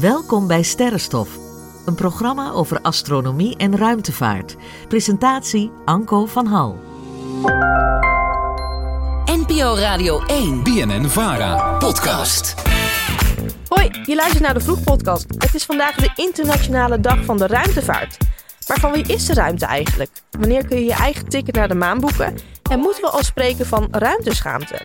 Welkom 0.00 0.46
bij 0.46 0.62
Sterrenstof, 0.62 1.28
een 1.86 1.94
programma 1.94 2.50
over 2.50 2.80
astronomie 2.80 3.56
en 3.56 3.76
ruimtevaart. 3.76 4.56
Presentatie 4.88 5.70
Anko 5.84 6.26
van 6.26 6.46
Hal. 6.46 6.78
NPO 9.24 9.74
Radio 9.74 10.20
1. 10.26 10.62
BNN 10.62 11.04
Vara. 11.04 11.76
Podcast. 11.78 12.54
Hoi, 13.68 13.90
je 14.04 14.14
luistert 14.14 14.42
naar 14.42 14.54
de 14.54 14.60
Vroeg-podcast. 14.60 15.26
Het 15.38 15.54
is 15.54 15.64
vandaag 15.64 15.94
de 15.94 16.12
Internationale 16.14 17.00
Dag 17.00 17.24
van 17.24 17.36
de 17.36 17.46
Ruimtevaart. 17.46 18.16
Maar 18.68 18.80
van 18.80 18.92
wie 18.92 19.06
is 19.06 19.26
de 19.26 19.34
ruimte 19.34 19.66
eigenlijk? 19.66 20.10
Wanneer 20.30 20.66
kun 20.66 20.78
je 20.78 20.84
je 20.84 20.94
eigen 20.94 21.28
ticket 21.28 21.54
naar 21.54 21.68
de 21.68 21.74
maan 21.74 22.00
boeken? 22.00 22.38
En 22.70 22.78
moeten 22.78 23.02
we 23.02 23.10
al 23.10 23.24
spreken 23.24 23.66
van 23.66 23.88
ruimteschaamte? 23.90 24.80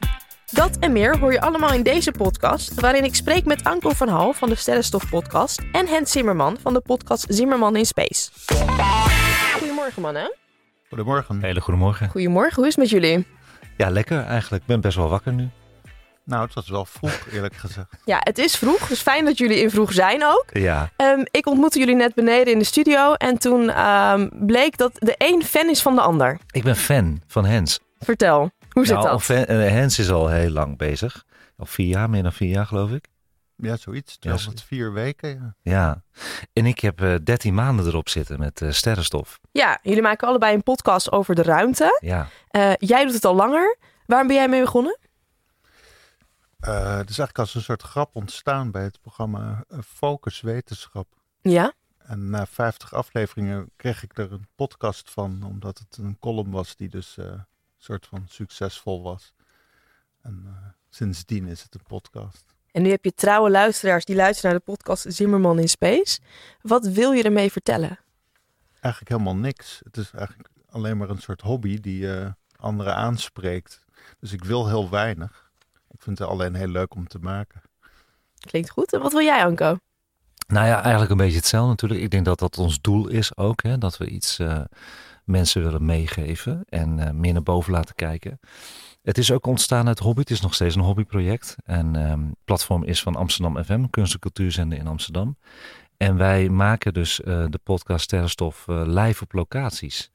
Dat 0.53 0.77
en 0.79 0.91
meer 0.91 1.17
hoor 1.19 1.31
je 1.31 1.41
allemaal 1.41 1.73
in 1.73 1.83
deze 1.83 2.11
podcast, 2.11 2.79
waarin 2.79 3.03
ik 3.03 3.15
spreek 3.15 3.45
met 3.45 3.63
Anko 3.63 3.89
van 3.89 4.07
Hal 4.07 4.33
van 4.33 4.49
de 4.49 4.55
Sterrenstof 4.55 5.09
podcast 5.09 5.61
en 5.71 5.87
Hens 5.87 6.11
Zimmerman 6.11 6.57
van 6.61 6.73
de 6.73 6.79
podcast 6.81 7.25
Zimmerman 7.29 7.75
in 7.75 7.85
Space. 7.85 8.29
Goedemorgen 9.57 10.01
mannen. 10.01 10.35
Goedemorgen. 10.89 11.41
Hele 11.43 11.61
goedemorgen. 11.61 12.09
Goedemorgen, 12.09 12.55
hoe 12.55 12.65
is 12.67 12.75
het 12.75 12.77
met 12.77 12.89
jullie? 12.89 13.27
Ja, 13.77 13.89
lekker 13.89 14.23
eigenlijk. 14.25 14.61
Ik 14.61 14.67
ben 14.67 14.81
best 14.81 14.97
wel 14.97 15.09
wakker 15.09 15.33
nu. 15.33 15.49
Nou, 16.23 16.45
het 16.45 16.53
was 16.53 16.69
wel 16.69 16.85
vroeg, 16.85 17.27
eerlijk 17.31 17.55
gezegd. 17.55 17.87
Ja, 18.05 18.17
het 18.19 18.37
is 18.37 18.55
vroeg, 18.55 18.87
dus 18.87 19.01
fijn 19.01 19.25
dat 19.25 19.37
jullie 19.37 19.61
in 19.61 19.69
vroeg 19.69 19.93
zijn 19.93 20.25
ook. 20.25 20.45
Ja, 20.51 20.89
Ehm, 20.95 21.23
ik 21.31 21.47
ontmoette 21.47 21.79
jullie 21.79 21.95
net 21.95 22.13
beneden 22.15 22.53
in 22.53 22.59
de 22.59 22.65
studio 22.65 23.13
en 23.13 23.37
toen 23.37 23.69
ehm, 23.69 24.27
bleek 24.31 24.77
dat 24.77 24.91
de 24.93 25.15
een 25.17 25.43
fan 25.43 25.69
is 25.69 25.81
van 25.81 25.95
de 25.95 26.01
ander. 26.01 26.37
ik 26.51 26.63
ben 26.63 26.75
fan 26.75 27.21
van 27.27 27.45
Hens. 27.45 27.79
Vertel, 27.99 28.51
hoe 28.77 28.85
zit 28.85 28.95
Nou, 28.95 29.07
dat? 29.09 29.29
eh, 29.29 29.57
Hens 29.57 29.99
is 29.99 30.09
al 30.11 30.27
heel 30.29 30.49
lang 30.49 30.77
bezig. 30.77 31.25
Al 31.57 31.65
vier 31.65 31.87
jaar, 31.87 32.09
meer 32.09 32.23
dan 32.23 32.33
vier 32.33 32.49
jaar 32.49 32.65
geloof 32.65 32.91
ik. 32.91 33.07
Ja, 33.55 33.75
zoiets. 33.77 34.11
Ja, 34.13 34.17
Terwijl 34.19 34.41
zo- 34.41 34.49
het 34.49 34.63
vier 34.63 34.93
weken. 34.93 35.29
Ja. 35.29 35.55
Ja. 35.61 36.03
En 36.53 36.65
ik 36.65 36.79
heb 36.79 37.01
eh 37.01 37.15
13 37.23 37.53
maanden 37.53 37.85
erop 37.85 38.09
zitten 38.09 38.39
met 38.39 38.61
eh, 38.61 38.71
sterrenstof. 38.71 39.39
Ja, 39.51 39.79
jullie 39.81 40.01
maken 40.01 40.27
allebei 40.27 40.55
een 40.55 40.63
podcast 40.63 41.11
over 41.11 41.35
de 41.35 41.43
ruimte. 41.43 41.97
Ja. 42.01 42.27
Eh, 42.49 42.73
jij 42.77 43.03
doet 43.05 43.13
het 43.13 43.25
al 43.25 43.35
langer. 43.35 43.77
Waarom 44.05 44.27
ben 44.27 44.35
jij 44.35 44.49
mee 44.49 44.61
begonnen? 44.61 44.97
Eh, 46.59 46.73
het 46.97 47.09
is 47.09 47.17
eigenlijk 47.19 47.37
als 47.39 47.55
een 47.55 47.61
soort 47.61 47.81
grap 47.81 48.15
ontstaan 48.15 48.71
bij 48.71 48.83
het 48.83 49.01
programma 49.01 49.63
Focus 49.85 50.41
Wetenschap. 50.41 51.07
Ja, 51.41 51.73
En 51.97 52.29
na 52.29 52.45
50 52.45 52.93
afleveringen 52.93 53.71
kreeg 53.75 54.03
ik 54.03 54.17
er 54.17 54.31
een 54.31 54.47
podcast 54.55 55.11
van, 55.11 55.43
omdat 55.43 55.77
het 55.77 55.97
een 55.97 56.17
column 56.19 56.51
was 56.51 56.75
die 56.75 56.89
dus 56.89 57.17
eh, 57.17 57.25
soort 57.77 58.05
van 58.05 58.25
succesvol 58.27 59.01
was. 59.01 59.33
En 60.21 60.43
eh, 60.45 60.67
sindsdien 60.89 61.47
is 61.47 61.63
het 61.63 61.75
een 61.75 61.83
podcast. 61.87 62.55
en 62.71 62.81
nu 62.81 62.89
heb 62.89 63.03
je 63.03 63.13
trouwe 63.13 63.49
luisteraars 63.49 64.05
die 64.05 64.15
luisteren 64.15 64.51
naar 64.51 64.59
de 64.59 64.71
podcast 64.71 65.05
Zimmerman 65.07 65.59
in 65.59 65.69
Space. 65.69 66.19
Wat 66.61 66.87
wil 66.87 67.11
je 67.11 67.23
ermee 67.23 67.51
vertellen? 67.51 67.99
Eigenlijk 68.79 69.09
helemaal 69.11 69.41
niks. 69.41 69.81
Het 69.83 69.97
is 69.97 70.11
eigenlijk 70.11 70.49
alleen 70.69 70.97
maar 70.97 71.09
een 71.09 71.21
soort 71.21 71.41
hobby 71.41 71.79
die 71.79 72.13
eh, 72.13 72.31
anderen 72.55 72.95
aanspreekt. 72.95 73.85
Dus 74.19 74.31
ik 74.31 74.43
wil 74.43 74.67
heel 74.67 74.89
weinig. 74.89 75.51
Ik 75.91 76.01
vind 76.01 76.17
het 76.17 76.27
alleen 76.27 76.53
heel 76.53 76.67
leuk 76.67 76.95
om 76.95 77.07
te 77.07 77.19
maken. 77.19 77.61
Klinkt 78.39 78.69
goed. 78.69 78.93
En 78.93 79.01
wat 79.01 79.11
wil 79.11 79.21
jij, 79.21 79.45
Anko? 79.45 79.77
Nou 80.47 80.67
ja, 80.67 80.81
eigenlijk 80.81 81.11
een 81.11 81.17
beetje 81.17 81.37
hetzelfde 81.37 81.69
natuurlijk. 81.69 82.01
Ik 82.01 82.09
denk 82.09 82.25
dat 82.25 82.39
dat 82.39 82.57
ons 82.57 82.81
doel 82.81 83.07
is 83.07 83.37
ook. 83.37 83.63
Hè? 83.63 83.77
Dat 83.77 83.97
we 83.97 84.07
iets 84.07 84.39
eh, 84.39 84.61
mensen 85.27 85.63
willen 85.63 85.85
meegeven 85.85 86.65
en 86.69 86.99
eh, 86.99 87.11
meer 87.11 87.33
naar 87.33 87.43
boven 87.43 87.71
laten 87.71 87.95
kijken. 87.95 88.39
Het 89.01 89.17
is 89.17 89.31
ook 89.31 89.45
ontstaan 89.45 89.87
uit 89.87 89.99
hobby. 89.99 90.19
Het 90.19 90.29
is 90.29 90.41
nog 90.41 90.53
steeds 90.53 90.75
een 90.75 90.81
hobbyproject. 90.81 91.55
En 91.63 91.95
ehm, 91.95 92.25
het 92.25 92.43
platform 92.45 92.83
is 92.83 93.01
van 93.01 93.15
Amsterdam 93.15 93.63
FM, 93.63 93.85
kunst- 93.89 94.13
en 94.13 94.19
cultuurzender 94.19 94.77
in 94.77 94.87
Amsterdam. 94.87 95.37
En 95.97 96.17
wij 96.17 96.49
maken 96.49 96.93
dus 96.93 97.21
eh, 97.21 97.45
de 97.49 97.59
podcast 97.63 98.03
Sterrenstof 98.03 98.67
eh, 98.67 98.81
live 98.85 99.23
op 99.23 99.33
locaties. 99.33 100.11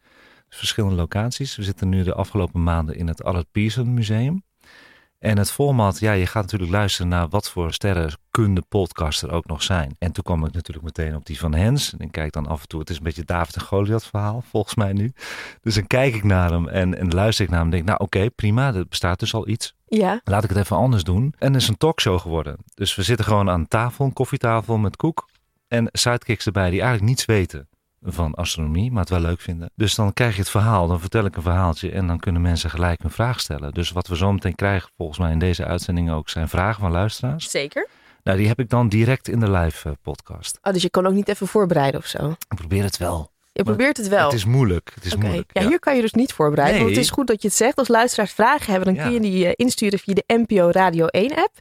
Dus 0.48 0.58
verschillende 0.58 0.96
locaties. 0.96 1.56
We 1.56 1.62
zitten 1.62 1.88
nu 1.88 2.02
de 2.02 2.14
afgelopen 2.14 2.62
maanden 2.62 2.96
in 2.96 3.08
het 3.08 3.24
Allard 3.24 3.46
Pierson 3.52 3.94
Museum. 3.94 4.42
En 5.22 5.38
het 5.38 5.52
format, 5.52 5.98
ja, 5.98 6.12
je 6.12 6.26
gaat 6.26 6.42
natuurlijk 6.42 6.70
luisteren 6.70 7.08
naar 7.08 7.28
wat 7.28 7.50
voor 7.50 7.72
sterrenkunde 7.72 8.62
podcasts 8.68 9.22
er 9.22 9.32
ook 9.32 9.46
nog 9.46 9.62
zijn. 9.62 9.96
En 9.98 10.12
toen 10.12 10.24
kwam 10.24 10.44
ik 10.44 10.52
natuurlijk 10.52 10.84
meteen 10.84 11.16
op 11.16 11.26
die 11.26 11.38
van 11.38 11.54
Hens. 11.54 11.92
En 11.92 11.98
ik 11.98 12.12
kijk 12.12 12.32
dan 12.32 12.46
af 12.46 12.62
en 12.62 12.68
toe, 12.68 12.80
het 12.80 12.90
is 12.90 12.96
een 12.96 13.02
beetje 13.02 13.24
David 13.24 13.54
en 13.54 13.60
Goliath 13.60 14.04
verhaal, 14.04 14.42
volgens 14.50 14.74
mij 14.74 14.92
nu. 14.92 15.12
Dus 15.60 15.74
dan 15.74 15.86
kijk 15.86 16.14
ik 16.14 16.24
naar 16.24 16.50
hem 16.50 16.68
en, 16.68 16.98
en 16.98 17.14
luister 17.14 17.44
ik 17.44 17.50
naar 17.50 17.60
hem 17.60 17.68
en 17.68 17.74
denk, 17.74 17.88
nou 17.88 17.98
oké, 18.00 18.30
prima, 18.30 18.74
er 18.74 18.86
bestaat 18.88 19.18
dus 19.18 19.34
al 19.34 19.48
iets. 19.48 19.74
Ja, 19.86 20.20
Laat 20.24 20.44
ik 20.44 20.50
het 20.50 20.58
even 20.58 20.76
anders 20.76 21.04
doen. 21.04 21.34
En 21.38 21.52
het 21.52 21.62
is 21.62 21.68
een 21.68 21.76
talkshow 21.76 22.20
geworden. 22.20 22.56
Dus 22.74 22.94
we 22.94 23.02
zitten 23.02 23.24
gewoon 23.24 23.50
aan 23.50 23.68
tafel, 23.68 24.04
een 24.04 24.12
koffietafel 24.12 24.78
met 24.78 24.96
koek. 24.96 25.28
En 25.68 25.88
sidekicks 25.92 26.46
erbij 26.46 26.70
die 26.70 26.80
eigenlijk 26.80 27.08
niets 27.08 27.24
weten 27.24 27.68
van 28.04 28.34
astronomie, 28.34 28.90
maar 28.90 29.00
het 29.00 29.10
wel 29.10 29.20
leuk 29.20 29.40
vinden. 29.40 29.70
Dus 29.74 29.94
dan 29.94 30.12
krijg 30.12 30.34
je 30.34 30.40
het 30.40 30.50
verhaal, 30.50 30.86
dan 30.86 31.00
vertel 31.00 31.24
ik 31.24 31.36
een 31.36 31.42
verhaaltje 31.42 31.90
en 31.90 32.06
dan 32.06 32.18
kunnen 32.18 32.42
mensen 32.42 32.70
gelijk 32.70 33.02
een 33.04 33.10
vraag 33.10 33.40
stellen. 33.40 33.72
Dus 33.72 33.90
wat 33.90 34.06
we 34.06 34.16
zo 34.16 34.32
meteen 34.32 34.54
krijgen, 34.54 34.90
volgens 34.96 35.18
mij 35.18 35.32
in 35.32 35.38
deze 35.38 35.64
uitzending 35.64 36.10
ook, 36.10 36.28
zijn 36.28 36.48
vragen 36.48 36.80
van 36.80 36.90
luisteraars. 36.90 37.50
zeker. 37.50 37.88
Nou, 38.22 38.38
die 38.38 38.48
heb 38.48 38.58
ik 38.58 38.68
dan 38.68 38.88
direct 38.88 39.28
in 39.28 39.40
de 39.40 39.50
live 39.50 39.88
eh, 39.88 39.94
podcast. 40.02 40.58
Oh, 40.62 40.72
dus 40.72 40.82
je 40.82 40.90
kan 40.90 41.06
ook 41.06 41.12
niet 41.14 41.28
even 41.28 41.46
voorbereiden 41.46 42.00
of 42.00 42.06
zo. 42.06 42.30
Ik 42.48 42.56
probeer 42.56 42.82
het 42.82 42.96
wel. 42.96 43.30
Je 43.52 43.62
probeert 43.62 43.96
het 43.96 44.08
wel. 44.08 44.24
Het 44.24 44.32
is 44.34 44.44
moeilijk. 44.44 44.90
Het 44.94 45.04
is 45.04 45.16
moeilijk. 45.16 45.50
Ja, 45.52 45.68
hier 45.68 45.78
kan 45.78 45.96
je 45.96 46.00
dus 46.02 46.12
niet 46.12 46.32
voorbereiden. 46.32 46.76
Want 46.78 46.88
Nee. 46.90 46.98
het 46.98 47.06
is 47.08 47.12
goed 47.14 47.26
dat 47.26 47.42
je 47.42 47.48
het 47.48 47.56
zegt. 47.56 47.76
Als 47.76 47.88
luisteraars 47.88 48.32
vragen 48.32 48.72
hebben, 48.72 48.84
dan 48.94 48.94
Ja. 48.94 49.02
kun 49.02 49.12
je 49.12 49.20
die 49.30 49.46
eh, 49.46 49.52
insturen 49.56 49.98
via 49.98 50.14
de 50.14 50.24
NPO 50.26 50.70
Radio 50.70 51.06
1 51.06 51.34
app. 51.34 51.52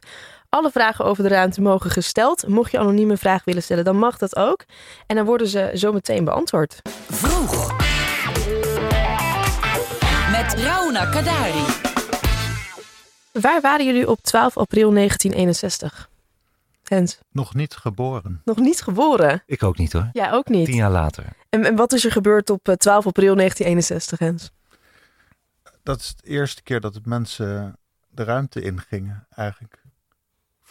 Alle 0.54 0.70
vragen 0.70 1.04
over 1.04 1.22
de 1.22 1.28
ruimte 1.28 1.60
mogen 1.60 1.90
gesteld. 1.90 2.48
Mocht 2.48 2.70
je 2.70 2.78
anoniem 2.78 3.10
een 3.10 3.18
vraag 3.18 3.44
willen 3.44 3.62
stellen, 3.62 3.84
dan 3.84 3.96
mag 3.96 4.18
dat 4.18 4.36
ook. 4.36 4.64
En 5.06 5.16
dan 5.16 5.24
worden 5.24 5.46
ze 5.46 5.70
zo 5.74 5.92
meteen 5.92 6.24
beantwoord. 6.24 6.80
Vroeg. 7.10 7.76
Met 10.30 10.54
Rauna 10.54 11.04
Kadari. 11.10 11.64
Waar 13.32 13.60
waren 13.60 13.86
jullie 13.86 14.08
op 14.08 14.20
12 14.22 14.56
april 14.56 14.90
1961? 14.92 16.08
Hens, 16.82 17.18
Nog 17.30 17.54
niet 17.54 17.74
geboren. 17.76 18.40
nog 18.44 18.56
niet 18.58 18.82
geboren. 18.82 19.42
Ik 19.46 19.62
ook 19.62 19.78
niet 19.78 19.92
hoor. 19.92 20.08
Ja, 20.12 20.30
ook 20.32 20.48
niet. 20.48 20.66
Tien 20.66 20.74
jaar 20.76 20.90
later. 20.90 21.24
En, 21.48 21.64
en 21.64 21.76
wat 21.76 21.92
is 21.92 22.04
er 22.04 22.12
gebeurd 22.12 22.50
op 22.50 22.68
eh, 22.68 22.74
12 22.74 23.06
april 23.06 23.34
1961, 23.34 24.18
Hens? 24.18 24.50
Dat 25.82 26.00
is 26.00 26.14
de 26.16 26.28
eerste 26.28 26.62
keer 26.62 26.80
dat 26.80 26.94
het 26.94 27.06
mensen 27.06 27.76
de 28.08 28.24
ruimte 28.24 28.60
ingingen, 28.60 29.26
eigenlijk. 29.34 29.81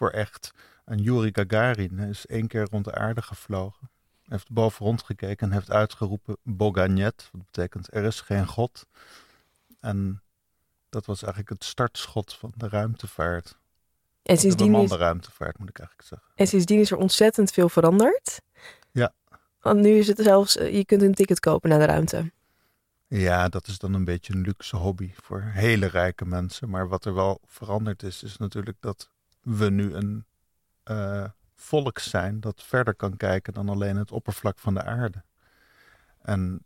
Voor 0.02 0.10
echt. 0.10 0.52
En 0.86 0.98
Yuri 0.98 1.30
Gagarin 1.34 2.00
is 2.00 2.26
één 2.26 2.48
keer 2.48 2.68
rond 2.72 2.86
de 2.86 2.94
aarde 2.94 3.22
gevlogen. 3.22 3.90
Heeft 4.28 4.52
boven 4.52 4.86
rondgekeken 4.86 5.48
en 5.48 5.54
heeft 5.54 5.72
uitgeroepen 5.72 6.38
Boganet. 6.44 7.30
Wat 7.32 7.46
betekent 7.46 7.94
er 7.94 8.04
is 8.04 8.22
geen 8.22 8.48
god. 8.48 8.88
En 9.80 10.22
dat 10.90 11.06
was 11.06 11.22
eigenlijk 11.24 11.54
het 11.54 11.64
startschot 11.64 12.34
van 12.34 12.54
de 12.56 12.70
ruimtevaart. 12.70 13.58
En 14.24 14.36
De 14.36 14.40
sindsdien, 14.42 14.66
is, 14.68 14.72
bemande 14.72 14.96
ruimtevaart 14.96 15.58
moet 15.58 15.70
ik 15.70 15.80
eigenlijk 15.80 16.08
zeggen. 16.08 16.30
en 16.36 16.48
sindsdien 16.48 16.80
is 16.80 16.92
er 16.92 16.98
ontzettend 16.98 17.52
veel 17.52 17.70
veranderd. 17.70 18.42
Ja. 18.92 19.14
Want 19.60 19.80
nu 19.80 19.90
is 19.90 20.08
het 20.08 20.20
zelfs, 20.20 20.58
eh, 20.58 20.74
je 20.74 20.86
kunt 20.86 21.02
een 21.02 21.14
ticket 21.14 21.40
kopen 21.40 21.70
naar 21.70 21.80
de 21.80 21.86
ruimte. 21.86 22.32
Ja, 23.08 23.50
dat 23.50 23.68
is 23.68 23.78
dan 23.80 23.94
een 23.94 24.06
beetje 24.06 24.34
een 24.34 24.42
luxe 24.42 24.76
hobby 24.76 25.12
voor 25.16 25.42
hele 25.42 25.86
rijke 25.86 26.26
mensen. 26.26 26.70
Maar 26.70 26.88
wat 26.88 27.06
er 27.06 27.14
wel 27.14 27.42
veranderd 27.46 28.04
is, 28.04 28.24
is 28.24 28.38
natuurlijk 28.38 28.78
dat 28.80 29.10
we 29.42 29.70
nu 29.70 29.94
een 29.94 30.26
eh, 30.84 31.26
volk 31.56 32.00
zijn 32.00 32.40
dat 32.40 32.64
verder 32.64 32.96
kan 32.96 33.18
kijken 33.18 33.54
dan 33.54 33.70
alleen 33.70 33.98
het 33.98 34.12
oppervlak 34.12 34.60
van 34.60 34.74
de 34.74 34.84
aarde. 34.84 35.24
En 36.22 36.66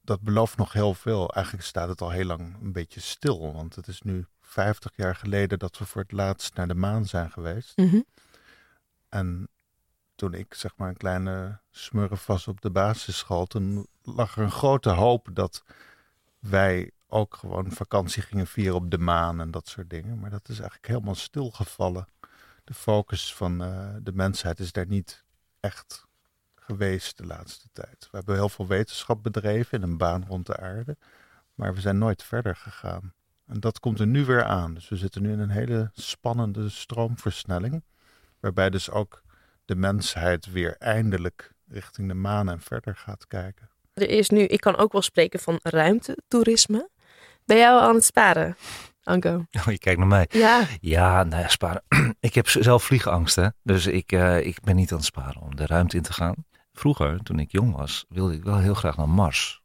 dat 0.00 0.20
belooft 0.20 0.56
nog 0.56 0.72
heel 0.72 0.94
veel. 0.94 1.28
Eigenlijk 1.32 1.66
staat 1.66 1.88
het 1.88 2.00
al 2.00 2.10
heel 2.10 2.24
lang 2.24 2.56
een 2.62 2.72
beetje 2.72 3.00
stil, 3.00 3.52
want 3.52 3.74
het 3.74 3.86
is 3.86 4.02
nu 4.02 4.26
50 4.40 4.92
jaar 4.96 5.16
geleden 5.16 5.58
dat 5.58 5.78
we 5.78 5.84
voor 5.84 6.02
het 6.02 6.12
laatst 6.12 6.54
naar 6.54 6.68
de 6.68 6.74
maan 6.74 7.06
zijn 7.06 7.30
geweest. 7.30 7.76
Mhm. 7.76 8.00
En 9.08 9.48
toen 10.14 10.34
ik 10.34 10.54
zeg 10.54 10.76
maar 10.76 10.88
een 10.88 10.96
kleine 10.96 11.58
smurf 11.70 12.26
was 12.26 12.48
op 12.48 12.60
de 12.60 12.70
basisschool, 12.70 13.46
toen 13.46 13.86
lag 14.02 14.36
er 14.36 14.42
een 14.42 14.50
grote 14.50 14.90
hoop 14.90 15.28
dat 15.32 15.64
wij 16.38 16.90
ook 17.08 17.34
gewoon 17.34 17.70
vakantie 17.70 18.22
gingen 18.22 18.46
vieren 18.46 18.74
op 18.74 18.90
de 18.90 18.98
maan 18.98 19.40
en 19.40 19.50
dat 19.50 19.68
soort 19.68 19.90
dingen. 19.90 20.18
Maar 20.18 20.30
dat 20.30 20.48
is 20.48 20.58
eigenlijk 20.58 20.86
helemaal 20.86 21.14
stilgevallen. 21.14 22.06
De 22.70 22.76
focus 22.76 23.34
van 23.34 23.62
eh, 23.62 23.88
de 24.02 24.12
mensheid 24.12 24.60
is 24.60 24.72
daar 24.72 24.86
niet 24.86 25.24
echt 25.60 26.06
geweest 26.54 27.16
de 27.16 27.26
laatste 27.26 27.68
tijd. 27.72 28.08
We 28.10 28.16
hebben 28.16 28.34
heel 28.34 28.48
veel 28.48 28.66
wetenschap 28.66 29.22
bedreven 29.22 29.78
in 29.78 29.90
een 29.90 29.96
baan 29.96 30.24
rond 30.28 30.46
de 30.46 30.56
aarde, 30.56 30.96
maar 31.54 31.74
we 31.74 31.80
zijn 31.80 31.98
nooit 31.98 32.22
verder 32.22 32.56
gegaan. 32.56 33.12
En 33.46 33.60
dat 33.60 33.80
komt 33.80 34.00
er 34.00 34.06
nu 34.06 34.24
weer 34.24 34.44
aan. 34.44 34.74
Dus 34.74 34.88
we 34.88 34.96
zitten 34.96 35.22
nu 35.22 35.32
in 35.32 35.38
een 35.38 35.50
hele 35.50 35.90
spannende 35.94 36.68
stroomversnelling, 36.68 37.82
waarbij 38.40 38.70
dus 38.70 38.90
ook 38.90 39.22
de 39.64 39.74
mensheid 39.74 40.52
weer 40.52 40.76
eindelijk 40.78 41.52
richting 41.68 42.08
de 42.08 42.14
maan 42.14 42.48
en 42.48 42.60
verder 42.60 42.96
gaat 42.96 43.26
kijken. 43.26 43.68
Er 43.92 44.08
is 44.08 44.28
nu, 44.28 44.40
ik 44.40 44.60
kan 44.60 44.76
ook 44.76 44.92
wel 44.92 45.02
spreken 45.02 45.40
van 45.40 45.58
ruimtetoerisme. 45.62 46.88
Ben 47.44 47.56
jij 47.56 47.70
al 47.70 47.80
aan 47.80 47.94
het 47.94 48.04
sparen, 48.04 48.56
Anko? 49.10 49.44
Oh, 49.58 49.64
je 49.64 49.78
kijkt 49.78 49.98
naar 49.98 50.08
mij. 50.08 50.26
Ja, 50.30 50.66
Ja, 50.80 51.24
nou 51.24 51.42
ja, 51.42 51.48
sparen. 51.48 51.82
ik 52.20 52.34
heb 52.34 52.48
zelf 52.48 52.84
vliegangst, 52.84 53.36
hè. 53.36 53.48
Dus 53.62 53.86
ik, 53.86 54.12
eh, 54.12 54.46
ik 54.46 54.60
ben 54.62 54.76
niet 54.76 54.90
aan 54.90 54.96
het 54.96 55.06
sparen 55.06 55.40
om 55.40 55.56
de 55.56 55.66
ruimte 55.66 55.96
in 55.96 56.02
te 56.02 56.12
gaan. 56.12 56.34
Vroeger, 56.72 57.22
toen 57.22 57.38
ik 57.38 57.52
jong 57.52 57.76
was, 57.76 58.04
wilde 58.08 58.34
ik 58.34 58.42
wel 58.44 58.58
heel 58.58 58.74
graag 58.74 58.96
naar 58.96 59.08
Mars. 59.08 59.62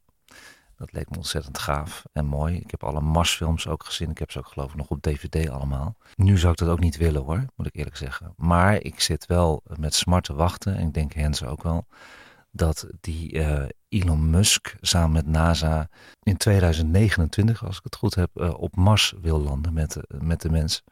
Dat 0.76 0.92
leek 0.92 1.10
me 1.10 1.16
ontzettend 1.16 1.58
gaaf 1.58 2.04
en 2.12 2.26
mooi. 2.26 2.56
Ik 2.56 2.70
heb 2.70 2.84
alle 2.84 3.00
Marsfilms 3.00 3.66
ook 3.68 3.84
gezien. 3.84 4.10
Ik 4.10 4.18
heb 4.18 4.30
ze 4.30 4.38
ook 4.38 4.46
geloof 4.46 4.70
ik 4.70 4.76
nog 4.76 4.88
op 4.88 5.02
DVD 5.02 5.48
allemaal. 5.48 5.96
Nu 6.14 6.38
zou 6.38 6.52
ik 6.52 6.58
dat 6.58 6.68
ook 6.68 6.80
niet 6.80 6.96
willen 6.96 7.22
hoor, 7.22 7.44
moet 7.56 7.66
ik 7.66 7.76
eerlijk 7.76 7.96
zeggen. 7.96 8.34
Maar 8.36 8.80
ik 8.82 9.00
zit 9.00 9.26
wel 9.26 9.62
met 9.76 9.94
smart 9.94 10.24
te 10.24 10.34
wachten. 10.34 10.76
En 10.76 10.86
ik 10.86 10.94
denk 10.94 11.12
Hens 11.12 11.44
ook 11.44 11.62
wel. 11.62 11.86
Dat 12.56 12.86
die 13.00 13.32
eh, 13.42 13.64
Elon 13.88 14.30
Musk 14.30 14.76
samen 14.80 15.12
met 15.12 15.26
NASA 15.26 15.88
in 16.22 16.36
2029, 16.36 17.64
als 17.66 17.76
ik 17.76 17.84
het 17.84 17.96
goed 17.96 18.14
heb, 18.14 18.30
eh, 18.34 18.54
op 18.60 18.76
Mars 18.76 19.14
wil 19.20 19.40
landen 19.40 19.72
met, 19.72 19.92
de- 19.92 20.06
met 20.20 20.40
de 20.40 20.50
mens. 20.50 20.82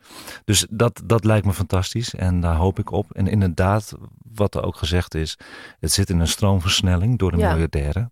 Dus 0.44 0.66
dat, 0.70 1.02
dat 1.04 1.24
lijkt 1.24 1.46
me 1.46 1.52
fantastisch 1.52 2.14
en 2.14 2.40
daar 2.40 2.54
hoop 2.56 2.78
ik 2.78 2.90
op. 2.90 3.12
En 3.12 3.26
inderdaad, 3.26 3.92
wat 4.34 4.54
er 4.54 4.62
ook 4.62 4.76
gezegd 4.76 5.14
is, 5.14 5.38
het 5.80 5.92
zit 5.92 6.10
in 6.10 6.20
een 6.20 6.28
stroomversnelling 6.28 7.18
door 7.18 7.30
de 7.30 7.36
Ja. 7.38 7.50
miljardairen. 7.50 8.10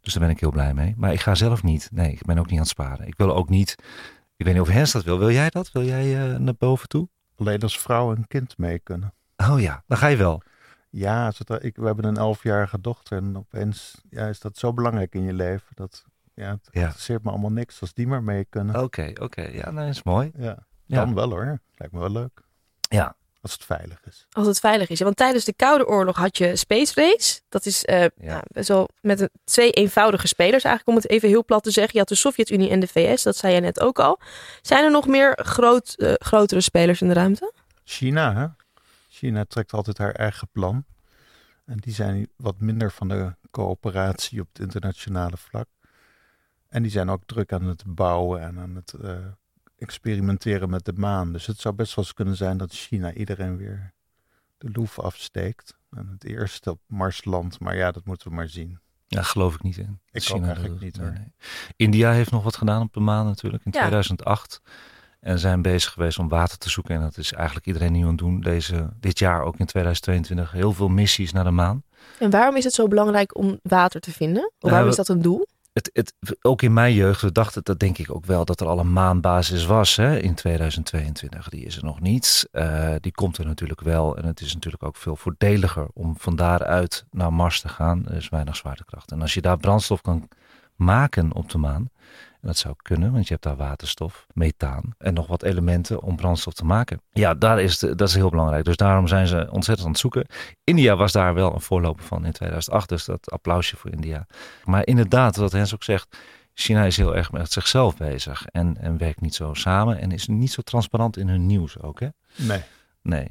Dus 0.00 0.12
daar 0.12 0.22
ben 0.22 0.32
ik 0.32 0.40
heel 0.40 0.50
blij 0.50 0.74
mee. 0.74 0.94
Maar 0.96 1.12
ik 1.12 1.20
ga 1.20 1.34
zelf 1.34 1.62
niet. 1.62 1.88
Nee, 1.92 2.12
ik 2.12 2.24
ben 2.24 2.38
ook 2.38 2.44
niet 2.46 2.54
aan 2.54 2.58
het 2.60 2.68
sparen. 2.68 3.06
Ik 3.06 3.14
wil 3.16 3.34
ook 3.36 3.48
niet. 3.48 3.74
Ik 4.36 4.44
weet 4.44 4.54
niet 4.54 4.62
of 4.62 4.68
Hens 4.68 4.92
dat 4.92 5.04
wil. 5.04 5.18
Wil 5.18 5.30
jij 5.30 5.50
dat? 5.50 5.72
Wil 5.72 5.84
jij 5.84 6.32
eh, 6.32 6.38
naar 6.38 6.54
boven 6.58 6.88
toe? 6.88 7.08
Alleen 7.36 7.60
als 7.60 7.78
vrouw 7.78 8.14
en 8.14 8.26
kind 8.26 8.58
mee 8.58 8.78
kunnen. 8.78 9.14
Oh 9.36 9.60
ja, 9.60 9.82
dan 9.86 9.98
ga 9.98 10.06
je 10.06 10.16
wel. 10.16 10.42
Ja, 10.96 11.30
zodra- 11.30 11.60
ik, 11.60 11.76
we 11.76 11.86
hebben 11.86 12.04
een 12.04 12.16
elfjarige 12.16 12.80
dochter 12.80 13.18
en 13.18 13.36
opeens 13.36 14.00
ja, 14.10 14.26
is 14.26 14.40
dat 14.40 14.58
zo 14.58 14.72
belangrijk 14.72 15.14
in 15.14 15.22
je 15.22 15.32
leven. 15.32 15.66
Dat, 15.74 16.04
ja, 16.34 16.50
het 16.50 16.68
Ja. 16.72 16.80
interesseert 16.80 17.22
me 17.24 17.30
allemaal 17.30 17.52
niks 17.52 17.80
als 17.80 17.94
die 17.94 18.06
maar 18.06 18.22
mee 18.22 18.44
kunnen. 18.44 18.82
Oké, 18.82 19.12
oké. 19.20 19.42
Ja, 19.42 19.70
dat 19.70 19.88
is 19.88 20.02
mooi. 20.02 20.30
Ja, 20.36 20.58
Ja. 20.86 21.04
dan 21.04 21.14
wel 21.14 21.30
hoor. 21.30 21.58
Lijkt 21.76 21.94
me 21.94 22.00
wel 22.00 22.10
leuk. 22.10 22.40
Ja. 22.80 23.16
Als 23.40 23.52
het 23.52 23.64
veilig 23.64 24.00
is. 24.06 24.26
als 24.32 24.46
het 24.46 24.58
veilig 24.60 24.88
is. 24.88 24.98
Ja, 24.98 25.04
want 25.04 25.16
tijdens 25.16 25.44
de 25.44 25.52
Koude 25.54 25.86
Oorlog 25.86 26.16
had 26.16 26.38
je 26.38 26.56
Space 26.56 26.92
Race. 27.00 27.40
Dat 27.48 27.66
is 27.66 27.84
eh 27.84 28.04
ja. 28.16 28.42
best 28.46 28.68
wel 28.68 28.88
met 29.00 29.20
een, 29.20 29.30
twee 29.44 29.70
eenvoudige 29.70 30.26
spelers 30.26 30.64
eigenlijk, 30.64 30.88
om 30.88 31.02
het 31.02 31.10
even 31.10 31.28
heel 31.28 31.44
plat 31.44 31.62
te 31.62 31.70
zeggen. 31.70 31.92
Je 31.92 31.98
had 31.98 32.08
de 32.08 32.14
Sovjet-Unie 32.14 32.70
en 32.70 32.80
de 32.80 32.86
VS, 32.86 33.22
dat 33.22 33.36
zei 33.36 33.54
je 33.54 33.60
net 33.60 33.80
ook 33.80 33.98
al. 33.98 34.20
Zijn 34.62 34.84
er 34.84 34.90
nog 34.90 35.06
meer 35.06 35.38
groot, 35.42 35.94
eh, 35.96 36.12
grotere 36.14 36.60
spelers 36.60 37.00
in 37.00 37.08
de 37.08 37.14
ruimte? 37.14 37.52
China, 37.84 38.34
hè? 38.34 38.46
China 39.14 39.44
trekt 39.44 39.72
altijd 39.72 39.98
haar 39.98 40.14
eigen 40.14 40.48
plan. 40.52 40.84
En 41.64 41.76
die 41.76 41.92
zijn 41.92 42.28
wat 42.36 42.60
minder 42.60 42.90
van 42.90 43.08
de 43.08 43.34
coöperatie 43.50 44.40
op 44.40 44.48
het 44.52 44.58
internationale 44.58 45.36
vlak. 45.36 45.68
En 46.68 46.82
die 46.82 46.90
zijn 46.90 47.08
ook 47.10 47.22
druk 47.26 47.52
aan 47.52 47.64
het 47.64 47.82
bouwen 47.86 48.40
en 48.40 48.58
aan 48.58 48.74
het 48.74 48.92
eh, 48.92 49.16
experimenteren 49.76 50.70
met 50.70 50.84
de 50.84 50.92
maan. 50.92 51.32
Dus 51.32 51.46
het 51.46 51.58
zou 51.58 51.74
best 51.74 51.94
wel 51.94 52.04
eens 52.04 52.14
kunnen 52.14 52.36
zijn 52.36 52.56
dat 52.56 52.72
China 52.72 53.12
iedereen 53.12 53.56
weer 53.56 53.92
de 54.58 54.70
loef 54.72 54.98
afsteekt. 54.98 55.76
En 55.90 56.08
het 56.08 56.24
eerste 56.24 56.70
op 56.70 56.80
Marsland. 56.86 57.60
Maar 57.60 57.76
ja, 57.76 57.90
dat 57.90 58.04
moeten 58.04 58.28
we 58.28 58.34
maar 58.34 58.48
zien. 58.48 58.78
Ja, 59.06 59.22
geloof 59.22 59.54
ik 59.54 59.62
niet 59.62 59.76
in. 59.76 60.00
Ik 60.10 60.22
China 60.22 60.38
ook 60.38 60.44
eigenlijk 60.44 60.80
niet, 60.80 60.96
hoor. 60.96 61.14
India 61.76 62.12
heeft 62.12 62.30
nog 62.30 62.42
wat 62.42 62.56
gedaan 62.56 62.82
op 62.82 62.92
de 62.92 63.00
maan 63.00 63.26
natuurlijk 63.26 63.64
in 63.64 63.70
Ja. 63.72 63.78
2008. 63.78 64.62
En 65.24 65.38
zijn 65.38 65.62
bezig 65.62 65.92
geweest 65.92 66.18
om 66.18 66.28
water 66.28 66.58
te 66.58 66.70
zoeken. 66.70 66.94
En 66.94 67.00
dat 67.00 67.16
is 67.16 67.32
eigenlijk 67.32 67.66
iedereen 67.66 67.92
nu 67.92 68.02
aan 68.02 68.08
het 68.08 68.18
doen. 68.18 68.40
Deze, 68.40 68.88
dit 69.00 69.18
jaar 69.18 69.42
ook 69.42 69.58
in 69.58 69.66
2022 69.66 70.52
heel 70.52 70.72
veel 70.72 70.88
missies 70.88 71.32
naar 71.32 71.44
de 71.44 71.50
maan. 71.50 71.82
En 72.18 72.30
waarom 72.30 72.56
is 72.56 72.64
het 72.64 72.72
zo 72.72 72.88
belangrijk 72.88 73.36
om 73.38 73.58
water 73.62 74.00
te 74.00 74.12
vinden? 74.12 74.44
Of 74.44 74.52
waarom 74.58 74.78
Nou, 74.78 74.90
is 74.90 74.96
dat 74.96 75.08
een 75.08 75.22
doel? 75.22 75.46
Het, 75.72 75.90
het, 75.92 76.14
ook 76.40 76.62
in 76.62 76.72
mijn 76.72 76.94
jeugd, 76.94 77.20
we 77.20 77.32
dachten, 77.32 77.62
dat 77.62 77.78
denk 77.78 77.98
ik 77.98 78.14
ook 78.14 78.26
wel, 78.26 78.44
dat 78.44 78.60
er 78.60 78.66
al 78.66 78.78
een 78.78 78.92
maanbasis 78.92 79.66
was 79.66 79.96
hè, 79.96 80.18
in 80.18 80.34
2022. 80.34 81.48
Die 81.48 81.64
is 81.64 81.76
er 81.76 81.84
nog 81.84 82.00
niet. 82.00 82.48
Eh, 82.50 82.94
die 83.00 83.12
komt 83.12 83.38
er 83.38 83.46
natuurlijk 83.46 83.80
wel. 83.80 84.16
En 84.16 84.26
het 84.26 84.40
is 84.40 84.54
natuurlijk 84.54 84.82
ook 84.82 84.96
veel 84.96 85.16
voordeliger 85.16 85.86
om 85.92 86.14
van 86.18 86.36
daaruit 86.36 87.04
naar 87.10 87.32
Mars 87.32 87.60
te 87.60 87.68
gaan. 87.68 88.06
Er 88.08 88.16
is 88.16 88.28
weinig 88.28 88.56
zwaartekracht. 88.56 89.12
En 89.12 89.20
als 89.20 89.34
je 89.34 89.40
daar 89.40 89.58
brandstof 89.58 90.00
kan 90.00 90.28
maken 90.76 91.34
op 91.34 91.50
de 91.50 91.58
maan. 91.58 91.90
En 92.44 92.50
dat 92.50 92.58
zou 92.58 92.74
kunnen, 92.82 93.12
want 93.12 93.24
je 93.26 93.32
hebt 93.32 93.44
daar 93.44 93.56
waterstof, 93.56 94.26
methaan 94.32 94.94
en 94.98 95.14
nog 95.14 95.26
wat 95.26 95.42
elementen 95.42 96.02
om 96.02 96.16
brandstof 96.16 96.54
te 96.54 96.64
maken. 96.64 97.00
Ja, 97.12 97.34
daar 97.34 97.60
is 97.60 97.78
de, 97.78 97.94
dat 97.94 98.08
is 98.08 98.14
heel 98.14 98.30
belangrijk. 98.30 98.64
Dus 98.64 98.76
daarom 98.76 99.06
zijn 99.08 99.26
ze 99.26 99.48
ontzettend 99.50 99.86
aan 99.86 99.92
het 99.92 100.00
zoeken. 100.00 100.26
India 100.64 100.96
was 100.96 101.12
daar 101.12 101.34
wel 101.34 101.54
een 101.54 101.60
voorloper 101.60 102.04
van 102.04 102.24
in 102.24 102.32
2008, 102.32 102.88
dus 102.88 103.04
dat 103.04 103.30
applausje 103.30 103.76
voor 103.76 103.90
India. 103.90 104.26
Maar 104.64 104.86
inderdaad, 104.86 105.36
wat 105.36 105.52
Hens 105.52 105.74
ook 105.74 105.82
zegt, 105.82 106.16
China 106.54 106.84
is 106.84 106.96
heel 106.96 107.16
erg 107.16 107.32
met 107.32 107.52
zichzelf 107.52 107.96
bezig 107.96 108.46
en, 108.46 108.76
en 108.80 108.98
werkt 108.98 109.20
niet 109.20 109.34
zo 109.34 109.54
samen 109.54 110.00
en 110.00 110.12
is 110.12 110.26
niet 110.26 110.52
zo 110.52 110.62
transparant 110.62 111.16
in 111.16 111.28
hun 111.28 111.46
nieuws 111.46 111.80
ook, 111.80 112.00
hè? 112.00 112.08
Nee. 112.36 112.62
Nee, 113.02 113.26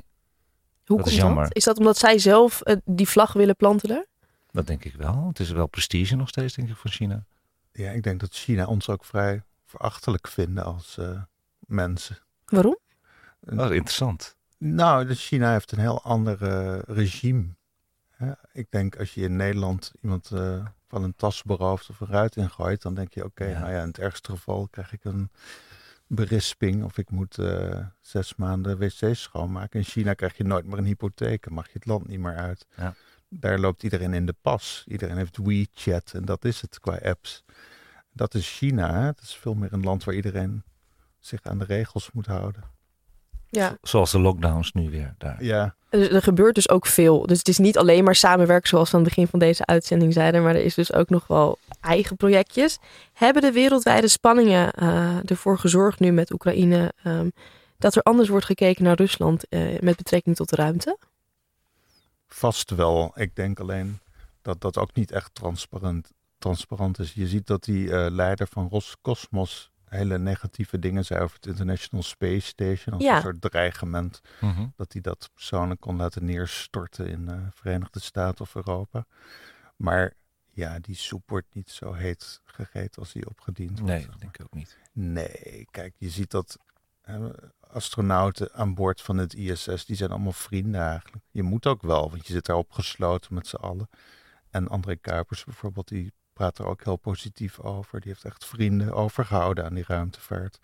Hoe 0.86 0.98
dat 0.98 1.06
is 1.08 1.12
komt 1.12 1.26
jammer. 1.26 1.44
dat? 1.44 1.56
Is 1.56 1.64
dat 1.64 1.78
omdat 1.78 1.98
zij 1.98 2.20
zelf 2.20 2.62
eh, 2.62 2.76
die 2.86 3.08
vlag 3.08 3.34
willen 3.34 3.56
planten 3.56 3.90
daar? 3.90 4.06
dat 4.52 4.68
denk 4.68 4.86
ik 4.86 4.94
wel. 4.96 5.26
Het 5.28 5.40
is 5.40 5.50
wel 5.50 5.68
prestige 5.68 6.16
nog 6.16 6.30
steeds, 6.30 6.54
denk 6.54 6.70
ik, 6.70 6.76
voor 6.76 6.90
China. 6.90 7.26
Ja, 7.74 7.92
ik 7.92 8.04
denk 8.04 8.20
dat 8.20 8.34
China 8.34 8.66
ons 8.66 8.90
ook 8.90 9.06
vrij 9.06 9.44
verachtelijk 9.66 10.28
vinden 10.28 10.64
als 10.64 10.98
eh, 10.98 11.22
mensen. 11.60 12.18
Waarom? 12.46 12.78
Dat 13.40 13.70
is 13.70 13.76
interessant. 13.76 14.36
Nou, 14.58 15.14
China 15.14 15.52
heeft 15.52 15.72
een 15.72 15.80
heel 15.80 16.02
ander 16.04 16.42
eh, 16.44 16.80
regime. 16.96 17.46
Hè? 18.10 18.32
Ik 18.54 18.68
denk 18.72 18.96
als 19.00 19.14
je 19.14 19.22
in 19.22 19.36
Nederland 19.36 19.92
iemand 20.02 20.32
eh, 20.32 20.66
van 20.88 21.04
een 21.04 21.16
tas 21.16 21.44
berooft 21.44 21.90
of 21.90 22.00
een 22.00 22.08
ruit 22.08 22.36
ingooit, 22.36 22.82
dan 22.82 22.94
denk 22.94 23.14
je, 23.14 23.24
oké, 23.24 23.46
Ja. 23.46 23.60
nou 23.60 23.72
ja, 23.72 23.82
in 23.82 23.88
het 23.88 24.00
ergste 24.00 24.32
geval 24.32 24.68
krijg 24.68 24.94
ik 24.94 25.04
een 25.04 25.30
berisping 26.08 26.84
of 26.84 26.98
ik 26.98 27.10
moet 27.10 27.38
eh, 27.38 27.86
zes 28.02 28.36
maanden 28.36 28.78
wc's 28.78 29.22
schoonmaken. 29.22 29.80
In 29.80 29.86
China 29.86 30.14
krijg 30.14 30.38
je 30.38 30.44
nooit 30.44 30.66
meer 30.66 30.78
een 30.78 30.86
hypotheek 30.86 31.46
en 31.46 31.54
mag 31.54 31.66
je 31.66 31.74
het 31.74 31.86
land 31.86 32.08
niet 32.08 32.20
meer 32.20 32.36
uit. 32.36 32.66
Ja. 32.76 32.94
Daar 33.40 33.60
loopt 33.60 33.84
iedereen 33.84 34.14
in 34.14 34.26
de 34.26 34.36
pas. 34.42 34.84
Iedereen 34.88 35.18
heeft 35.18 35.38
WeChat 35.38 36.12
en 36.14 36.26
dat 36.26 36.46
is 36.46 36.62
het 36.62 36.80
qua 36.80 37.00
apps. 37.04 37.44
Dat 38.12 38.34
is 38.34 38.58
China. 38.58 38.94
Hè? 38.94 39.06
Het 39.06 39.22
is 39.22 39.36
veel 39.36 39.54
meer 39.54 39.74
een 39.74 39.84
land 39.84 40.04
waar 40.04 40.16
iedereen 40.16 40.64
zich 41.20 41.44
aan 41.44 41.60
de 41.60 41.66
regels 41.66 42.10
moet 42.14 42.26
houden. 42.26 42.64
Ja. 43.50 43.78
Zoals 43.82 44.12
de 44.12 44.20
lockdowns 44.20 44.72
nu 44.72 44.90
weer 44.90 45.16
daar. 45.18 45.44
Ja, 45.44 45.76
Er, 45.90 46.16
er 46.16 46.22
gebeurt 46.22 46.56
dus 46.56 46.70
ook 46.70 46.86
veel. 46.86 47.26
Dus 47.26 47.38
het 47.38 47.48
is 47.48 47.58
niet 47.58 47.78
alleen 47.78 48.04
maar 48.04 48.16
samenwerken 48.16 48.70
zoals 48.70 48.92
we 48.92 48.98
aan 48.98 49.04
het 49.04 49.10
begin 49.10 49.28
van 49.28 49.40
deze 49.40 49.66
uitzending 49.66 50.14
zeiden. 50.14 50.44
Maar 50.44 50.56
er 50.56 50.64
is 50.64 50.76
dus 50.76 50.94
ook 50.94 51.10
nog 51.10 51.28
wel 51.28 51.58
eigen 51.82 52.16
projectjes. 52.16 52.80
Hebben 53.14 53.42
de 53.42 53.52
wereldwijde 53.52 54.08
spanningen 54.08 54.72
eh, 54.72 55.30
ervoor 55.30 55.58
gezorgd 55.58 56.00
nu 56.00 56.12
met 56.12 56.32
Oekraïne... 56.32 56.94
ehm, 57.04 57.30
dat 57.78 57.96
er 57.96 58.02
anders 58.02 58.30
wordt 58.30 58.46
gekeken 58.46 58.84
naar 58.84 58.96
Rusland 58.96 59.48
eh, 59.50 59.80
met 59.80 59.96
betrekking 59.96 60.36
tot 60.36 60.50
de 60.50 60.56
ruimte? 60.56 60.98
Vast 62.34 62.70
wel. 62.70 63.12
Ik 63.16 63.36
denk 63.36 63.60
alleen 63.60 64.00
dat 64.42 64.62
dat 64.62 64.78
ook 64.78 64.94
niet 64.94 65.12
echt 65.12 65.36
transparant, 65.36 66.12
transparant 66.38 67.00
is. 67.00 67.14
Je 67.14 67.28
ziet 67.28 67.48
dat 67.48 67.64
die 67.64 67.92
eh, 67.92 68.12
leider 68.12 68.48
van 68.48 68.68
Roscosmos 68.68 69.72
hele 69.86 70.18
negatieve 70.18 70.80
dingen 70.80 71.06
zei 71.06 71.22
over 71.22 71.36
het 71.36 71.46
International 71.46 72.04
Space 72.04 72.48
Station. 72.48 72.94
Als 72.96 73.04
Ja. 73.04 73.16
een 73.16 73.22
soort 73.22 73.42
dreigement. 73.42 74.22
Mhm. 74.42 74.68
Dat 74.76 74.94
hij 74.94 75.02
dat 75.02 75.30
persoonlijk 75.34 75.80
kon 75.82 75.96
laten 75.96 76.26
neerstorten 76.26 77.08
in 77.08 77.26
de 77.26 77.40
Verenigde 77.52 78.00
Staten 78.00 78.42
of 78.42 78.56
Europa. 78.56 79.06
Maar 79.76 80.14
ja, 80.52 80.80
die 80.80 80.96
soep 80.96 81.30
wordt 81.30 81.54
niet 81.54 81.70
zo 81.70 81.94
heet 81.94 82.42
gegeten 82.46 83.02
als 83.02 83.12
die 83.14 83.30
opgediend 83.30 83.80
wordt. 83.80 83.94
Nee, 83.96 84.06
dat 84.08 84.20
denk 84.20 84.38
ik 84.38 84.46
ook 84.46 84.54
niet. 84.54 84.78
Nee, 84.92 85.68
kijk, 85.72 85.94
je 85.98 86.10
ziet 86.10 86.32
dat 86.32 86.58
eh, 86.60 86.73
astronauten 87.60 88.54
aan 88.54 88.74
boord 88.74 89.02
van 89.02 89.18
het 89.18 89.34
ISS, 89.34 89.86
die 89.86 89.96
zijn 89.96 90.10
allemaal 90.10 90.32
vrienden 90.32 90.82
eigenlijk. 90.82 91.26
Je 91.32 91.44
moet 91.44 91.68
ook 91.68 91.82
wel, 91.82 92.10
want 92.10 92.28
je 92.28 92.34
zit 92.34 92.46
daar 92.46 92.56
opgesloten 92.56 93.34
met 93.34 93.48
z'n 93.48 93.56
allen. 93.56 93.90
En 94.50 94.68
André 94.68 94.96
Kuipers 94.96 95.44
bijvoorbeeld, 95.44 95.88
die 95.88 96.14
praat 96.34 96.58
er 96.58 96.66
ook 96.66 96.84
heel 96.84 96.96
positief 96.96 97.60
over. 97.60 98.00
Die 98.00 98.12
heeft 98.12 98.26
echt 98.26 98.46
vrienden 98.46 98.94
overgehouden 98.94 99.66
aan 99.66 99.74
die 99.74 99.84
ruimtevaart. 99.88 100.60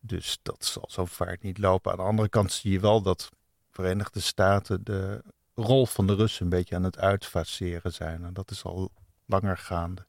Dus 0.00 0.38
dat 0.42 0.64
zal 0.64 0.84
zo'n 0.88 1.08
vaart 1.08 1.42
niet 1.42 1.58
lopen. 1.58 1.92
Aan 1.92 1.98
de 1.98 2.02
andere 2.02 2.28
kant 2.28 2.52
zie 2.52 2.72
je 2.72 2.80
wel 2.80 3.02
dat 3.02 3.30
Verenigde 3.70 4.20
Staten 4.20 4.84
de 4.84 5.22
rol 5.54 5.86
van 5.86 6.06
de 6.06 6.14
Russen 6.14 6.44
een 6.44 6.50
beetje 6.50 6.74
aan 6.74 6.84
het 6.84 6.98
uitfaseren 6.98 7.92
zijn. 7.92 8.24
En 8.24 8.32
dat 8.32 8.50
is 8.50 8.64
al 8.64 8.92
langer 9.26 9.58
gaande. 9.58 10.06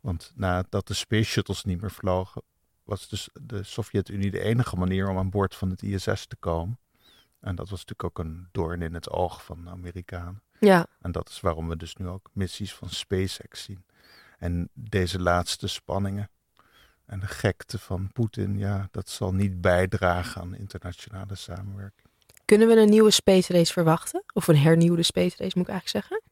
Want 0.00 0.32
nadat 0.34 0.86
de 0.86 0.94
space 0.94 1.30
shuttles 1.30 1.64
niet 1.64 1.80
meer 1.80 1.90
vlogen, 1.90 2.42
was 2.84 3.08
dus 3.08 3.28
de 3.32 3.62
Sovjet-Unie 3.62 4.30
de 4.30 4.40
enige 4.40 4.76
manier 4.76 5.08
om 5.08 5.18
aan 5.18 5.30
boord 5.30 5.54
van 5.54 5.70
het 5.70 5.82
ISS 5.82 6.26
te 6.26 6.36
komen. 6.38 6.78
En 7.40 7.54
dat 7.54 7.68
was 7.68 7.84
natuurlijk 7.84 8.04
ook 8.04 8.18
een 8.18 8.48
doorn 8.52 8.82
in 8.82 8.94
het 8.94 9.10
oog 9.10 9.44
van 9.44 9.64
de 9.64 9.70
Amerikanen. 9.70 10.42
Ja, 10.60 10.86
En 11.00 11.12
dat 11.12 11.28
is 11.28 11.40
waarom 11.40 11.68
we 11.68 11.76
dus 11.76 11.96
nu 11.96 12.08
ook 12.08 12.30
missies 12.32 12.74
van 12.74 12.88
SpaceX 12.88 13.62
zien. 13.62 13.84
En 14.38 14.68
deze 14.72 15.20
laatste 15.20 15.66
spanningen 15.66 16.30
en 17.06 17.20
de 17.20 17.26
gekte 17.26 17.78
van 17.78 18.12
Poetin, 18.12 18.58
ja, 18.58 18.88
dat 18.90 19.08
zal 19.08 19.34
niet 19.34 19.60
bijdragen 19.60 20.40
aan 20.40 20.54
internationale 20.54 21.34
samenwerking. 21.34 22.08
kunnen 22.44 22.68
we 22.68 22.76
een 22.76 22.90
nieuwe 22.90 23.10
space 23.10 23.52
race 23.52 23.72
verwachten? 23.72 24.24
Of 24.32 24.48
een 24.48 24.56
hernieuwde 24.56 25.02
space 25.02 25.36
race 25.38 25.58
moet 25.58 25.68
ik 25.68 25.72
eigenlijk 25.72 25.88
zeggen? 25.88 26.22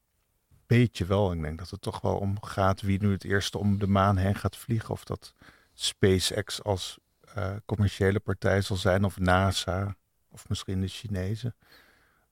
Beetje 0.67 1.05
wel. 1.05 1.33
Ik 1.33 1.43
denk 1.43 1.59
dat 1.59 1.71
het 1.71 1.83
toch 1.83 2.01
wel 2.01 2.17
om 2.17 2.43
gaat 2.43 2.81
wie 2.81 3.03
nu 3.03 3.13
het 3.13 3.25
eerste 3.25 3.59
om 3.59 3.79
de 3.79 3.87
maan 3.87 4.17
heen 4.17 4.35
gaat 4.35 4.57
vliegen. 4.57 4.91
Of 4.91 5.05
dat 5.05 5.35
SpaceX 5.75 6.63
als 6.63 6.99
eh, 7.35 7.51
commerciële 7.67 8.21
partij 8.21 8.61
zal 8.61 8.77
zijn, 8.77 9.05
of 9.05 9.19
NASA, 9.19 9.97
of 10.31 10.49
misschien 10.49 10.81
de 10.81 10.89
Chinezen. 10.89 11.55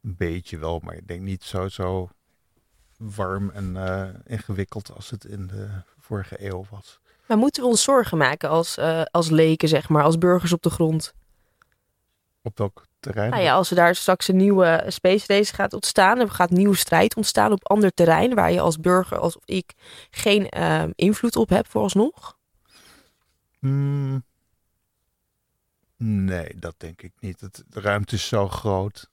Een 0.02 0.16
beetje 0.16 0.59
wel, 0.59 0.78
maar 0.78 0.94
ik 0.94 1.09
denk 1.09 1.20
niet 1.20 1.44
zo, 1.44 1.68
zo 1.68 2.09
warm 2.97 3.50
en 3.50 3.76
eh, 3.76 4.09
ingewikkeld 4.25 4.92
als 4.94 5.11
het 5.11 5.25
in 5.25 5.47
de 5.47 5.68
vorige 5.99 6.47
eeuw 6.49 6.64
was. 6.70 7.00
Maar 7.26 7.38
moeten 7.38 7.62
we 7.62 7.68
ons 7.68 7.82
zorgen 7.82 8.18
maken 8.18 8.49
als, 8.49 8.76
eh, 8.76 9.02
als 9.11 9.30
leken, 9.30 9.68
zeg 9.68 9.88
maar, 9.88 10.02
als 10.02 10.18
burgers 10.18 10.52
op 10.52 10.62
de 10.62 10.70
grond? 10.70 11.14
Op 12.42 12.59
welk 12.59 12.85
terrein? 13.00 13.30
Nou 13.30 13.42
ja, 13.42 13.54
als 13.54 13.70
er 13.70 13.76
daar 13.76 13.94
straks 13.94 14.28
een 14.28 14.37
nieuwe 14.37 14.85
space 14.88 15.25
race 15.26 15.54
gaat 15.54 15.73
ontstaan, 15.73 16.18
er 16.18 16.30
gaat 16.30 16.50
nieuwe 16.50 16.76
strijd 16.76 17.16
ontstaan 17.16 17.52
op 17.52 17.68
ander 17.68 17.94
terrein, 17.94 18.35
waar 18.35 18.52
je 18.52 18.61
als 18.61 18.80
burger, 18.80 19.18
als 19.18 19.38
ik, 19.44 19.73
geen 20.11 20.49
invloed 20.94 21.37
op 21.37 21.49
hebt 21.49 21.68
vooralsnog. 21.68 22.38
Hmm. 23.60 24.24
Nee, 25.96 26.52
dat 26.56 26.74
denk 26.76 27.02
ik 27.02 27.12
niet. 27.20 27.40
Het, 27.40 27.64
de 27.68 27.80
ruimte 27.80 28.14
is 28.14 28.28
zo 28.28 28.48
groot. 28.48 29.10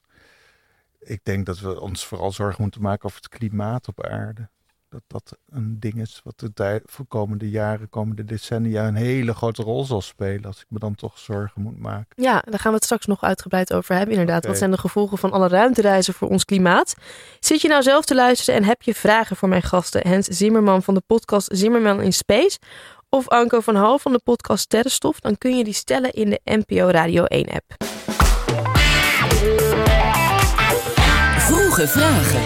Ik 0.99 1.19
denk 1.23 1.45
dat 1.45 1.59
we 1.59 1.81
ons 1.81 2.05
vooral 2.05 2.31
zorgen 2.31 2.61
moeten 2.61 2.81
maken 2.81 3.05
over 3.05 3.17
het 3.17 3.29
klimaat 3.29 3.87
op 3.87 4.03
aarde. 4.03 4.49
Dat 4.89 5.01
dat 5.07 5.37
een 5.49 5.79
ding 5.79 6.01
is 6.01 6.21
wat 6.23 6.39
de 6.39 6.81
voor 6.85 7.05
komende 7.05 7.49
jaren, 7.49 7.89
komende 7.89 8.23
decennia 8.25 8.87
een 8.87 8.95
hele 8.95 9.33
grote 9.33 9.63
rol 9.63 9.85
zal 9.85 10.01
spelen. 10.01 10.45
Als 10.45 10.59
ik 10.59 10.65
me 10.69 10.79
dan 10.79 10.95
toch 10.95 11.17
zorgen 11.17 11.61
moet 11.61 11.79
maken. 11.79 12.23
Ja, 12.23 12.41
daar 12.45 12.59
gaan 12.59 12.71
we 12.71 12.75
het 12.75 12.85
straks 12.85 13.05
nog 13.05 13.23
uitgebreid 13.23 13.73
over 13.73 13.95
hebben. 13.95 14.11
Inderdaad, 14.11 14.45
wat 14.45 14.57
zijn 14.57 14.71
de 14.71 14.77
gevolgen 14.77 15.17
van 15.17 15.31
alle 15.31 15.47
ruimtereizen 15.47 16.13
voor 16.13 16.29
ons 16.29 16.45
klimaat? 16.45 16.95
Zit 17.39 17.61
je 17.61 17.67
nou 17.67 17.81
zelf 17.81 18.05
te 18.05 18.15
luisteren 18.15 18.55
en 18.55 18.67
heb 18.67 18.81
je 18.81 18.93
vragen 18.93 19.35
voor 19.35 19.49
mijn 19.49 19.63
gasten? 19.63 20.07
Hens 20.07 20.27
Zimmerman 20.27 20.83
van 20.83 20.93
de 20.93 21.03
podcast 21.07 21.47
Zimmerman 21.51 22.01
in 22.01 22.13
Space 22.13 22.59
of 23.09 23.27
Anko 23.27 23.59
van 23.59 23.75
Hal 23.75 23.99
van 23.99 24.11
de 24.11 24.19
podcast 24.23 24.63
Sterrenstof? 24.63 25.19
Dan 25.19 25.37
kun 25.37 25.57
je 25.57 25.63
die 25.63 25.73
stellen 25.73 26.11
in 26.11 26.29
de 26.29 26.41
NPO 26.43 26.87
Radio 26.87 27.23
1 27.23 27.49
app. 27.49 27.83
Vroege 31.39 31.87
vragen. 31.87 32.41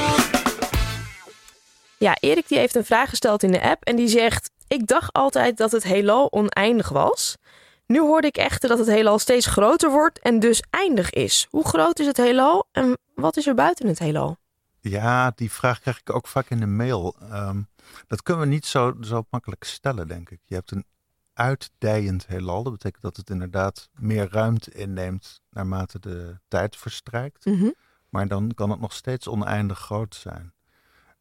Ja, 1.97 2.17
Erik 2.19 2.47
die 2.47 2.57
heeft 2.57 2.75
een 2.75 2.85
vraag 2.85 3.09
gesteld 3.09 3.43
in 3.43 3.51
de 3.51 3.61
app 3.61 3.83
en 3.83 3.95
die 3.95 4.07
zegt: 4.07 4.51
Ik 4.67 4.87
dacht 4.87 5.13
altijd 5.13 5.57
dat 5.57 5.71
het 5.71 5.83
heelal 5.83 6.31
oneindig 6.31 6.89
was. 6.89 7.37
Nu 7.85 7.99
hoorde 7.99 8.27
ik 8.27 8.37
echter 8.37 8.69
dat 8.69 8.77
het 8.77 8.87
heelal 8.87 9.19
steeds 9.19 9.45
groter 9.45 9.91
wordt 9.91 10.19
en 10.19 10.39
dus 10.39 10.63
eindig 10.69 11.09
is. 11.09 11.47
Hoe 11.49 11.67
groot 11.67 11.99
is 11.99 12.05
het 12.05 12.17
heelal 12.17 12.67
en 12.71 12.97
wat 13.15 13.37
is 13.37 13.47
er 13.47 13.53
buiten 13.55 13.87
het 13.87 13.99
heelal? 13.99 14.37
Ja, 14.79 15.31
die 15.35 15.51
vraag 15.51 15.79
krijg 15.79 15.99
ik 15.99 16.15
ook 16.15 16.27
vaak 16.27 16.49
in 16.49 16.59
de 16.59 16.65
mail. 16.65 17.15
Ehm, 17.31 17.61
dat 18.07 18.21
kunnen 18.21 18.43
we 18.43 18.49
niet 18.49 18.65
zo, 18.65 18.95
zo 19.01 19.25
makkelijk 19.29 19.63
stellen, 19.63 20.07
denk 20.07 20.29
ik. 20.29 20.39
Je 20.45 20.55
hebt 20.55 20.71
een 20.71 20.85
uitdijend 21.33 22.27
heelal. 22.27 22.63
Dat 22.63 22.73
betekent 22.73 23.01
dat 23.01 23.17
het 23.17 23.29
inderdaad 23.29 23.89
meer 23.93 24.29
ruimte 24.31 24.71
inneemt 24.71 25.41
naarmate 25.49 25.99
de 25.99 26.39
tijd 26.47 26.75
verstrijkt. 26.75 27.45
Mhm. 27.45 27.69
Maar 28.09 28.27
dan 28.27 28.51
kan 28.55 28.69
het 28.69 28.79
nog 28.79 28.93
steeds 28.93 29.27
oneindig 29.27 29.79
groot 29.79 30.15
zijn. 30.15 30.53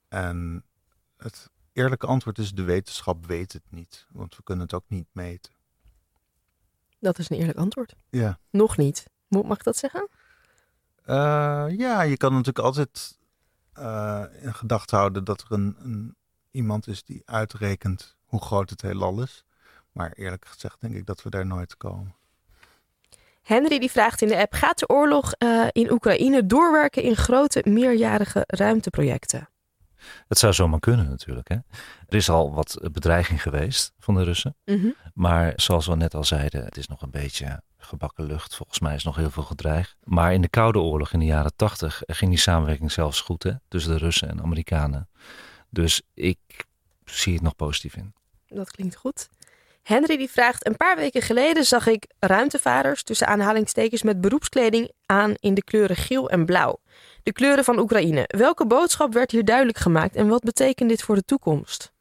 En 0.08 0.64
het 1.16 1.50
eerlijke 1.72 2.06
antwoord 2.06 2.38
is: 2.38 2.52
de 2.52 2.62
wetenschap 2.62 3.26
weet 3.26 3.52
het 3.52 3.62
niet. 3.68 4.06
Want 4.10 4.36
we 4.36 4.42
kunnen 4.42 4.64
het 4.64 4.74
ook 4.74 4.88
niet 4.88 5.08
meten. 5.12 5.52
Dat 6.98 7.18
is 7.18 7.30
een 7.30 7.36
eerlijk 7.36 7.58
antwoord. 7.58 7.94
Ja. 8.10 8.38
Nog 8.50 8.76
niet. 8.76 9.06
Mag 9.28 9.56
ik 9.56 9.64
dat 9.64 9.76
zeggen? 9.76 10.08
Eh, 11.02 11.66
ja, 11.76 12.02
je 12.02 12.16
kan 12.16 12.30
natuurlijk 12.30 12.64
altijd 12.64 13.18
eh, 13.72 14.24
in 14.40 14.54
gedachten 14.54 14.98
houden 14.98 15.24
dat 15.24 15.40
er 15.40 15.52
een, 15.52 15.76
een, 15.78 16.16
iemand 16.50 16.86
is 16.86 17.04
die 17.04 17.22
uitrekent 17.24 18.16
hoe 18.24 18.40
groot 18.40 18.70
het 18.70 18.82
heelal 18.82 19.22
is. 19.22 19.44
Maar 19.92 20.12
eerlijk 20.12 20.46
gezegd 20.46 20.80
denk 20.80 20.94
ik 20.94 21.06
dat 21.06 21.22
we 21.22 21.30
daar 21.30 21.46
nooit 21.46 21.76
komen. 21.76 22.14
Henry 23.42 23.78
die 23.78 23.90
vraagt 23.90 24.22
in 24.22 24.28
de 24.28 24.38
app: 24.38 24.52
Gaat 24.52 24.78
de 24.78 24.88
oorlog 24.88 25.32
eh, 25.32 25.66
in 25.72 25.92
Oekraïne 25.92 26.46
doorwerken 26.46 27.02
in 27.02 27.16
grote 27.16 27.62
meerjarige 27.64 28.44
ruimteprojecten? 28.46 29.48
Het 30.28 30.38
zou 30.38 30.52
zomaar 30.52 30.80
kunnen 30.80 31.08
natuurlijk. 31.08 31.48
Hè? 31.48 31.54
Er 32.08 32.16
is 32.16 32.30
al 32.30 32.54
wat 32.54 32.78
bedreiging 32.92 33.42
geweest 33.42 33.92
van 33.98 34.14
de 34.14 34.22
Russen. 34.22 34.56
Mhm. 34.64 34.88
Maar 35.14 35.52
zoals 35.56 35.86
we 35.86 35.94
net 35.94 36.14
al 36.14 36.24
zeiden, 36.24 36.64
het 36.64 36.76
is 36.76 36.86
nog 36.86 37.02
een 37.02 37.10
beetje 37.10 37.62
gebakken 37.78 38.24
lucht. 38.24 38.56
Volgens 38.56 38.80
mij 38.80 38.94
is 38.94 39.04
nog 39.04 39.16
heel 39.16 39.30
veel 39.30 39.42
gedreigd. 39.42 39.96
Maar 40.04 40.32
in 40.32 40.42
de 40.42 40.48
Koude 40.48 40.78
Oorlog 40.78 41.12
in 41.12 41.18
de 41.18 41.24
jaren 41.24 41.56
tachtig 41.56 42.02
ging 42.06 42.30
die 42.30 42.40
samenwerking 42.40 42.92
zelfs 42.92 43.20
goed 43.20 43.42
hè? 43.42 43.52
tussen 43.68 43.92
de 43.92 43.98
Russen 43.98 44.28
en 44.28 44.36
de 44.36 44.42
Amerikanen. 44.42 45.08
Dus 45.70 46.02
ik 46.14 46.38
zie 47.04 47.34
het 47.34 47.42
nog 47.42 47.56
positief 47.56 47.96
in. 47.96 48.14
Dat 48.46 48.70
klinkt 48.70 48.96
goed. 48.96 49.28
Henry 49.82 50.16
die 50.16 50.30
vraagt: 50.30 50.66
Een 50.66 50.76
paar 50.76 50.96
weken 50.96 51.22
geleden 51.22 51.64
zag 51.64 51.86
ik 51.86 52.06
ruimtevaarders 52.18 53.02
tussen 53.02 53.26
aanhalingstekens 53.26 54.02
met 54.02 54.20
beroepskleding 54.20 54.92
aan 55.06 55.34
in 55.34 55.54
de 55.54 55.62
kleuren 55.62 55.96
geel 55.96 56.30
en 56.30 56.44
blauw. 56.44 56.80
De 57.22 57.32
kleuren 57.32 57.64
van 57.64 57.78
Oekraïne. 57.78 58.24
Welke 58.26 58.66
boodschap 58.66 59.12
werd 59.12 59.30
hier 59.30 59.44
duidelijk 59.44 59.78
gemaakt 59.78 60.16
en 60.16 60.28
wat 60.28 60.42
betekent 60.42 60.88
dit 60.88 61.02
voor 61.02 61.14
de 61.14 61.24
toekomst? 61.24 61.92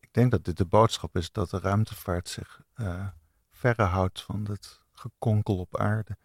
Ik 0.00 0.08
denk 0.10 0.30
dat 0.30 0.44
dit 0.44 0.56
de 0.56 0.64
boodschap 0.64 1.16
is 1.16 1.32
dat 1.32 1.50
de 1.50 1.58
ruimtevaart 1.58 2.28
zich 2.28 2.60
eh 2.74 3.06
verre 3.50 3.82
houdt 3.82 4.22
van 4.22 4.46
het 4.50 4.80
gekonkel 4.92 5.58
op 5.58 5.78
aarde. 5.78 6.16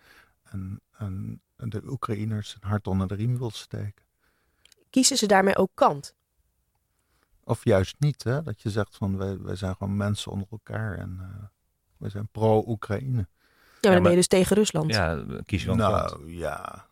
En, 0.43 0.81
en 0.97 1.41
de 1.57 1.81
Oekraïners 1.85 2.57
een 2.59 2.69
hart 2.69 2.87
onder 2.87 3.07
de 3.07 3.15
riem 3.15 3.37
wil 3.37 3.51
steken. 3.51 4.03
Kiezen 4.89 5.17
ze 5.17 5.25
daarmee 5.25 5.57
ook 5.57 5.71
kant? 5.73 6.15
Of 7.47 7.63
juist 7.63 7.95
niet, 7.99 8.23
hè? 8.23 8.43
dat 8.43 8.61
je 8.61 8.69
zegt 8.69 8.95
van 8.95 9.17
wij, 9.17 9.37
wij 9.39 9.55
zijn 9.55 9.75
gewoon 9.75 9.97
mensen 9.97 10.31
onder 10.31 10.47
elkaar 10.51 10.97
en 10.97 11.17
eh, 11.21 11.45
wij 11.97 12.09
zijn 12.09 12.27
pro-Oekraïne. 12.27 13.27
Ja, 13.81 13.91
maar 13.91 13.91
dan 13.91 14.01
ben 14.01 14.11
je 14.11 14.17
dus 14.17 14.27
tegen 14.27 14.55
Rusland. 14.55 14.91
Ja, 14.91 15.25
kies 15.45 15.63
je 15.63 15.75
wel 15.75 15.75
een 15.75 15.91
kant. 15.91 16.11
Nou 16.11 16.31
ja, 16.31 16.87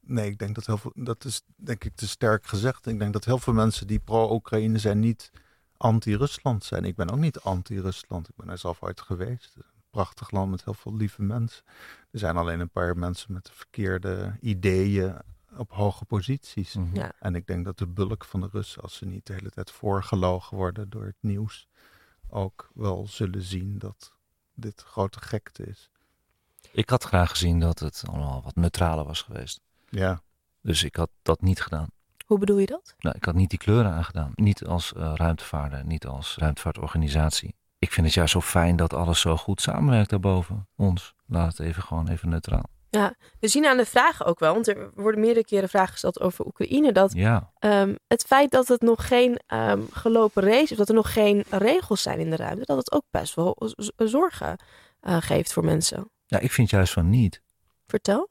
nee, 0.00 0.30
ik 0.30 0.38
denk 0.38 0.54
dat 0.54 0.66
heel 0.66 0.78
veel, 0.78 0.92
dat 0.94 1.24
is 1.24 1.42
denk 1.56 1.84
ik 1.84 1.94
te 1.94 2.08
sterk 2.08 2.46
gezegd. 2.46 2.86
Ik 2.86 2.98
denk 2.98 3.12
dat 3.12 3.24
heel 3.24 3.38
veel 3.38 3.52
mensen 3.52 3.86
die 3.86 3.98
pro-Oekraïne 3.98 4.78
zijn 4.78 4.98
niet 4.98 5.30
anti-Rusland 5.76 6.64
zijn. 6.64 6.84
Ik 6.84 6.96
ben 6.96 7.10
ook 7.10 7.18
niet 7.18 7.40
anti-Rusland. 7.40 8.28
Ik 8.28 8.36
ben 8.36 8.48
er 8.48 8.58
zelf 8.58 8.82
ooit 8.82 9.00
geweest. 9.00 9.52
Een 9.56 9.62
prachtig 9.90 10.30
land 10.30 10.50
met 10.50 10.64
heel 10.64 10.74
veel 10.74 10.96
lieve 10.96 11.22
mensen. 11.22 11.64
Er 12.10 12.18
zijn 12.18 12.36
alleen 12.36 12.60
een 12.60 12.70
paar 12.70 12.96
mensen 12.96 13.32
met 13.32 13.44
de 13.44 13.52
verkeerde 13.52 14.36
ideeën 14.40 15.16
op 15.56 15.72
hoge 15.72 16.04
posities. 16.04 16.74
Mhm. 16.74 16.94
Ja. 16.94 17.12
En 17.18 17.34
ik 17.34 17.46
denk 17.46 17.64
dat 17.64 17.78
de 17.78 17.86
bulk 17.86 18.24
van 18.24 18.40
de 18.40 18.48
Russen, 18.52 18.82
als 18.82 18.96
ze 18.96 19.06
niet 19.06 19.26
de 19.26 19.32
hele 19.32 19.50
tijd 19.50 19.70
voorgelogen 19.70 20.56
worden 20.56 20.90
door 20.90 21.04
het 21.04 21.16
nieuws, 21.20 21.68
ook 22.28 22.70
wel 22.74 23.06
zullen 23.06 23.42
zien 23.42 23.78
dat 23.78 24.12
dit 24.54 24.82
grote 24.82 25.20
gekte 25.20 25.62
is. 25.66 25.90
Ik 26.72 26.90
had 26.90 27.04
graag 27.04 27.30
gezien 27.30 27.60
dat 27.60 27.78
het 27.78 28.02
allemaal 28.06 28.42
wat 28.42 28.54
neutraler 28.54 29.04
was 29.04 29.22
geweest. 29.22 29.60
Ja, 29.88 30.20
Dus 30.60 30.82
ik 30.82 30.96
had 30.96 31.10
dat 31.22 31.40
niet 31.40 31.60
gedaan. 31.60 31.88
Hoe 32.26 32.38
bedoel 32.38 32.58
je 32.58 32.66
dat? 32.66 32.94
Nou, 32.98 33.16
ik 33.16 33.24
had 33.24 33.34
niet 33.34 33.50
die 33.50 33.58
kleuren 33.58 33.92
aangedaan. 33.92 34.32
Niet 34.34 34.66
als 34.66 34.92
eh, 34.92 35.12
ruimtevaarder, 35.14 35.84
niet 35.84 36.06
als 36.06 36.36
ruimtevaartorganisatie. 36.36 37.54
Ik 37.78 37.92
vind 37.92 38.06
het 38.06 38.14
juist 38.14 38.32
zo 38.32 38.40
fijn 38.40 38.76
dat 38.76 38.92
alles 38.92 39.20
zo 39.20 39.36
goed 39.36 39.60
samenwerkt 39.60 40.10
daarboven 40.10 40.68
ons. 40.76 41.14
Laat 41.26 41.56
het 41.56 41.66
even 41.66 41.82
gewoon 41.82 42.08
even 42.08 42.28
neutraal. 42.28 42.70
We 42.90 43.48
zien 43.48 43.66
aan 43.66 43.76
de 43.76 43.84
vragen 43.84 44.26
ook 44.26 44.38
wel, 44.38 44.52
want 44.52 44.68
er 44.68 44.90
worden 44.94 45.20
meerdere 45.20 45.44
keren 45.44 45.68
vragen 45.68 45.92
gesteld 45.92 46.20
over 46.20 46.46
Oekraïne, 46.46 46.92
dat 46.92 47.12
Ja, 47.12 47.52
ehm, 47.58 47.94
het 48.06 48.24
feit 48.24 48.50
dat 48.50 48.68
het 48.68 48.80
nog 48.80 49.06
geen 49.06 49.40
ehm, 49.46 49.82
gelopen 49.90 50.42
race 50.42 50.72
is, 50.72 50.76
dat 50.76 50.88
er 50.88 50.94
nog 50.94 51.12
geen 51.12 51.44
regels 51.50 52.02
zijn 52.02 52.18
in 52.18 52.30
de 52.30 52.36
ruimte, 52.36 52.64
dat 52.64 52.76
het 52.76 52.92
ook 52.92 53.04
best 53.10 53.34
wel 53.34 53.56
zorgen 53.96 54.56
eh, 55.00 55.16
geeft 55.20 55.52
voor 55.52 55.64
mensen. 55.64 56.10
ja 56.26 56.38
ik 56.38 56.52
vind 56.52 56.70
juist 56.70 56.92
van 56.92 57.10
niet. 57.10 57.42
Vertel. 57.86 58.28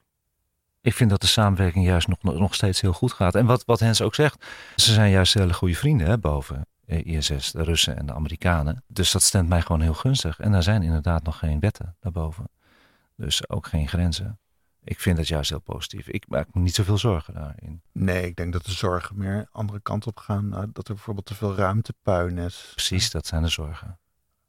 Ik 0.81 0.93
vind 0.93 1.09
dat 1.09 1.21
de 1.21 1.27
samenwerking 1.27 1.85
juist 1.85 2.07
nog, 2.07 2.23
nog 2.23 2.55
steeds 2.55 2.81
heel 2.81 2.93
goed 2.93 3.13
gaat. 3.13 3.35
En 3.35 3.45
wat, 3.45 3.65
wat 3.65 3.79
Hens 3.79 4.01
ook 4.01 4.15
zegt, 4.15 4.45
ze 4.75 4.93
zijn 4.93 5.11
juist 5.11 5.33
hele 5.33 5.53
goede 5.53 5.75
vrienden 5.75 6.07
hè, 6.07 6.17
boven 6.17 6.67
eh, 6.85 7.05
ISS, 7.05 7.51
de 7.51 7.63
Russen 7.63 7.97
en 7.97 8.05
de 8.05 8.13
Amerikanen. 8.13 8.83
Dus 8.87 9.11
dat 9.11 9.21
stemt 9.21 9.49
mij 9.49 9.61
gewoon 9.61 9.81
heel 9.81 9.93
gunstig. 9.93 10.39
En 10.39 10.53
er 10.53 10.63
zijn 10.63 10.83
inderdaad 10.83 11.23
nog 11.23 11.37
geen 11.37 11.59
wetten 11.59 11.95
daarboven. 11.99 12.49
Dus 13.15 13.49
ook 13.49 13.67
geen 13.67 13.87
grenzen. 13.87 14.39
Ik 14.87 14.99
vind 14.99 15.17
dat 15.17 15.27
juist 15.27 15.49
heel 15.49 15.59
positief. 15.59 16.07
Ik 16.07 16.25
maak 16.27 16.47
me 16.53 16.61
niet 16.61 16.75
zoveel 16.75 16.97
zorgen 16.97 17.33
daarin. 17.33 17.81
nee, 17.91 18.25
ik 18.25 18.35
denk 18.35 18.53
dat 18.53 18.65
de 18.65 18.71
zorgen 18.71 19.17
meer 19.17 19.47
andere 19.51 19.79
kant 19.79 20.07
op 20.07 20.17
gaan. 20.17 20.49
Nou, 20.49 20.69
dat 20.73 20.87
er 20.87 20.93
bijvoorbeeld 20.93 21.25
te 21.25 21.35
veel 21.35 21.55
ruimtepuin 21.55 22.37
is. 22.37 22.71
Precies, 22.71 23.11
dat 23.11 23.25
zijn 23.25 23.41
de 23.41 23.47
zorgen. 23.47 23.99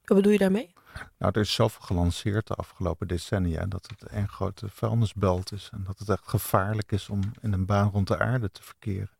Wat 0.04 0.16
bedoel 0.16 0.33
je 0.33 0.38
daarmee? 0.38 0.73
Nou, 1.18 1.33
er 1.33 1.40
is 1.40 1.52
zoveel 1.52 1.80
gelanceerd 1.80 2.47
de 2.47 2.54
afgelopen 2.54 3.09
decennia 3.09 3.66
dat 3.66 3.87
het 3.87 4.12
een 4.12 4.28
grote 4.28 4.68
vuilnisbelt 4.68 5.52
is. 5.52 5.68
En 5.73 5.85
dat 5.85 5.99
het 5.99 6.09
echt 6.09 6.28
gevaarlijk 6.28 6.92
is 6.92 7.09
om 7.09 7.21
in 7.40 7.52
een 7.52 7.66
baan 7.66 7.90
rond 7.90 8.09
de 8.09 8.18
aarde 8.18 8.50
te 8.50 8.62
verkeren. 8.62 9.16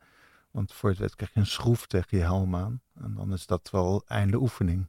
Want 0.51 0.73
voor 0.73 0.91
het 0.91 0.99
weet 0.99 1.17
krijg 1.17 1.35
je 1.35 1.41
een 1.41 1.47
schroef 1.47 1.87
tegen 1.87 2.19
je 2.19 2.25
helm 2.25 2.57
aan. 2.57 2.81
En 3.01 3.15
dan 3.15 3.33
is 3.33 3.47
dat 3.47 3.71
wel 3.71 4.03
einde 4.07 4.37
oefening. 4.37 4.87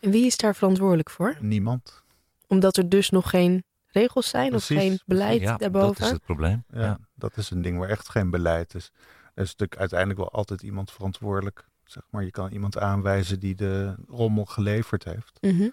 En 0.00 0.10
wie 0.10 0.26
is 0.26 0.36
daar 0.36 0.54
verantwoordelijk 0.54 1.10
voor? 1.10 1.36
Niemand. 1.40 2.02
Omdat 2.46 2.76
er 2.76 2.88
dus 2.88 3.10
nog 3.10 3.30
geen 3.30 3.64
regels 3.92 4.28
zijn 4.28 4.54
of 4.54 4.66
geen 4.66 5.00
beleid 5.06 5.40
ja, 5.40 5.56
daarboven? 5.56 5.94
dat 5.94 6.06
is 6.06 6.12
het 6.12 6.22
probleem. 6.22 6.64
Ja, 6.72 6.80
Ja. 6.80 6.98
Dat 7.14 7.36
is 7.36 7.50
een 7.50 7.62
ding 7.62 7.78
waar 7.78 7.88
echt 7.88 8.08
geen 8.08 8.30
beleid 8.30 8.74
is. 8.74 8.92
Er 9.34 9.42
is 9.42 9.50
natuurlijk 9.50 9.80
uiteindelijk 9.80 10.18
wel 10.18 10.30
altijd 10.30 10.62
iemand 10.62 10.90
verantwoordelijk. 10.90 11.68
Zeg 11.84 12.02
maar, 12.10 12.24
je 12.24 12.30
kan 12.30 12.50
iemand 12.50 12.78
aanwijzen 12.78 13.40
die 13.40 13.54
de 13.54 13.94
rommel 14.08 14.44
geleverd 14.44 15.04
heeft. 15.04 15.38
Mhm. 15.40 15.68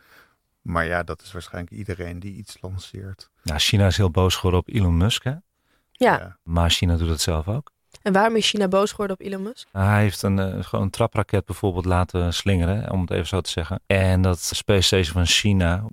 Maar 0.61 0.85
ja, 0.85 1.03
dat 1.03 1.21
is 1.21 1.31
waarschijnlijk 1.31 1.73
iedereen 1.73 2.19
die 2.19 2.35
iets 2.35 2.57
lanceert. 2.61 3.29
Ja, 3.41 3.57
China 3.57 3.87
is 3.87 3.97
heel 3.97 4.11
boos 4.11 4.35
geworden 4.35 4.59
op 4.59 4.67
Elon 4.67 4.97
Musk, 4.97 5.23
hè? 5.23 5.35
Ja. 5.91 6.37
Maar 6.43 6.69
China 6.69 6.97
doet 6.97 7.09
het 7.09 7.21
zelf 7.21 7.47
ook. 7.47 7.71
En 8.01 8.13
waarom 8.13 8.35
is 8.35 8.49
China 8.49 8.67
boos 8.67 8.91
geworden 8.91 9.15
op 9.19 9.25
Elon 9.25 9.43
Musk? 9.43 9.67
Hij 9.71 10.01
heeft 10.01 10.21
een, 10.21 10.39
eh, 10.39 10.63
gewoon 10.63 10.85
een 10.85 10.91
trapraket 10.91 11.45
bijvoorbeeld 11.45 11.85
laten 11.85 12.33
slingeren, 12.33 12.91
om 12.91 13.01
het 13.01 13.11
even 13.11 13.27
zo 13.27 13.41
te 13.41 13.49
zeggen. 13.49 13.79
En 13.85 14.21
dat 14.21 14.39
Space 14.39 14.81
Station 14.81 15.13
van 15.13 15.25
China, 15.25 15.83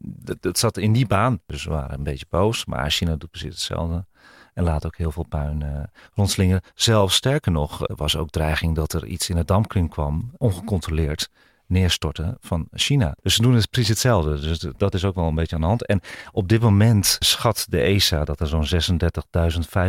dat, 0.40 0.58
zat 0.58 0.76
in 0.76 0.92
die 0.92 1.06
baan. 1.06 1.40
Dus 1.46 1.64
we 1.64 1.70
waren 1.70 1.98
een 1.98 2.04
beetje 2.04 2.26
boos, 2.28 2.64
maar 2.64 2.90
China 2.90 3.16
doet 3.16 3.30
precies 3.30 3.54
hetzelfde. 3.54 4.04
En 4.54 4.64
laat 4.64 4.86
ook 4.86 4.96
heel 4.96 5.12
veel 5.12 5.26
puin 5.28 5.62
eh, 5.62 5.82
rondslingeren. 6.14 6.62
Zelfs 6.74 7.14
sterker 7.14 7.52
nog, 7.52 7.80
was 7.86 8.16
ook 8.16 8.30
dreiging 8.30 8.74
dat 8.74 8.92
er 8.92 9.06
iets 9.06 9.28
in 9.30 9.36
het 9.36 9.46
dampkring 9.46 9.90
kwam, 9.90 10.32
ongecontroleerd 10.36 11.28
neerstorten 11.66 12.36
van 12.40 12.68
China. 12.72 13.16
Dus 13.22 13.34
ze 13.34 13.42
doen 13.42 13.54
het 13.54 13.70
precies 13.70 13.88
hetzelfde. 13.88 14.40
Dus 14.40 14.66
dat 14.76 14.94
is 14.94 15.04
ook 15.04 15.14
wel 15.14 15.26
een 15.26 15.34
beetje 15.34 15.54
aan 15.54 15.60
de 15.60 15.66
hand. 15.66 15.86
En 15.86 16.00
op 16.32 16.48
dit 16.48 16.60
moment 16.60 17.16
schat 17.18 17.66
de 17.68 17.80
ESA 17.80 18.24
dat 18.24 18.40
er 18.40 18.46
zo'n 18.46 18.66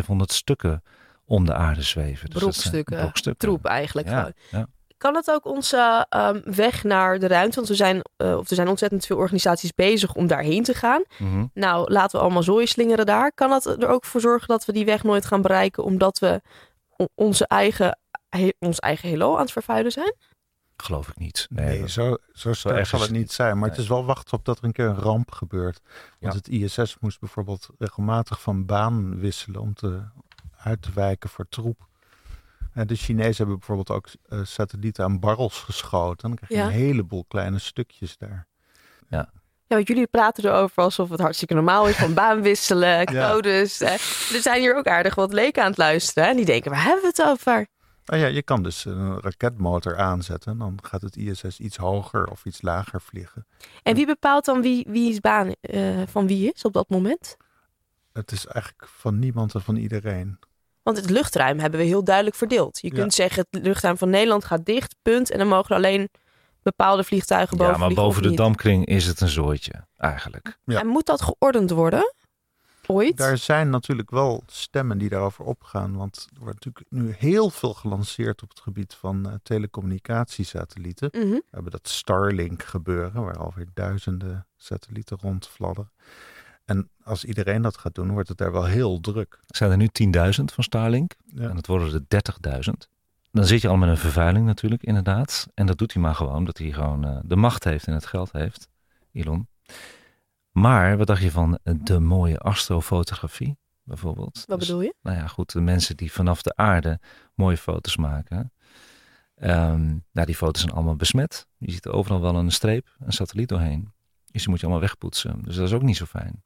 36.500 0.07 0.15
stukken 0.25 0.83
om 1.25 1.45
de 1.45 1.53
aarde 1.53 1.81
zweven. 1.81 2.29
Dus 2.29 2.41
dat 2.41 2.55
zijn 2.55 2.71
Brokstukken, 2.71 2.97
brokstukken. 2.97 3.47
Troep 3.47 3.65
eigenlijk. 3.65 4.07
Ja, 4.07 4.17
gewoon. 4.17 4.33
ja. 4.51 4.67
Kan 4.97 5.15
het 5.15 5.31
ook 5.31 5.45
onze 5.45 6.05
ehm, 6.09 6.41
weg 6.55 6.83
naar 6.83 7.19
de 7.19 7.27
ruimte? 7.27 7.55
Want 7.55 7.67
we 7.67 7.75
zijn, 7.75 8.01
eh, 8.17 8.37
of 8.37 8.49
er 8.49 8.55
zijn 8.55 8.67
ontzettend 8.67 9.05
veel 9.05 9.17
organisaties 9.17 9.73
bezig 9.73 10.13
om 10.15 10.27
daarheen 10.27 10.63
te 10.63 10.73
gaan. 10.73 11.03
Mhm. 11.19 11.45
Nou, 11.53 11.91
laten 11.91 12.17
we 12.17 12.23
allemaal 12.23 12.43
zooi 12.43 12.67
slingeren 12.67 13.05
daar. 13.05 13.31
Kan 13.33 13.49
dat 13.49 13.65
er 13.65 13.87
ook 13.87 14.05
voor 14.05 14.21
zorgen 14.21 14.47
dat 14.47 14.65
we 14.65 14.73
die 14.73 14.85
weg 14.85 15.03
nooit 15.03 15.25
gaan 15.25 15.41
bereiken, 15.41 15.83
omdat 15.83 16.19
we 16.19 16.41
onze 17.15 17.47
eigen, 17.47 17.99
he- 18.29 18.53
ons 18.59 18.79
eigen 18.79 19.09
heelal 19.09 19.35
aan 19.35 19.41
het 19.41 19.51
vervuilen 19.51 19.91
zijn? 19.91 20.15
Geloof 20.77 21.07
ik 21.07 21.17
niet. 21.17 21.47
Nee, 21.49 21.65
Nee, 21.65 21.79
dat- 21.79 21.89
zo, 21.89 22.17
zo 22.33 22.53
sterk 22.53 22.85
zal 22.85 23.01
het 23.01 23.11
niet 23.11 23.31
zijn. 23.31 23.57
Maar 23.59 23.69
het 23.69 23.77
is 23.77 23.87
wel 23.87 24.05
wachten 24.05 24.33
op 24.37 24.45
dat 24.45 24.57
er 24.57 24.63
een 24.63 24.71
keer 24.71 24.85
een 24.85 24.95
ramp 24.99 25.31
gebeurt. 25.31 25.81
Want 26.19 26.33
Ja. 26.33 26.39
het 26.39 26.47
ISS 26.47 26.97
moest 26.99 27.19
bijvoorbeeld 27.19 27.69
regelmatig 27.77 28.41
van 28.41 28.65
baan 28.65 29.19
wisselen 29.19 29.61
om 29.61 29.73
te, 29.73 30.01
uit 30.65 30.81
te 30.81 30.91
wijken 30.93 31.29
voor 31.29 31.45
troep. 31.49 31.87
En 32.73 32.87
de 32.87 32.95
Chinezen 32.95 33.35
hebben 33.37 33.57
bijvoorbeeld 33.57 33.89
ook 33.89 34.07
eh, 34.25 34.39
satellieten 34.43 35.03
aan 35.03 35.19
barrels 35.19 35.59
geschoten. 35.59 36.27
Dan 36.29 36.35
krijg 36.37 36.51
je 36.51 36.57
Ja. 36.57 36.65
een 36.65 36.71
heleboel 36.85 37.25
kleine 37.27 37.59
stukjes 37.59 38.17
daar. 38.17 38.47
Ja, 39.09 39.29
want 39.67 39.87
jullie 39.87 40.07
praten 40.07 40.45
erover 40.45 40.83
alsof 40.83 41.09
het 41.09 41.19
hartstikke 41.19 41.53
normaal 41.53 41.87
is 41.87 41.95
van 41.95 42.13
baan 42.23 42.41
wisselen, 42.41 43.11
Ja. 43.13 43.31
codes. 43.31 43.81
Er 43.81 44.41
zijn 44.41 44.61
hier 44.61 44.75
ook 44.77 44.87
aardig 44.87 45.15
wat 45.15 45.33
leken 45.33 45.61
aan 45.63 45.69
het 45.69 45.77
luisteren. 45.77 46.29
En 46.29 46.35
die 46.35 46.45
denken, 46.45 46.71
waar 46.71 46.83
hebben 46.83 47.01
we 47.01 47.07
het 47.07 47.23
over? 47.23 47.67
Nou 48.05 48.21
ja, 48.21 48.27
je 48.27 48.41
kan 48.43 48.63
dus 48.63 48.85
een 48.85 49.19
raketmotor 49.19 49.97
aanzetten. 49.97 50.51
En 50.51 50.57
dan 50.57 50.79
gaat 50.81 51.01
het 51.01 51.15
ISS 51.15 51.59
iets 51.59 51.77
hoger 51.77 52.27
of 52.27 52.45
iets 52.45 52.61
lager 52.61 53.01
vliegen. 53.01 53.47
En 53.83 53.95
wie 53.95 54.05
bepaalt 54.05 54.45
dan 54.45 54.61
wie, 54.61 54.85
wie's 54.89 55.19
baan 55.19 55.51
eh, 55.61 56.01
van 56.07 56.27
wie 56.27 56.51
is 56.53 56.63
op 56.65 56.73
dat 56.73 56.89
moment? 56.89 57.37
Het 58.13 58.31
is 58.31 58.45
eigenlijk 58.45 58.87
van 58.87 59.19
niemand 59.19 59.53
en 59.53 59.61
van 59.61 59.75
iedereen. 59.75 60.39
Want 60.85 60.97
het 60.97 61.09
luchtruim 61.09 61.59
hebben 61.59 61.79
we 61.79 61.85
heel 61.85 62.03
duidelijk 62.03 62.35
verdeeld. 62.35 62.79
Je 62.81 62.87
Ja. 62.87 62.93
kunt 62.93 63.13
zeggen, 63.13 63.45
het 63.49 63.63
luchtruim 63.65 63.97
van 63.97 64.09
Nederland 64.09 64.45
gaat 64.45 64.65
dicht, 64.65 64.95
punt. 65.01 65.31
En 65.31 65.37
dan 65.37 65.47
mogen 65.47 65.69
er 65.69 65.75
alleen 65.75 66.09
bepaalde 66.63 67.03
vliegtuigen 67.03 67.57
boven 67.57 67.73
ja, 67.73 67.79
maar 67.79 67.93
boven 67.93 68.21
de 68.21 68.27
niet. 68.29 68.37
dampkring 68.37 68.85
is 68.85 69.05
het 69.05 69.21
een 69.21 69.27
zooitje, 69.27 69.73
eigenlijk. 69.97 70.57
Ja. 70.65 70.79
En 70.79 70.87
moet 70.87 71.05
dat 71.05 71.21
geordend 71.21 71.69
worden? 71.69 72.13
Ooit? 72.87 73.17
Daar 73.17 73.37
zijn 73.37 73.69
natuurlijk 73.69 74.09
wel 74.09 74.43
stemmen 74.47 74.97
die 74.97 75.09
daarover 75.09 75.45
opgaan. 75.45 75.95
Want 75.95 76.27
er 76.33 76.39
wordt 76.43 76.65
natuurlijk 76.65 76.85
nu 76.89 77.15
heel 77.17 77.49
veel 77.49 77.73
gelanceerd 77.73 78.41
op 78.43 78.49
het 78.49 78.59
gebied 78.59 78.93
van 78.93 79.25
eh, 79.29 79.33
telecommunicatiesatellieten. 79.43 81.09
Mhm. 81.11 81.29
We 81.29 81.41
hebben 81.51 81.71
dat 81.71 81.87
Starlink 81.89 82.63
gebeuren, 82.63 83.23
waar 83.23 83.37
alweer 83.37 83.67
duizenden 83.73 84.47
satellieten 84.57 85.17
rondfladderen. 85.21 85.91
En 86.65 86.89
als 87.03 87.25
iedereen 87.25 87.61
dat 87.61 87.77
gaat 87.77 87.95
doen, 87.95 88.11
wordt 88.11 88.29
het 88.29 88.37
daar 88.37 88.51
wel 88.51 88.65
heel 88.65 88.99
druk. 88.99 89.33
Er 89.47 89.55
zijn 89.57 89.71
er 89.71 89.77
nu 89.77 89.87
10.000 90.37 90.43
van 90.53 90.63
Starlink 90.63 91.13
Ja. 91.25 91.49
en 91.49 91.55
het 91.55 91.67
worden 91.67 91.93
er 91.93 92.07
30.000. 92.07 92.89
Dan 93.31 93.45
zit 93.45 93.61
je 93.61 93.67
al 93.67 93.77
met 93.77 93.89
een 93.89 93.97
vervuiling 93.97 94.45
natuurlijk, 94.45 94.83
inderdaad. 94.83 95.47
En 95.53 95.65
dat 95.65 95.77
doet 95.77 95.93
hij 95.93 96.01
maar 96.01 96.15
gewoon, 96.15 96.45
dat 96.45 96.57
hij 96.57 96.71
gewoon 96.71 97.05
eh, 97.05 97.17
de 97.23 97.35
macht 97.35 97.63
heeft 97.63 97.87
en 97.87 97.93
het 97.93 98.05
geld 98.05 98.31
heeft, 98.31 98.67
Elon. 99.11 99.47
Maar 100.51 100.97
wat 100.97 101.07
dacht 101.07 101.21
je 101.21 101.31
van 101.31 101.59
de 101.63 101.99
mooie 101.99 102.37
astrofotografie, 102.39 103.57
bijvoorbeeld? 103.83 104.43
Wat 104.47 104.59
Dus, 104.59 104.67
bedoel 104.67 104.81
je? 104.83 104.93
Nou 105.01 105.17
ja, 105.17 105.27
goed, 105.27 105.51
de 105.51 105.61
mensen 105.61 105.97
die 105.97 106.11
vanaf 106.11 106.41
de 106.41 106.55
aarde 106.55 106.99
mooie 107.33 107.57
foto's 107.57 107.97
maken. 107.97 108.51
Ehm, 109.35 109.85
nou, 110.11 110.25
die 110.25 110.35
foto's 110.35 110.61
zijn 110.61 110.73
allemaal 110.73 110.95
besmet. 110.95 111.47
Je 111.57 111.71
ziet 111.71 111.85
er 111.85 111.91
overal 111.91 112.21
wel 112.21 112.35
een 112.35 112.51
streep, 112.51 112.95
een 112.99 113.11
satelliet 113.13 113.49
doorheen. 113.49 113.91
Dus 114.31 114.41
die 114.41 114.49
moet 114.49 114.59
je 114.59 114.65
allemaal 114.65 114.83
wegpoetsen. 114.83 115.41
Dus 115.41 115.55
dat 115.55 115.67
is 115.67 115.73
ook 115.73 115.81
niet 115.81 115.97
zo 115.97 116.05
fijn. 116.05 116.43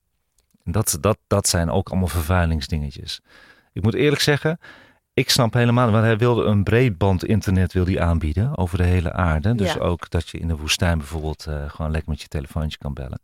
Dat, 0.64 0.98
dat, 1.02 1.18
dat 1.28 1.48
zijn 1.48 1.70
ook 1.70 1.90
allemaal 1.90 2.08
vervuilingsdingetjes. 2.08 3.20
Ik 3.74 3.82
moet 3.84 3.94
eerlijk 3.94 4.22
zeggen, 4.22 4.60
ik 5.14 5.30
snap 5.30 5.54
helemaal, 5.54 5.92
want 5.92 6.04
hij 6.04 6.18
wilde 6.18 6.44
een 6.44 6.64
breedband 6.64 7.26
internet 7.26 7.74
wil 7.74 7.86
die 7.86 8.02
aanbieden 8.02 8.58
over 8.58 8.78
de 8.78 8.84
hele 8.84 9.14
aarde. 9.14 9.56
Dus 9.56 9.74
Ja. 9.74 9.80
ook 9.80 10.10
dat 10.10 10.30
je 10.30 10.38
in 10.40 10.48
de 10.48 10.56
woestijn 10.58 10.98
bijvoorbeeld 10.98 11.46
eh, 11.48 11.70
gewoon 11.70 11.92
lekker 11.92 12.10
met 12.10 12.22
je 12.22 12.28
telefoontje 12.28 12.78
kan 12.78 12.94
bellen. 12.94 13.22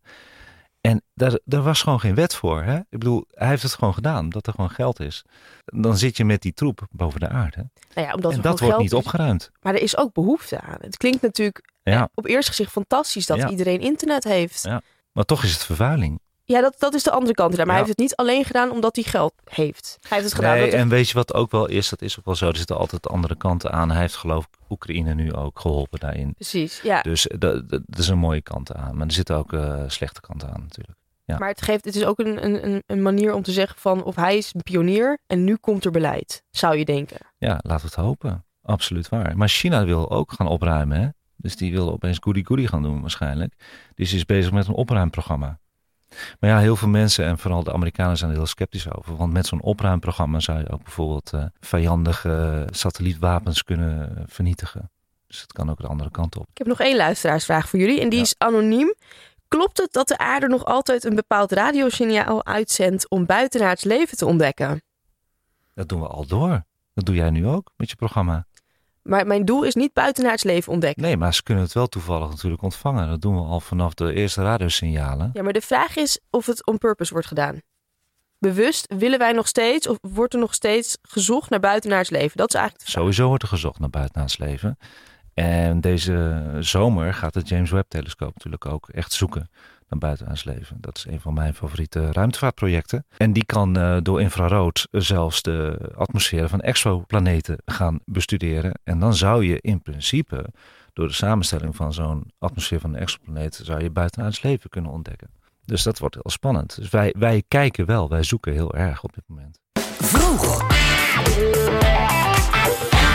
En 0.81 1.01
daar, 1.13 1.39
daar 1.45 1.61
was 1.61 1.81
gewoon 1.83 1.99
geen 1.99 2.15
wet 2.15 2.35
voor. 2.35 2.63
Hè? 2.63 2.75
Ik 2.77 2.85
bedoel, 2.99 3.25
hij 3.31 3.47
heeft 3.47 3.63
het 3.63 3.73
gewoon 3.73 3.93
gedaan, 3.93 4.29
dat 4.29 4.47
er 4.47 4.53
gewoon 4.53 4.69
geld 4.69 4.99
is. 4.99 5.23
Dan 5.65 5.97
zit 5.97 6.17
je 6.17 6.25
met 6.25 6.41
die 6.41 6.53
troep 6.53 6.87
boven 6.91 7.19
de 7.19 7.29
aarde. 7.29 7.69
Nou 7.93 8.07
ja, 8.07 8.13
omdat 8.13 8.31
en 8.33 8.41
dat 8.41 8.59
wordt 8.59 8.77
niet 8.77 8.91
is. 8.91 8.97
opgeruimd. 8.97 9.51
Maar 9.61 9.73
er 9.73 9.81
is 9.81 9.97
ook 9.97 10.13
behoefte 10.13 10.61
aan. 10.61 10.77
Het 10.81 10.97
klinkt 10.97 11.21
natuurlijk 11.21 11.69
Ja, 11.83 12.09
op 12.13 12.25
eerste 12.25 12.51
gezicht 12.51 12.71
fantastisch 12.71 13.25
dat 13.25 13.37
Ja. 13.37 13.49
iedereen 13.49 13.79
internet 13.79 14.23
heeft. 14.23 14.63
Ja. 14.63 14.81
maar 15.11 15.23
toch 15.25 15.43
is 15.43 15.51
het 15.53 15.63
vervuiling. 15.63 16.19
Ja, 16.47 16.61
dat, 16.61 16.75
dat 16.77 16.93
is 16.93 17.03
de 17.03 17.11
andere 17.11 17.33
kant. 17.33 17.49
Maar 17.51 17.59
Ja. 17.59 17.65
hij 17.71 17.75
heeft 17.75 17.89
het 17.89 17.97
niet 17.99 18.15
alleen 18.15 18.45
gedaan 18.45 18.71
omdat 18.71 18.95
hij 18.95 19.03
geld 19.05 19.33
heeft. 19.49 19.97
Hij 20.01 20.17
heeft 20.17 20.23
het 20.29 20.33
gedaan. 20.39 20.55
Nee, 20.57 20.71
en 20.71 20.89
weet 20.89 21.07
je 21.07 21.13
wat 21.13 21.33
ook 21.33 21.51
wel 21.51 21.65
is? 21.67 21.89
Dat 21.89 22.01
is 22.01 22.19
ook 22.19 22.25
wel 22.25 22.35
zo. 22.35 22.47
Er 22.49 22.55
zitten 22.57 22.77
altijd 22.77 23.07
andere 23.09 23.35
kanten 23.35 23.71
aan. 23.71 23.91
Hij 23.91 23.99
heeft 24.01 24.15
geloof 24.15 24.43
ik 24.45 24.57
Oekraïne 24.69 25.13
nu 25.13 25.33
ook 25.33 25.59
geholpen 25.59 25.99
daarin. 25.99 26.33
Precies, 26.33 26.81
ja. 26.83 27.01
Dus 27.01 27.27
eh, 27.27 27.39
dat, 27.39 27.69
dat 27.69 27.81
dat 27.85 27.99
is 27.99 28.07
een 28.07 28.17
mooie 28.17 28.41
kant 28.41 28.73
aan. 28.73 28.97
Maar 28.97 29.05
er 29.07 29.13
zitten 29.13 29.35
ook 29.35 29.53
eh, 29.53 29.83
slechte 29.87 30.21
kanten 30.21 30.49
aan 30.53 30.61
natuurlijk. 30.61 30.97
ja. 31.25 31.37
Maar 31.37 31.49
het, 31.49 31.61
geeft, 31.61 31.85
het 31.85 31.95
is 31.95 32.05
ook 32.05 32.19
een, 32.19 32.45
een, 32.45 32.83
een- 32.87 33.01
manier 33.01 33.33
om 33.33 33.41
te 33.43 33.51
zeggen 33.51 33.79
van 33.79 34.03
of 34.03 34.15
hij 34.15 34.37
is 34.37 34.51
een 34.53 34.63
pionier 34.63 35.17
en 35.27 35.43
nu 35.43 35.55
komt 35.55 35.85
er 35.85 35.91
beleid. 35.91 36.43
Zou 36.49 36.77
je 36.77 36.85
denken. 36.85 37.17
Ja, 37.37 37.59
laten 37.61 37.87
we 37.89 37.95
het 37.95 38.05
hopen. 38.05 38.45
Absoluut 38.61 39.09
waar. 39.09 39.37
Maar 39.37 39.49
China 39.49 39.85
wil 39.85 40.11
ook 40.11 40.31
gaan 40.31 40.47
opruimen. 40.47 41.01
Hè? 41.01 41.07
Dus 41.35 41.55
die 41.55 41.71
wil 41.71 41.91
opeens 41.91 42.17
goody-goody 42.21 42.67
gaan 42.67 42.81
doen 42.81 43.01
waarschijnlijk. 43.01 43.53
Dus 43.95 44.09
die 44.09 44.17
is 44.17 44.25
bezig 44.25 44.51
met 44.51 44.67
een 44.67 44.73
opruimprogramma. 44.73 45.59
Maar 46.39 46.49
ja, 46.49 46.59
heel 46.59 46.75
veel 46.75 46.87
mensen 46.87 47.25
en 47.25 47.37
vooral 47.37 47.63
de 47.63 47.73
Amerikanen 47.73 48.17
zijn 48.17 48.31
er 48.31 48.37
heel 48.37 48.45
sceptisch 48.45 48.91
over. 48.93 49.15
Want 49.15 49.33
met 49.33 49.45
zo'n 49.45 49.61
opruimprogramma 49.61 50.39
zou 50.39 50.59
je 50.59 50.69
ook 50.69 50.83
bijvoorbeeld 50.83 51.33
eh, 51.33 51.43
vijandige 51.59 52.67
satellietwapens 52.71 53.63
kunnen 53.63 54.23
vernietigen. 54.27 54.89
Dus 55.27 55.41
het 55.41 55.51
kan 55.53 55.69
ook 55.69 55.81
de 55.81 55.87
andere 55.87 56.11
kant 56.11 56.35
op. 56.37 56.47
Ik 56.51 56.57
heb 56.57 56.67
nog 56.67 56.79
één 56.79 56.95
luisteraarsvraag 56.97 57.69
voor 57.69 57.79
jullie 57.79 58.01
en 58.01 58.09
die 58.09 58.17
Ja. 58.17 58.23
is 58.23 58.35
anoniem. 58.37 58.93
Klopt 59.47 59.77
het 59.77 59.91
dat 59.93 60.07
de 60.07 60.17
aarde 60.17 60.47
nog 60.47 60.65
altijd 60.65 61.03
een 61.03 61.15
bepaald 61.15 61.51
radiosignaal 61.51 62.45
uitzendt 62.45 63.09
om 63.09 63.25
buitenaards 63.25 63.83
leven 63.83 64.17
te 64.17 64.25
ontdekken? 64.25 64.81
Dat 65.73 65.89
doen 65.89 65.99
we 66.01 66.07
al 66.07 66.25
door. 66.25 66.63
Dat 66.93 67.05
doe 67.05 67.15
jij 67.15 67.29
nu 67.29 67.47
ook 67.47 67.71
met 67.77 67.89
je 67.89 67.95
programma. 67.95 68.45
Maar 69.07 69.27
mijn 69.27 69.45
doel 69.45 69.63
is 69.63 69.75
niet 69.75 69.93
buitenaards 69.93 70.43
leven 70.43 70.71
ontdekken. 70.71 71.03
Nee, 71.03 71.17
maar 71.17 71.33
ze 71.33 71.43
kunnen 71.43 71.63
het 71.63 71.73
wel 71.73 71.87
toevallig 71.87 72.29
natuurlijk 72.29 72.61
ontvangen. 72.61 73.07
Dat 73.07 73.21
doen 73.21 73.35
we 73.35 73.41
al 73.41 73.59
vanaf 73.59 73.93
de 73.93 74.13
eerste 74.13 74.41
radiosignalen. 74.41 75.29
Ja, 75.33 75.43
maar 75.43 75.53
de 75.53 75.61
vraag 75.61 75.95
is 75.95 76.19
of 76.29 76.45
het 76.45 76.65
on 76.65 76.77
purpose 76.77 77.11
wordt 77.11 77.27
gedaan. 77.27 77.59
Bewust 78.39 78.93
willen 78.97 79.19
wij 79.19 79.31
nog 79.31 79.47
steeds, 79.47 79.87
of 79.87 79.97
wordt 80.01 80.33
er 80.33 80.39
nog 80.39 80.53
steeds 80.53 80.97
gezocht 81.01 81.49
naar 81.49 81.59
buitenaards 81.59 82.09
leven? 82.09 82.37
Dat 82.37 82.47
is 82.47 82.55
eigenlijk 82.55 82.85
de 82.85 82.91
vraag. 82.91 83.01
Sowieso 83.03 83.27
wordt 83.27 83.43
er 83.43 83.49
gezocht 83.49 83.79
naar 83.79 83.89
buitenaards 83.89 84.37
leven. 84.37 84.77
En 85.33 85.81
deze 85.81 86.43
zomer 86.59 87.13
gaat 87.13 87.33
de 87.33 87.41
James 87.41 87.71
Webb 87.71 87.89
telescoop 87.89 88.33
natuurlijk 88.33 88.65
ook 88.65 88.89
echt 88.89 89.13
zoeken 89.13 89.49
naar 89.89 89.99
buitenaards 89.99 90.43
leven. 90.43 90.77
Dat 90.79 90.97
is 90.97 91.05
een 91.05 91.19
van 91.19 91.33
mijn 91.33 91.53
favoriete 91.53 92.11
ruimtevaartprojecten. 92.11 93.05
En 93.17 93.33
die 93.33 93.45
kan 93.45 93.77
eh, 93.77 93.97
door 94.01 94.21
infrarood 94.21 94.87
zelfs 94.91 95.41
de 95.41 95.77
atmosferen 95.95 96.49
van 96.49 96.61
exoplaneten 96.61 97.57
gaan 97.65 97.99
bestuderen. 98.05 98.79
En 98.83 98.99
dan 98.99 99.13
zou 99.13 99.45
je 99.45 99.61
in 99.61 99.81
principe 99.81 100.45
door 100.93 101.07
de 101.07 101.13
samenstelling 101.13 101.75
van 101.75 101.93
zo'n 101.93 102.31
atmosfeer 102.39 102.79
van 102.79 102.93
een 102.93 102.99
exoplaneet 102.99 103.59
zou 103.63 103.83
je 103.83 103.89
buitenaards 103.89 104.41
leven 104.41 104.69
kunnen 104.69 104.91
ontdekken. 104.91 105.29
Dus 105.65 105.83
dat 105.83 105.99
wordt 105.99 106.15
heel 106.15 106.31
spannend. 106.31 106.75
Dus 106.75 106.89
wij, 106.89 107.13
wij 107.17 107.43
kijken 107.47 107.85
wel, 107.85 108.09
wij 108.09 108.23
zoeken 108.23 108.53
heel 108.53 108.73
erg 108.73 109.03
op 109.03 109.13
dit 109.13 109.23
moment. 109.27 109.59
Vroeg. 109.99 110.67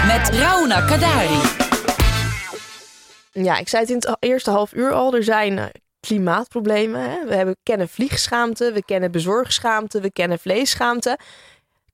Met 0.06 0.28
Rauna 0.28 0.80
Kadari. 0.80 1.68
Ja, 3.32 3.58
ik 3.58 3.68
zei 3.68 3.82
het 3.82 3.90
in 3.90 3.96
het 3.96 4.16
eerste 4.20 4.50
half 4.50 4.74
uur 4.74 4.92
al. 4.92 5.14
Er 5.14 5.24
zijn 5.24 5.58
eh, 5.58 5.66
klimaatproblemen. 6.00 7.10
Hè? 7.10 7.26
We 7.26 7.34
hebben, 7.34 7.56
kennen 7.62 7.88
vliegschaamte, 7.88 8.72
we 8.72 8.84
kennen 8.84 9.10
bezorgschaamte, 9.10 10.00
we 10.00 10.10
kennen 10.12 10.38
vleesschaamte. 10.38 11.18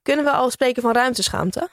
Kunnen 0.03 0.25
we 0.25 0.31
al 0.31 0.51
spreken 0.51 0.83
van 0.83 0.93
ruimteschaamte? 0.93 1.69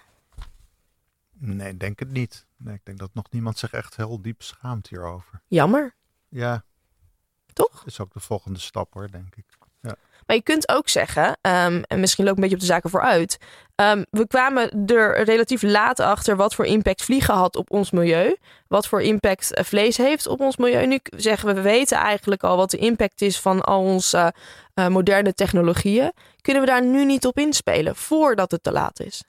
Nee, 1.34 1.70
ik 1.70 1.80
denk 1.80 2.00
het 2.00 2.12
niet. 2.12 2.46
Nee, 2.58 2.76
ik 2.76 2.82
denk 2.86 3.00
dat 3.00 3.14
nog 3.14 3.26
niemand 3.32 3.58
zich 3.58 3.72
echt 3.72 3.96
heel 3.96 4.22
diep 4.22 4.42
schaamt 4.42 4.88
hierover. 4.88 5.42
Jammer. 5.48 5.96
Ja, 6.30 6.64
Toch? 7.54 7.86
is 7.86 8.00
ook 8.00 8.14
de 8.14 8.20
volgende 8.20 8.60
stap 8.60 8.94
hoor, 8.94 9.12
denk 9.12 9.36
ik. 9.36 9.46
Maar 10.26 10.36
je 10.36 10.44
kunt 10.44 10.70
ook 10.70 10.90
zeggen, 10.90 11.38
ehm, 11.42 11.82
en 11.88 12.00
misschien 12.00 12.26
loop 12.26 12.38
ik 12.38 12.44
een 12.44 12.50
beetje 12.50 12.64
op 12.64 12.68
de 12.68 12.74
zaken 12.74 12.90
vooruit. 12.90 13.38
ehm, 13.76 14.04
we 14.10 14.28
kwamen 14.28 14.86
er 14.86 15.24
relatief 15.24 15.62
laat 15.62 16.00
achter 16.00 16.36
wat 16.36 16.56
voor 16.56 16.66
impact 16.66 17.04
vliegen 17.04 17.34
had 17.34 17.56
op 17.56 17.72
ons 17.72 17.92
milieu. 17.92 18.36
Wat 18.68 18.88
voor 18.88 19.02
impact 19.02 19.54
eh, 19.54 19.64
vlees 19.64 19.98
heeft 19.98 20.28
op 20.28 20.40
ons 20.40 20.58
milieu. 20.58 20.86
Nu 20.86 21.00
zeggen 21.16 21.48
we, 21.48 21.54
we 21.54 21.62
weten 21.62 21.98
eigenlijk 21.98 22.44
al 22.44 22.58
wat 22.58 22.72
de 22.72 22.78
impact 22.78 23.22
is 23.22 23.40
van 23.40 23.62
al 23.62 23.82
onze 23.82 24.34
eh, 24.74 24.88
moderne 24.88 25.34
technologieën. 25.34 26.14
Kunnen 26.42 26.62
we 26.62 26.68
daar 26.68 26.86
nu 26.86 27.06
niet 27.06 27.26
op 27.26 27.38
inspelen 27.38 27.96
voordat 27.96 28.52
het 28.52 28.64
te 28.64 28.72
laat 28.72 29.00
is? 29.00 29.24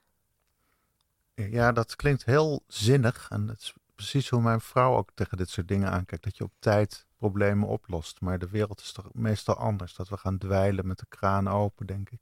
Ja, 1.34 1.72
dat 1.72 1.96
klinkt 1.96 2.24
heel 2.24 2.62
zinnig. 2.66 3.26
En 3.30 3.46
dat 3.46 3.56
is 3.58 3.74
precies 3.94 4.28
hoe 4.28 4.40
mijn 4.40 4.60
vrouw 4.60 4.96
ook 4.96 5.08
tegen 5.14 5.36
dit 5.36 5.50
soort 5.50 5.68
dingen 5.68 5.90
aankijkt. 5.90 6.24
Dat 6.24 6.36
je 6.36 6.44
op 6.44 6.52
tijd 6.58 7.03
problemen 7.24 7.68
oplost. 7.68 8.20
Maar 8.20 8.38
de 8.38 8.48
wereld 8.48 8.80
is 8.80 8.92
toch 8.92 9.08
meestal 9.12 9.56
anders. 9.56 9.94
Dat 9.94 10.08
we 10.08 10.16
gaan 10.16 10.38
dweilen 10.38 10.86
met 10.86 10.98
de 10.98 11.06
kraan 11.08 11.48
open, 11.48 11.86
denk 11.86 12.10
ik. 12.10 12.20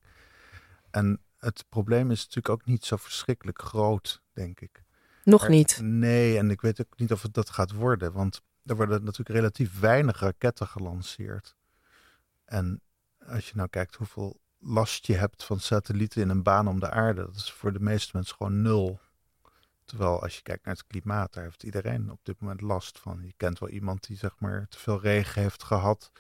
En 0.91 1.21
het 1.39 1.65
probleem 1.69 2.11
is 2.11 2.19
natuurlijk 2.19 2.49
ook 2.49 2.65
niet 2.65 2.85
zo 2.85 2.97
verschrikkelijk 2.97 3.63
groot, 3.63 4.23
denk 4.33 4.61
ik. 4.61 4.83
Nog 5.25 5.49
niet. 5.49 5.79
Nee, 5.83 6.39
en 6.39 6.51
ik 6.51 6.61
weet 6.61 6.81
ook 6.81 6.99
niet 6.99 7.13
of 7.13 7.23
het 7.23 7.35
dat 7.35 7.51
gaat 7.51 7.73
worden. 7.73 8.13
Want 8.13 8.43
er 8.65 8.77
worden 8.77 9.05
natuurlijk 9.05 9.39
relatief 9.39 9.81
weinig 9.81 10.21
raketten 10.21 10.67
gelanceerd. 10.67 11.57
En 12.45 12.81
als 13.27 13.49
je 13.49 13.57
nou 13.57 13.69
kijkt 13.69 13.95
hoeveel 13.95 14.41
last 14.59 15.07
je 15.07 15.15
hebt 15.15 15.45
van 15.45 15.61
satellieten 15.61 16.23
in 16.23 16.29
een 16.29 16.43
baan 16.43 16.69
om 16.69 16.81
de 16.81 16.91
aarde, 16.91 17.25
dat 17.25 17.35
is 17.35 17.53
voor 17.53 17.73
de 17.73 17.81
meeste 17.81 18.11
mensen 18.13 18.37
gewoon 18.37 18.63
nul. 18.63 19.01
Terwijl 19.85 20.23
als 20.23 20.37
je 20.37 20.43
kijkt 20.43 20.65
naar 20.65 20.75
het 20.75 20.87
klimaat, 20.87 21.33
daar 21.33 21.45
heeft 21.45 21.63
iedereen 21.63 22.11
op 22.11 22.21
dit 22.23 22.41
moment 22.41 22.61
last 22.61 22.99
van. 22.99 23.21
Je 23.23 23.35
kent 23.37 23.59
wel 23.59 23.69
iemand 23.69 24.07
die 24.07 24.17
zeg 24.17 24.35
maar 24.39 24.67
te 24.69 24.79
veel 24.79 25.01
regen 25.01 25.43
heeft 25.43 25.63
gehad. 25.63 26.13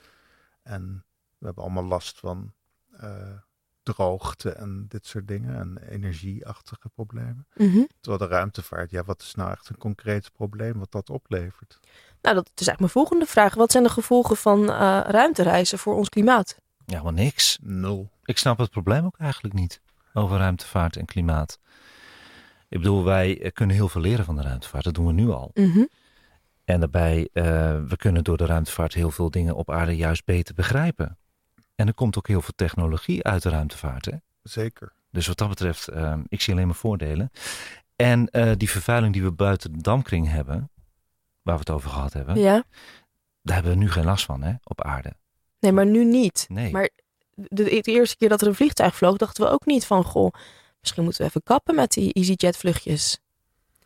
En 0.62 1.04
we 1.38 1.46
hebben 1.46 1.64
allemaal 1.64 1.84
last 1.84 2.18
van 2.18 2.52
eh, 2.90 3.38
droogte 3.82 4.50
en 4.50 4.84
dit 4.88 5.06
soort 5.06 5.28
dingen. 5.28 5.56
En 5.56 5.78
energieachtige 5.88 6.88
problemen. 6.88 7.46
Mhm. 7.54 7.82
Terwijl 8.00 8.28
de 8.28 8.34
ruimtevaart, 8.34 8.90
ja, 8.90 9.04
wat 9.04 9.22
is 9.22 9.34
nou 9.34 9.50
echt 9.50 9.68
een 9.68 9.78
concreet 9.78 10.32
probleem 10.32 10.78
wat 10.78 10.92
dat 10.92 11.10
oplevert? 11.10 11.78
Nou, 12.20 12.34
dat 12.34 12.50
is 12.54 12.66
eigenlijk 12.66 12.78
mijn 12.78 12.90
volgende 12.90 13.26
vraag. 13.26 13.54
Wat 13.54 13.70
zijn 13.70 13.84
de 13.84 13.90
gevolgen 13.90 14.36
van 14.36 14.70
eh, 14.70 15.00
ruimtereizen 15.06 15.78
voor 15.78 15.94
ons 15.94 16.08
klimaat? 16.08 16.56
Ja, 16.86 17.02
maar 17.02 17.12
niks. 17.12 17.58
Nul. 17.62 18.10
Ik 18.24 18.38
snap 18.38 18.58
het 18.58 18.70
probleem 18.70 19.04
ook 19.04 19.18
eigenlijk 19.18 19.54
niet 19.54 19.80
over 20.12 20.38
ruimtevaart 20.38 20.96
en 20.96 21.04
klimaat. 21.04 21.58
Ik 22.72 22.78
bedoel, 22.78 23.04
wij 23.04 23.40
eh, 23.40 23.52
kunnen 23.52 23.76
heel 23.76 23.88
veel 23.88 24.00
leren 24.00 24.24
van 24.24 24.36
de 24.36 24.42
ruimtevaart. 24.42 24.84
Dat 24.84 24.94
doen 24.94 25.06
we 25.06 25.12
nu 25.12 25.30
al. 25.30 25.50
Mhm. 25.54 25.84
En 26.64 26.80
daarbij, 26.80 27.28
eh, 27.32 27.44
we 27.88 27.96
kunnen 27.96 28.24
door 28.24 28.36
de 28.36 28.46
ruimtevaart 28.46 28.94
heel 28.94 29.10
veel 29.10 29.30
dingen 29.30 29.54
op 29.54 29.70
aarde 29.70 29.96
juist 29.96 30.24
beter 30.24 30.54
begrijpen. 30.54 31.18
En 31.74 31.86
er 31.86 31.94
komt 31.94 32.18
ook 32.18 32.28
heel 32.28 32.42
veel 32.42 32.54
technologie 32.56 33.24
uit 33.24 33.42
de 33.42 33.48
ruimtevaart. 33.48 34.04
Hè? 34.04 34.12
Zeker. 34.42 34.92
Dus 35.10 35.26
wat 35.26 35.38
dat 35.38 35.48
betreft, 35.48 35.88
eh, 35.88 36.18
ik 36.28 36.40
zie 36.40 36.52
alleen 36.52 36.66
maar 36.66 36.76
voordelen. 36.76 37.30
En 37.96 38.26
eh, 38.28 38.52
die 38.56 38.70
vervuiling 38.70 39.12
die 39.12 39.22
we 39.22 39.32
buiten 39.32 39.72
de 39.72 39.82
damkring 39.82 40.28
hebben, 40.30 40.70
waar 41.42 41.54
we 41.54 41.60
het 41.60 41.70
over 41.70 41.90
gehad 41.90 42.12
hebben, 42.12 42.38
Ja. 42.38 42.64
daar 43.42 43.54
hebben 43.54 43.72
we 43.72 43.78
nu 43.78 43.90
geen 43.90 44.04
last 44.04 44.24
van 44.24 44.42
hè, 44.42 44.52
op 44.64 44.82
aarde. 44.82 45.12
Nee, 45.60 45.72
maar 45.72 45.86
nu 45.86 46.04
niet. 46.04 46.46
Nee. 46.48 46.72
Maar 46.72 46.90
de, 47.34 47.64
de 47.64 47.80
eerste 47.80 48.16
keer 48.16 48.28
dat 48.28 48.40
er 48.40 48.46
een 48.46 48.54
vliegtuig 48.54 48.96
vloog, 48.96 49.16
dachten 49.16 49.44
we 49.44 49.50
ook 49.50 49.66
niet 49.66 49.86
van... 49.86 50.04
goh, 50.04 50.32
misschien 50.82 51.02
moeten 51.04 51.22
we 51.22 51.28
even 51.28 51.42
kappen 51.44 51.74
met 51.74 51.92
die 51.92 52.12
EasyJet 52.12 52.56
vluchtjes. 52.56 53.18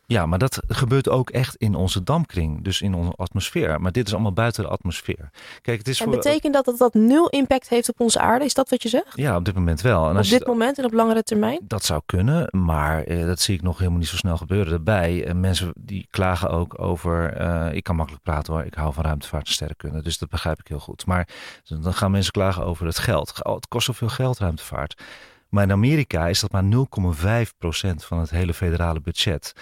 Ja, 0.05 0.25
maar 0.25 0.39
dat 0.39 0.59
gebeurt 0.67 1.09
ook 1.09 1.29
echt 1.29 1.55
in 1.55 1.75
onze 1.75 2.03
damkring, 2.03 2.63
dus 2.63 2.81
in 2.81 2.93
onze 2.93 3.11
atmosfeer. 3.15 3.81
Maar 3.81 3.91
dit 3.91 4.07
is 4.07 4.13
allemaal 4.13 4.33
buiten 4.33 4.63
de 4.63 4.69
atmosfeer. 4.69 5.29
Kijk, 5.61 5.77
het 5.77 5.87
is 5.87 5.99
En 5.99 6.05
voor. 6.05 6.15
betekent 6.15 6.53
dat 6.53 6.65
dat 6.65 6.77
dat 6.77 6.93
nul 6.93 7.27
impact 7.29 7.69
heeft 7.69 7.89
op 7.89 7.99
onze 7.99 8.19
aarde? 8.19 8.45
Is 8.45 8.53
dat 8.53 8.69
wat 8.69 8.83
je 8.83 8.89
zegt? 8.89 9.11
Ja, 9.17 9.35
op 9.35 9.45
dit 9.45 9.55
moment 9.55 9.81
wel. 9.81 10.03
En 10.05 10.11
op 10.11 10.17
als 10.17 10.29
dit 10.29 10.39
je- 10.39 10.45
moment 10.47 10.77
en 10.77 10.85
op 10.85 10.93
langere 10.93 11.23
termijn? 11.23 11.59
Dat 11.63 11.83
zou 11.85 12.01
kunnen, 12.05 12.47
maar 12.51 13.03
eh, 13.03 13.25
dat 13.25 13.39
zie 13.39 13.55
ik 13.55 13.61
nog 13.61 13.77
helemaal 13.77 13.99
niet 13.99 14.07
zo 14.07 14.15
snel 14.15 14.37
gebeuren. 14.37 14.69
Daarbij, 14.71 15.25
eh, 15.25 15.33
mensen 15.33 15.71
die 15.79 16.07
klagen 16.09 16.49
ook 16.49 16.81
over, 16.81 17.33
eh, 17.33 17.73
ik 17.73 17.83
kan 17.83 17.95
makkelijk 17.95 18.23
praten 18.23 18.53
hoor, 18.53 18.63
ik 18.63 18.73
hou 18.73 18.93
van 18.93 19.03
ruimtevaart 19.03 19.47
en 19.47 19.53
sterrenkunde, 19.53 20.01
dus 20.01 20.17
dat 20.17 20.29
begrijp 20.29 20.59
ik 20.59 20.67
heel 20.67 20.79
goed. 20.79 21.05
Maar 21.05 21.27
dan 21.63 21.93
gaan 21.93 22.11
mensen 22.11 22.31
klagen 22.31 22.65
over 22.65 22.85
het 22.85 22.99
geld. 22.99 23.43
Oh, 23.45 23.55
het 23.55 23.67
kost 23.67 23.85
zoveel 23.85 24.09
geld, 24.09 24.37
ruimtevaart. 24.37 25.01
Maar 25.49 25.63
in 25.63 25.71
Amerika 25.71 26.27
is 26.27 26.39
dat 26.39 26.51
maar 26.51 26.63
0,5% 26.63 27.95
van 27.95 28.19
het 28.19 28.29
hele 28.29 28.53
federale 28.53 29.01
budget. 29.01 29.53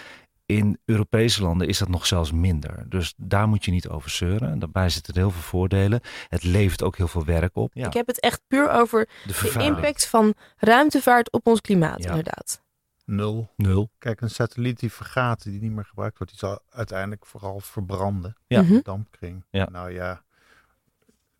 In 0.46 0.80
Europese 0.86 1.42
landen 1.42 1.68
is 1.68 1.78
dat 1.78 1.88
nog 1.90 2.06
zelfs 2.06 2.32
minder. 2.32 2.86
Dus 2.90 3.14
daar 3.18 3.48
moet 3.48 3.66
je 3.66 3.72
niet 3.72 3.90
over 3.90 4.10
zeuren. 4.10 4.60
Daarbij 4.60 4.90
zitten 4.90 5.14
er 5.14 5.20
heel 5.20 5.32
veel 5.32 5.42
voordelen. 5.42 6.00
Het 6.28 6.44
levert 6.44 6.84
ook 6.84 6.98
heel 6.98 7.08
veel 7.08 7.26
werk 7.26 7.56
op. 7.56 7.74
Ja, 7.74 7.88
Ik 7.88 7.94
heb 7.94 8.08
het 8.08 8.20
echt 8.20 8.42
puur 8.48 8.70
over 8.72 9.10
de 9.26 9.64
impact 9.64 10.08
van 10.08 10.34
ruimtevaart 10.58 11.32
op 11.32 11.48
ons 11.48 11.62
klimaat, 11.62 12.04
Ja. 12.04 12.10
inderdaad. 12.10 12.64
Nul. 13.06 13.50
Nul. 13.56 13.90
Kijk, 13.98 14.22
een 14.22 14.30
satelliet 14.30 14.80
die 14.80 14.92
vergaat, 14.92 15.44
die 15.44 15.62
niet 15.62 15.72
meer 15.72 15.86
gebruikt 15.86 16.18
wordt, 16.18 16.34
die 16.34 16.50
zal 16.50 16.60
uiteindelijk 16.70 17.26
vooral 17.26 17.60
verbranden. 17.60 18.36
Ja. 18.48 18.62
Mhm. 18.62 18.74
De 18.74 18.82
dampkring. 18.84 19.44
Ja. 19.50 19.70
Nou 19.72 19.92
ja, 19.92 20.24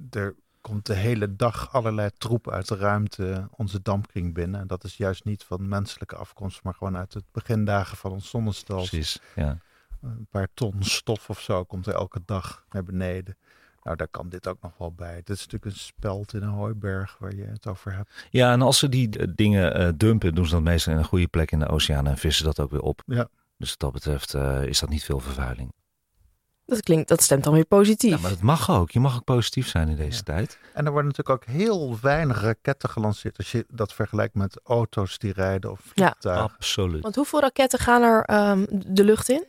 er 0.10 0.36
komt 0.66 0.86
de 0.86 0.94
hele 0.94 1.36
dag 1.36 1.74
allerlei 1.74 2.10
troep 2.18 2.50
uit 2.50 2.68
de 2.68 2.76
ruimte 2.76 3.48
onze 3.52 3.82
dampkring 3.82 4.34
binnen. 4.34 4.60
En 4.60 4.68
dat 4.68 4.84
is 4.84 4.98
juist 4.98 5.26
niet 5.26 5.44
van 5.44 5.68
menselijke 5.68 6.16
afkomst, 6.16 6.64
maar 6.64 6.74
gewoon 6.74 6.98
uit 6.98 7.14
het 7.14 7.24
begindagen 7.32 7.98
van 7.98 8.12
ons 8.12 8.30
zonnestelsel. 8.30 8.88
Precies. 8.90 9.20
Ja. 9.36 9.58
Een 10.02 10.28
paar 10.30 10.48
ton 10.54 10.74
stof 10.80 11.30
of 11.30 11.40
zo 11.40 11.64
komt 11.64 11.88
er 11.88 11.94
elke 11.94 12.22
dag 12.26 12.66
naar 12.70 12.84
beneden. 12.84 13.38
Nou, 13.84 13.98
daar 13.98 14.08
kan 14.08 14.30
dit 14.30 14.48
ook 14.48 14.62
nog 14.62 14.78
wel 14.78 14.92
bij. 14.92 15.16
Dit 15.16 15.30
is 15.30 15.40
natuurlijk 15.40 15.66
een 15.66 15.80
speld 15.80 16.34
in 16.34 16.44
een 16.44 16.50
hooiberg 16.50 17.18
waar 17.20 17.36
je 17.36 17.46
het 17.46 17.68
over 17.68 17.94
hebt. 17.94 18.28
Ja, 18.30 18.52
en 18.52 18.62
als 18.62 18.80
ze 18.80 18.90
die 18.90 19.18
eh, 19.18 19.28
dingen 19.36 19.74
eh, 19.76 19.90
dumpen, 19.96 20.36
doen 20.36 20.46
ze 20.46 20.52
dat 20.52 20.62
meestal 20.62 20.94
in 20.94 21.00
een 21.00 21.06
goede 21.06 21.28
plek 21.28 21.52
in 21.52 21.60
de 21.60 21.68
oceaan 21.68 22.08
en 22.08 22.18
vissen 22.18 22.46
dat 22.46 22.60
ook 22.60 22.72
weer 22.72 22.82
op. 22.82 23.02
Ja. 23.06 23.28
Dus 23.58 23.70
wat 23.70 23.80
dat 23.80 23.92
betreft 23.92 24.34
eh, 24.34 24.64
is 24.64 24.80
dat 24.80 24.90
niet 24.90 25.04
veel 25.04 25.20
vervuiling. 25.20 25.74
Dat 26.66 26.82
klinkt, 26.82 27.08
dat 27.08 27.22
stemt 27.22 27.44
dan 27.44 27.54
weer 27.54 27.66
positief. 27.66 28.10
Ja, 28.12 28.18
maar 28.20 28.30
dat 28.30 28.42
mag 28.42 28.70
ook. 28.72 28.92
Je 28.92 29.00
mag 29.00 29.16
ook 29.16 29.24
positief 29.24 29.68
zijn 29.68 29.90
in 29.90 29.96
deze 29.96 30.18
Ja. 30.18 30.24
tijd. 30.24 30.58
En 30.74 30.86
er 30.86 30.92
worden 30.92 31.12
natuurlijk 31.12 31.44
ook 31.44 31.56
heel 31.56 31.98
weinig 32.02 32.42
raketten 32.42 32.90
gelanceerd. 32.90 33.38
Als 33.38 33.52
je 33.52 33.66
dat 33.70 33.94
vergelijkt 33.94 34.36
met 34.36 34.60
auto's 34.64 35.18
die 35.18 35.34
rijden 35.34 35.72
of 35.72 35.80
Ja. 35.94 36.16
Absoluut. 36.22 37.02
Want 37.02 37.16
hoeveel 37.16 37.40
raketten 37.42 37.80
gaan 37.80 38.02
er 38.02 38.24
ehm, 38.24 38.66
de 38.70 39.04
lucht 39.04 39.30
in? 39.30 39.46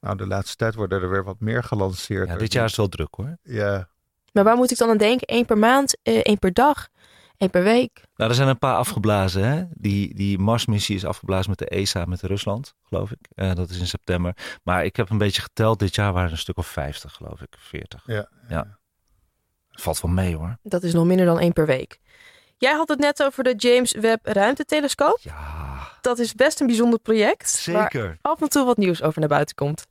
Nou, 0.00 0.16
de 0.16 0.26
laatste 0.26 0.56
tijd 0.56 0.74
worden 0.74 1.02
er 1.02 1.10
weer 1.10 1.24
wat 1.24 1.40
meer 1.40 1.62
gelanceerd. 1.64 2.28
Ja, 2.28 2.36
dit 2.36 2.52
jaar 2.52 2.64
is 2.64 2.70
het 2.70 2.78
wel 2.80 2.88
druk 2.88 3.14
hoor. 3.14 3.36
Ja, 3.42 3.88
Maar 4.32 4.44
waar 4.44 4.56
moet 4.56 4.70
ik 4.70 4.78
dan 4.78 4.88
aan 4.90 4.96
denken? 4.96 5.36
Eén 5.36 5.44
per 5.44 5.58
maand, 5.58 5.96
eh, 6.02 6.18
één 6.22 6.38
per 6.38 6.52
dag, 6.52 6.88
per 7.50 7.62
week? 7.62 8.02
Nou, 8.16 8.30
er 8.30 8.36
zijn 8.36 8.48
een 8.48 8.58
paar 8.58 8.76
afgeblazen. 8.76 9.44
Hè? 9.44 9.64
Die, 9.70 10.14
die 10.14 10.38
Marsmissie 10.38 10.96
is 10.96 11.04
afgeblazen 11.04 11.50
met 11.50 11.58
de 11.58 11.68
ESA, 11.68 12.04
met 12.04 12.22
Rusland, 12.22 12.74
geloof 12.82 13.10
ik. 13.10 13.18
Eh, 13.34 13.54
dat 13.54 13.70
is 13.70 13.78
in 13.78 13.86
september. 13.86 14.36
Maar 14.62 14.84
ik 14.84 14.96
heb 14.96 15.10
een 15.10 15.18
beetje 15.18 15.42
geteld. 15.42 15.78
Dit 15.78 15.94
jaar 15.94 16.12
waren 16.12 16.26
er 16.26 16.32
een 16.32 16.38
stuk 16.38 16.56
of 16.58 16.66
50, 16.66 17.12
geloof 17.12 17.40
ik. 17.40 17.54
40. 17.58 18.02
ja, 18.06 18.28
Ja. 18.48 18.78
Valt 19.70 20.00
wel 20.00 20.10
mee 20.10 20.36
hoor. 20.36 20.56
Dat 20.62 20.82
is 20.82 20.92
nog 20.92 21.04
minder 21.04 21.26
dan 21.26 21.38
één 21.38 21.52
per 21.52 21.66
week. 21.66 21.98
Jij 22.56 22.72
had 22.72 22.88
het 22.88 22.98
net 22.98 23.22
over 23.22 23.44
de 23.44 23.54
James 23.54 23.92
Webb 23.92 24.26
Ruimtetelescoop. 24.26 25.18
Ja, 25.20 25.88
Dat 26.00 26.18
is 26.18 26.34
best 26.34 26.60
een 26.60 26.66
bijzonder 26.66 26.98
project. 26.98 27.66
Waar 27.66 27.90
zeker. 27.90 28.18
af 28.20 28.40
en 28.40 28.48
toe 28.48 28.64
wat 28.64 28.76
nieuws 28.76 29.02
over 29.02 29.20
naar 29.20 29.28
buiten 29.28 29.54
komt. 29.54 29.86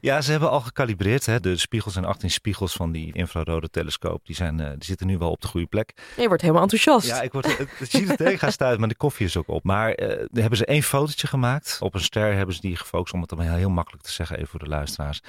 Ja, 0.00 0.20
ze 0.20 0.30
hebben 0.30 0.50
al 0.50 0.60
gekalibreerd. 0.60 1.26
Hè? 1.26 1.40
De 1.40 1.56
spiegels 1.56 1.96
en 1.96 2.04
18 2.04 2.30
spiegels 2.30 2.72
van 2.72 2.92
die 2.92 3.12
infrarode 3.12 3.70
telescoop. 3.70 4.26
Die, 4.26 4.34
zijn, 4.36 4.60
eh, 4.60 4.70
die 4.70 4.84
zitten 4.84 5.06
nu 5.06 5.18
wel 5.18 5.30
op 5.30 5.40
de 5.40 5.48
goede 5.48 5.66
plek. 5.66 5.92
Je 6.16 6.26
wordt 6.26 6.42
helemaal 6.42 6.62
enthousiast. 6.62 7.06
Ja, 7.06 7.22
ik 7.22 7.32
word, 7.32 7.58
het, 7.58 7.90
ziet 7.90 8.10
er 8.10 8.16
tegen 8.16 8.52
stuiten, 8.52 8.80
maar 8.80 8.88
de 8.88 8.94
koffie 8.94 9.26
is 9.26 9.36
ook 9.36 9.48
op. 9.48 9.64
Maar 9.64 9.92
eh 9.92 10.26
hebben 10.32 10.58
ze 10.58 10.64
één 10.64 10.82
fotootje 10.82 11.26
gemaakt. 11.26 11.76
Op 11.80 11.94
een 11.94 12.00
ster 12.00 12.34
hebben 12.34 12.54
ze 12.54 12.60
die 12.60 12.76
gefocust, 12.76 13.14
om 13.14 13.20
het 13.20 13.28
dan 13.30 13.40
heel, 13.40 13.70
makkelijk 13.70 14.02
te 14.04 14.12
zeggen, 14.12 14.36
even 14.36 14.48
voor 14.48 14.58
de 14.60 14.68
luisteraars. 14.68 15.20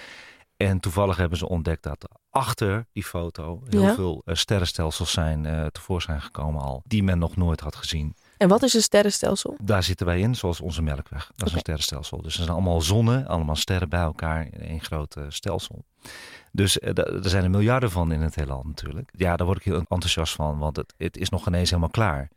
En 0.57 0.79
toevallig 0.79 1.17
hebben 1.17 1.37
ze 1.37 1.49
ontdekt 1.49 1.83
dat 1.83 2.09
achter 2.29 2.85
die 2.93 3.03
foto 3.03 3.63
heel 3.69 3.81
Ja. 3.81 3.95
veel 3.95 4.21
eh, 4.25 4.35
sterrenstelsels 4.35 5.11
zijn 5.11 5.69
tevoorschijn 5.71 6.21
gekomen 6.21 6.61
al. 6.61 6.81
Die 6.85 7.03
men 7.03 7.19
nog 7.19 7.35
nooit 7.35 7.59
had 7.59 7.75
gezien. 7.75 8.15
En 8.39 8.47
wat 8.47 8.63
is 8.63 8.73
een 8.73 8.81
sterrenstelsel? 8.81 9.57
Daar 9.61 9.83
zitten 9.83 10.05
wij 10.05 10.19
in, 10.19 10.35
zoals 10.35 10.61
onze 10.61 10.81
melkweg. 10.81 11.31
Dat 11.35 11.47
is 11.47 11.53
een 11.53 11.59
sterrenstelsel. 11.59 12.21
Dus 12.21 12.33
er 12.33 12.43
zijn 12.43 12.55
allemaal 12.55 12.81
zonnen, 12.81 13.27
allemaal 13.27 13.55
sterren 13.55 13.89
bij 13.89 13.99
elkaar 13.99 14.47
in 14.51 14.61
één 14.61 14.81
groot 14.81 15.15
stelsel. 15.27 15.85
Dus 16.51 16.79
eh, 16.79 16.97
er 16.97 17.29
zijn 17.29 17.43
er 17.43 17.49
miljarden 17.49 17.91
van 17.91 18.11
in 18.11 18.21
het 18.21 18.35
heelal 18.35 18.63
natuurlijk. 18.63 19.09
Ja, 19.15 19.35
daar 19.35 19.45
word 19.45 19.57
ik 19.57 19.63
heel 19.63 19.77
enthousiast 19.77 20.33
van, 20.33 20.57
want 20.57 20.75
het, 20.75 20.93
het 20.97 21.17
is 21.17 21.29
nog 21.29 21.47
ineens 21.47 21.69
helemaal 21.69 21.89
klaar. 21.89 22.29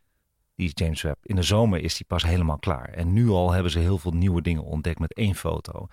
Die 0.55 0.71
James 0.73 1.01
Webb. 1.01 1.25
In 1.25 1.35
de 1.35 1.43
zomer 1.43 1.79
is 1.83 1.97
die 1.97 2.05
pas 2.05 2.23
helemaal 2.23 2.59
klaar. 2.59 2.89
En 2.89 3.13
nu 3.13 3.29
al 3.29 3.51
hebben 3.51 3.71
ze 3.71 3.79
heel 3.79 3.97
veel 3.97 4.11
nieuwe 4.11 4.41
dingen 4.41 4.63
ontdekt 4.63 4.99
met 4.99 5.13
één 5.13 5.35
foto. 5.35 5.87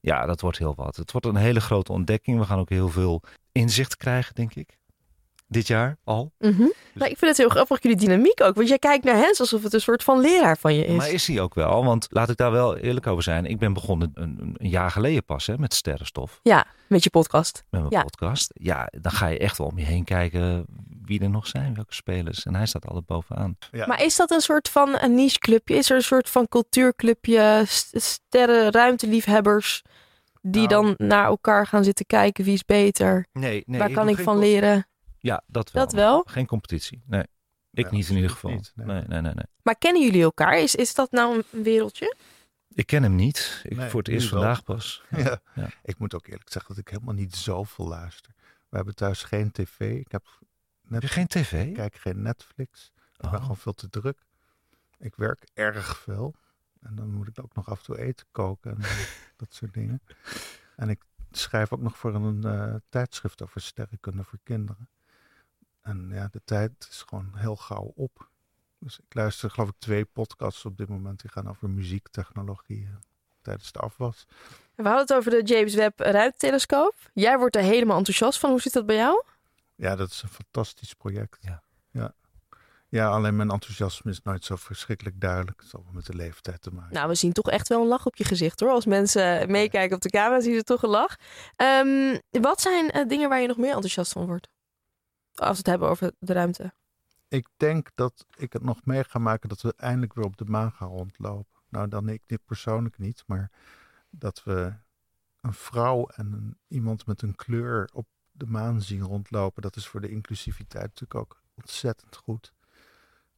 Ja, 0.00 0.26
dat 0.26 0.40
wordt 0.40 0.58
heel 0.58 0.74
wat. 0.74 0.96
Het 0.96 1.12
wordt 1.12 1.26
een 1.26 1.36
hele 1.36 1.60
grote 1.60 1.92
ontdekking. 1.92 2.38
We 2.38 2.44
gaan 2.44 2.58
ook 2.58 2.70
heel 2.70 2.88
veel 2.88 3.22
inzicht 3.52 3.96
krijgen, 3.96 4.34
denk 4.34 4.54
ik. 4.54 4.78
Dit 5.48 5.66
jaar 5.66 5.96
al. 6.04 6.32
Mhm. 6.38 6.66
Nou, 6.94 7.10
ik 7.10 7.18
vind 7.18 7.20
het 7.20 7.36
heel 7.36 7.48
grappig, 7.48 7.82
jullie 7.82 7.96
dynamiek 7.98 8.40
ook. 8.42 8.54
Want 8.54 8.68
jij 8.68 8.78
kijkt 8.78 9.04
naar 9.04 9.16
Hens 9.16 9.40
alsof 9.40 9.62
het 9.62 9.72
een 9.72 9.80
soort 9.80 10.02
van 10.02 10.20
leraar 10.20 10.58
van 10.58 10.74
je 10.74 10.84
is. 10.84 10.96
Maar 10.96 11.10
is 11.10 11.26
hij 11.26 11.40
ook 11.40 11.54
wel? 11.54 11.84
Want 11.84 12.06
laat 12.10 12.30
ik 12.30 12.36
daar 12.36 12.50
wel 12.50 12.76
eerlijk 12.76 13.06
over 13.06 13.22
zijn. 13.22 13.44
Ik 13.46 13.58
ben 13.58 13.72
begonnen 13.72 14.10
een, 14.14 14.54
een 14.58 14.68
jaar 14.68 14.90
geleden 14.90 15.24
pas 15.24 15.46
hè, 15.46 15.58
met 15.58 15.74
sterrenstof. 15.74 16.40
Ja, 16.42 16.66
met 16.86 17.04
je 17.04 17.10
podcast. 17.10 17.64
Met 17.70 17.80
mijn 17.80 17.92
Ja. 17.92 18.02
podcast. 18.02 18.50
Ja, 18.54 18.88
dan 19.00 19.12
ga 19.12 19.26
je 19.26 19.38
echt 19.38 19.58
wel 19.58 19.66
om 19.66 19.78
je 19.78 19.84
heen 19.84 20.04
kijken 20.04 20.64
wie 21.04 21.20
er 21.20 21.30
nog 21.30 21.46
zijn, 21.46 21.74
welke 21.74 21.94
spelers. 21.94 22.44
En 22.44 22.54
hij 22.54 22.66
staat 22.66 22.86
altijd 22.86 23.06
bovenaan. 23.06 23.56
Ja. 23.70 23.86
Maar 23.86 24.02
is 24.02 24.16
dat 24.16 24.30
een 24.30 24.40
soort 24.40 24.68
van 24.68 24.98
een 25.00 25.14
niche 25.14 25.38
clubje? 25.38 25.74
Is 25.76 25.90
er 25.90 25.96
een 25.96 26.02
soort 26.02 26.28
van 26.30 26.48
cultuurclubje, 26.48 27.62
st- 27.66 28.02
sterren, 28.02 28.70
ruimteliefhebbers... 28.72 29.82
die 30.42 30.68
Nou. 30.68 30.94
dan 30.96 31.06
naar 31.08 31.24
elkaar 31.26 31.66
gaan 31.66 31.84
zitten 31.84 32.06
kijken 32.06 32.44
wie 32.44 32.54
is 32.54 32.64
beter? 32.64 33.26
Nee, 33.32 33.62
nee. 33.66 33.78
Waar 33.78 33.90
kan 33.90 34.08
ik 34.08 34.18
van 34.18 34.38
leren? 34.38 34.86
Ja, 35.26 35.42
dat 35.46 35.70
wel. 35.70 35.84
Dat 35.84 35.92
wel? 35.92 36.22
Geen 36.22 36.46
competitie. 36.46 37.02
Nee. 37.06 37.24
Ik 37.70 37.84
Ja, 37.84 37.90
niet 37.90 38.08
in 38.08 38.14
ieder 38.14 38.30
geval. 38.30 38.50
niet, 38.50 38.72
nee. 38.74 38.86
nee, 38.86 39.02
nee, 39.02 39.20
nee, 39.20 39.34
nee. 39.34 39.44
Maar 39.62 39.76
kennen 39.78 40.02
jullie 40.02 40.22
elkaar? 40.22 40.58
Is, 40.58 40.74
is 40.74 40.94
dat 40.94 41.10
nou 41.10 41.42
een 41.52 41.62
wereldje? 41.62 42.16
Ik 42.68 42.86
ken 42.86 43.02
hem 43.02 43.14
niet. 43.14 43.60
Ik 43.62 43.76
Nee, 43.76 43.90
voor 43.90 43.98
het 44.00 44.08
eerst 44.08 44.30
wel. 44.30 44.40
vandaag 44.40 44.62
pas. 44.62 45.02
Ja. 45.16 45.40
Ja. 45.54 45.68
Ik 45.82 45.98
moet 45.98 46.14
ook 46.14 46.26
eerlijk 46.26 46.50
zeggen 46.52 46.74
dat 46.74 46.84
ik 46.84 46.88
helemaal 46.88 47.14
niet 47.14 47.36
zoveel 47.36 47.88
luister. 47.88 48.32
We 48.68 48.76
hebben 48.76 48.94
thuis 48.94 49.22
geen 49.22 49.50
tv. 49.52 49.80
Ik 49.80 50.12
heb 50.12 50.24
Heb 50.88 51.02
geen 51.04 51.26
tv? 51.26 51.66
ik 51.66 51.74
kijk 51.74 51.94
geen 51.96 52.22
Netflix. 52.22 52.92
Ik 52.94 53.16
ben 53.16 53.30
Oh. 53.30 53.40
gewoon 53.40 53.56
veel 53.56 53.72
te 53.72 53.88
druk. 53.88 54.18
Ik 54.98 55.14
werk 55.16 55.44
erg 55.54 55.98
veel. 55.98 56.34
En 56.80 56.94
dan 56.94 57.10
moet 57.10 57.28
ik 57.28 57.42
ook 57.42 57.54
nog 57.54 57.68
af 57.70 57.78
en 57.78 57.84
toe 57.84 57.98
eten 57.98 58.26
koken 58.32 58.70
en 58.70 58.78
dat 59.36 59.54
soort 59.54 59.74
dingen. 59.74 60.02
En 60.76 60.88
ik 60.88 61.02
schrijf 61.30 61.72
ook 61.72 61.80
nog 61.80 61.96
voor 61.96 62.14
een 62.14 62.44
eh, 62.44 62.74
tijdschrift 62.88 63.42
over 63.42 63.60
sterrenkunde 63.60 64.24
voor 64.24 64.38
kinderen. 64.42 64.88
En 65.86 66.10
ja, 66.12 66.28
de 66.32 66.40
tijd 66.44 66.86
is 66.90 67.04
gewoon 67.06 67.32
heel 67.34 67.56
gauw 67.56 67.92
op. 67.94 68.28
Dus 68.78 68.98
ik 68.98 69.14
luister 69.14 69.50
geloof 69.50 69.68
ik 69.68 69.74
twee 69.78 70.04
podcasts 70.04 70.64
op 70.64 70.76
dit 70.76 70.88
moment. 70.88 71.20
Die 71.20 71.30
gaan 71.30 71.48
over 71.48 71.70
muziektechnologie 71.70 72.84
eh, 72.84 72.96
tijdens 73.42 73.72
de 73.72 73.78
afwas. 73.78 74.26
We 74.74 74.82
hadden 74.82 75.00
het 75.00 75.14
over 75.14 75.30
de 75.30 75.42
James 75.42 75.74
Webb 75.74 76.00
ruimtetelescoop. 76.00 76.94
Jij 77.12 77.38
wordt 77.38 77.56
er 77.56 77.62
helemaal 77.62 77.96
enthousiast 77.96 78.38
van. 78.38 78.50
Hoe 78.50 78.60
zit 78.60 78.72
dat 78.72 78.86
bij 78.86 78.96
jou? 78.96 79.22
Ja, 79.74 79.96
dat 79.96 80.10
is 80.10 80.22
een 80.22 80.28
fantastisch 80.28 80.94
project. 80.94 81.38
Ja. 81.40 81.62
Ja, 81.90 82.14
ja 82.88 83.08
alleen 83.08 83.36
mijn 83.36 83.50
enthousiasme 83.50 84.10
is 84.10 84.22
nooit 84.22 84.44
zo 84.44 84.56
verschrikkelijk 84.56 85.20
duidelijk. 85.20 85.60
Het 85.60 85.68
zal 85.68 85.82
wel 85.84 85.92
met 85.92 86.06
de 86.06 86.14
leeftijd 86.14 86.62
te 86.62 86.70
maken. 86.70 86.94
Nou, 86.94 87.08
we 87.08 87.14
zien 87.14 87.32
toch 87.32 87.50
echt 87.50 87.68
wel 87.68 87.80
een 87.80 87.88
lach 87.88 88.06
op 88.06 88.16
je 88.16 88.24
gezicht 88.24 88.60
hoor. 88.60 88.70
Als 88.70 88.86
mensen 88.86 89.50
meekijken 89.50 89.96
op 89.96 90.02
de 90.02 90.10
camera, 90.10 90.40
zien 90.40 90.54
ze 90.54 90.62
toch 90.62 90.82
een 90.82 90.88
lach. 90.88 91.16
Ehm, 91.56 92.18
wat 92.30 92.60
zijn 92.60 92.90
eh, 92.90 93.08
dingen 93.08 93.28
waar 93.28 93.40
je 93.40 93.48
nog 93.48 93.56
meer 93.56 93.72
enthousiast 93.72 94.12
van 94.12 94.26
wordt? 94.26 94.48
Als 95.40 95.50
we 95.50 95.56
het 95.56 95.66
hebben 95.66 95.88
over 95.88 96.12
de 96.18 96.32
ruimte. 96.32 96.72
Ik 97.28 97.48
denk 97.56 97.90
dat 97.94 98.26
ik 98.36 98.52
het 98.52 98.62
nog 98.62 98.84
mee 98.84 99.04
ga 99.04 99.18
maken 99.18 99.48
dat 99.48 99.60
we 99.60 99.74
eindelijk 99.76 100.14
weer 100.14 100.24
op 100.24 100.36
de 100.36 100.44
maan 100.44 100.72
gaan 100.72 100.88
rondlopen. 100.88 101.60
Nou, 101.68 101.88
dan 101.88 102.08
ik 102.08 102.22
dit 102.26 102.44
persoonlijk 102.44 102.98
niet, 102.98 103.24
maar 103.26 103.50
dat 104.10 104.42
we 104.44 104.74
een 105.40 105.54
vrouw 105.54 106.06
en 106.06 106.32
een, 106.32 106.58
iemand 106.68 107.06
met 107.06 107.22
een 107.22 107.34
kleur 107.34 107.88
op 107.92 108.06
de 108.32 108.46
maan 108.46 108.82
zien 108.82 109.02
rondlopen. 109.02 109.62
Dat 109.62 109.76
is 109.76 109.86
voor 109.86 110.00
de 110.00 110.10
inclusiviteit 110.10 110.84
natuurlijk 110.84 111.14
ook 111.14 111.42
ontzettend 111.54 112.16
goed. 112.16 112.52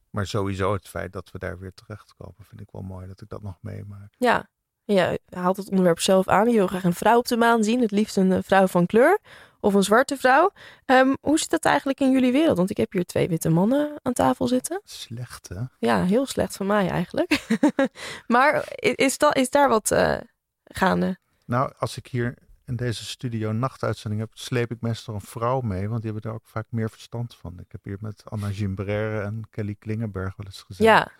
Maar 0.09 0.27
sowieso 0.27 0.73
het 0.73 0.87
feit 0.87 1.13
dat 1.13 1.31
we 1.31 1.39
daar 1.39 1.59
weer 1.59 1.73
terechtkomen, 1.73 2.45
vind 2.45 2.61
ik 2.61 2.71
wel 2.71 2.81
mooi 2.81 3.07
dat 3.07 3.21
ik 3.21 3.29
dat 3.29 3.41
nog 3.41 3.57
meemaak. 3.61 4.15
Ja, 4.17 4.49
ja 4.83 5.17
haalt 5.29 5.57
het 5.57 5.69
onderwerp 5.69 5.99
zelf 5.99 6.27
aan. 6.27 6.49
Je 6.49 6.57
wil 6.57 6.67
graag 6.67 6.83
een 6.83 6.93
vrouw 6.93 7.17
op 7.17 7.27
de 7.27 7.37
maan 7.37 7.63
zien. 7.63 7.81
Het 7.81 7.91
liefst 7.91 8.17
een 8.17 8.31
eh, 8.31 8.39
vrouw 8.43 8.67
van 8.67 8.85
kleur. 8.85 9.19
Of 9.59 9.73
een 9.73 9.83
zwarte 9.83 10.17
vrouw. 10.17 10.51
Ehm, 10.85 11.13
hoe 11.21 11.39
zit 11.39 11.49
dat 11.49 11.65
eigenlijk 11.65 11.99
in 11.99 12.11
jullie 12.11 12.31
wereld? 12.31 12.57
Want 12.57 12.69
ik 12.69 12.77
heb 12.77 12.91
hier 12.91 13.05
twee 13.05 13.27
witte 13.27 13.49
mannen 13.49 13.99
aan 14.01 14.13
tafel 14.13 14.47
zitten. 14.47 14.81
Slecht, 14.83 15.49
hè? 15.49 15.61
Ja, 15.79 16.03
heel 16.03 16.25
slecht 16.25 16.55
van 16.55 16.65
mij 16.65 16.89
eigenlijk. 16.89 17.39
maar 18.27 18.63
is, 18.75 19.17
dat, 19.17 19.35
is 19.35 19.49
daar 19.49 19.69
wat 19.69 19.91
eh, 19.91 20.17
gaande? 20.63 21.17
Nou, 21.45 21.71
als 21.77 21.97
ik 21.97 22.07
hier 22.07 22.33
in 22.65 22.75
deze 22.75 23.05
studio 23.05 23.51
nachtuitzending 23.51 24.21
heb, 24.21 24.31
sleep 24.33 24.71
ik 24.71 24.81
meestal 24.81 25.13
een 25.13 25.21
vrouw 25.21 25.61
mee, 25.61 25.89
want 25.89 26.01
die 26.01 26.11
hebben 26.11 26.31
daar 26.31 26.39
ook 26.39 26.47
vaak 26.47 26.65
meer 26.69 26.89
verstand 26.89 27.35
van. 27.35 27.59
Ik 27.59 27.71
heb 27.71 27.83
hier 27.83 27.97
met 27.99 28.21
Anna 28.25 28.51
Gimbrère 28.51 29.21
en 29.21 29.41
Kelly 29.49 29.75
Klingenberg 29.79 30.35
wel 30.35 30.45
eens 30.45 30.61
gezien. 30.61 30.87
Ja, 30.87 31.11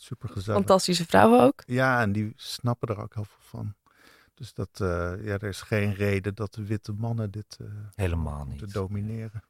Super 0.00 0.28
gezellig. 0.28 0.58
fantastische 0.58 1.06
vrouwen 1.06 1.40
ook. 1.40 1.62
Ja, 1.66 2.00
en 2.00 2.12
die 2.12 2.32
snappen 2.36 2.88
er 2.88 3.00
ook 3.02 3.14
heel 3.14 3.24
veel 3.24 3.42
van. 3.60 3.74
Dus 4.34 4.54
dat, 4.54 4.68
eh, 4.72 5.12
ja, 5.24 5.32
er 5.38 5.44
is 5.48 5.60
geen 5.60 5.94
reden 5.94 6.34
dat 6.34 6.54
de 6.54 6.64
witte 6.64 6.92
mannen 6.92 7.30
dit 7.30 7.56
eh 7.60 7.66
Helemaal 7.94 8.44
te 8.44 8.64
niet. 8.64 8.72
domineren. 8.72 9.42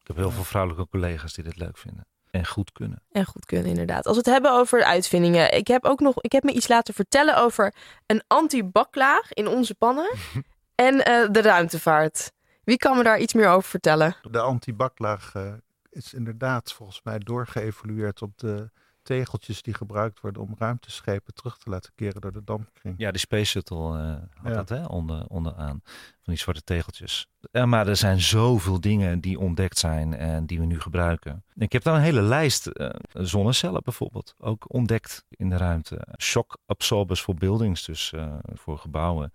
Ik 0.00 0.06
heb 0.06 0.16
heel 0.16 0.30
veel 0.30 0.44
vrouwelijke 0.44 0.88
collega's 0.88 1.32
die 1.34 1.44
dit 1.44 1.56
leuk 1.56 1.76
vinden. 1.78 2.06
En 2.30 2.46
goed 2.46 2.72
kunnen. 2.72 3.02
En 3.10 3.24
goed 3.24 3.44
kunnen, 3.44 3.66
inderdaad. 3.66 4.06
Als 4.06 4.16
we 4.16 4.22
het 4.22 4.32
hebben 4.32 4.52
over 4.52 4.84
uitvindingen. 4.84 5.54
Ik 5.56 5.66
heb 5.66 5.84
ook 5.84 6.00
nog, 6.00 6.20
ik 6.22 6.32
heb 6.32 6.42
me 6.42 6.52
iets 6.52 6.68
laten 6.68 6.94
vertellen 6.94 7.36
over 7.36 7.74
een 8.06 8.22
anti-baklaag 8.26 9.32
in 9.32 9.46
onze 9.48 9.74
pannen. 9.74 10.14
en 10.74 11.04
eh, 11.04 11.28
de 11.32 11.42
ruimtevaart. 11.42 12.32
Wie 12.64 12.76
kan 12.76 12.96
me 12.96 13.02
daar 13.02 13.18
iets 13.18 13.32
meer 13.34 13.48
over 13.48 13.70
vertellen? 13.70 14.16
De 14.30 14.40
antibaklaag 14.40 15.34
eh 15.34 15.52
is 15.90 16.14
inderdaad 16.14 16.72
volgens 16.72 17.00
mij 17.02 17.18
doorgeëvolueerd 17.18 18.22
op 18.22 18.38
de 18.38 18.70
tegeltjes 19.04 19.62
die 19.62 19.74
gebruikt 19.74 20.20
worden 20.20 20.42
om 20.42 20.54
ruimteschepen 20.58 21.34
terug 21.34 21.58
te 21.58 21.70
laten 21.70 21.92
keren 21.94 22.20
door 22.20 22.32
de 22.32 22.44
dampkring. 22.44 22.94
Ja, 22.98 23.10
die 23.10 23.20
Space 23.20 23.44
Shuttle 23.44 23.98
eh, 23.98 24.42
had 24.42 24.52
Ja. 24.52 24.56
dat 24.56 24.68
hè, 24.68 24.84
onder, 24.84 25.26
onderaan. 25.26 25.80
Van 25.84 26.32
die 26.32 26.42
zwarte 26.42 26.62
tegeltjes. 26.64 27.26
Ja, 27.52 27.66
maar 27.66 27.88
er 27.88 27.96
zijn 27.96 28.20
zoveel 28.20 28.80
dingen 28.80 29.20
die 29.20 29.38
ontdekt 29.38 29.78
zijn 29.78 30.14
en 30.14 30.46
die 30.46 30.58
we 30.58 30.64
nu 30.66 30.80
gebruiken. 30.80 31.44
Ik 31.54 31.72
heb 31.72 31.82
daar 31.82 31.94
een 31.94 32.00
hele 32.00 32.22
lijst. 32.22 32.66
eh, 32.66 32.88
zonnecellen 33.12 33.82
bijvoorbeeld. 33.84 34.34
Ook 34.38 34.72
ontdekt 34.72 35.24
in 35.28 35.48
de 35.50 35.56
ruimte. 35.56 36.06
Shock 36.18 36.58
absorbers 36.66 37.20
voor 37.22 37.34
buildings, 37.34 37.84
dus 37.84 38.12
eh, 38.12 38.34
voor 38.54 38.78
gebouwen. 38.78 39.32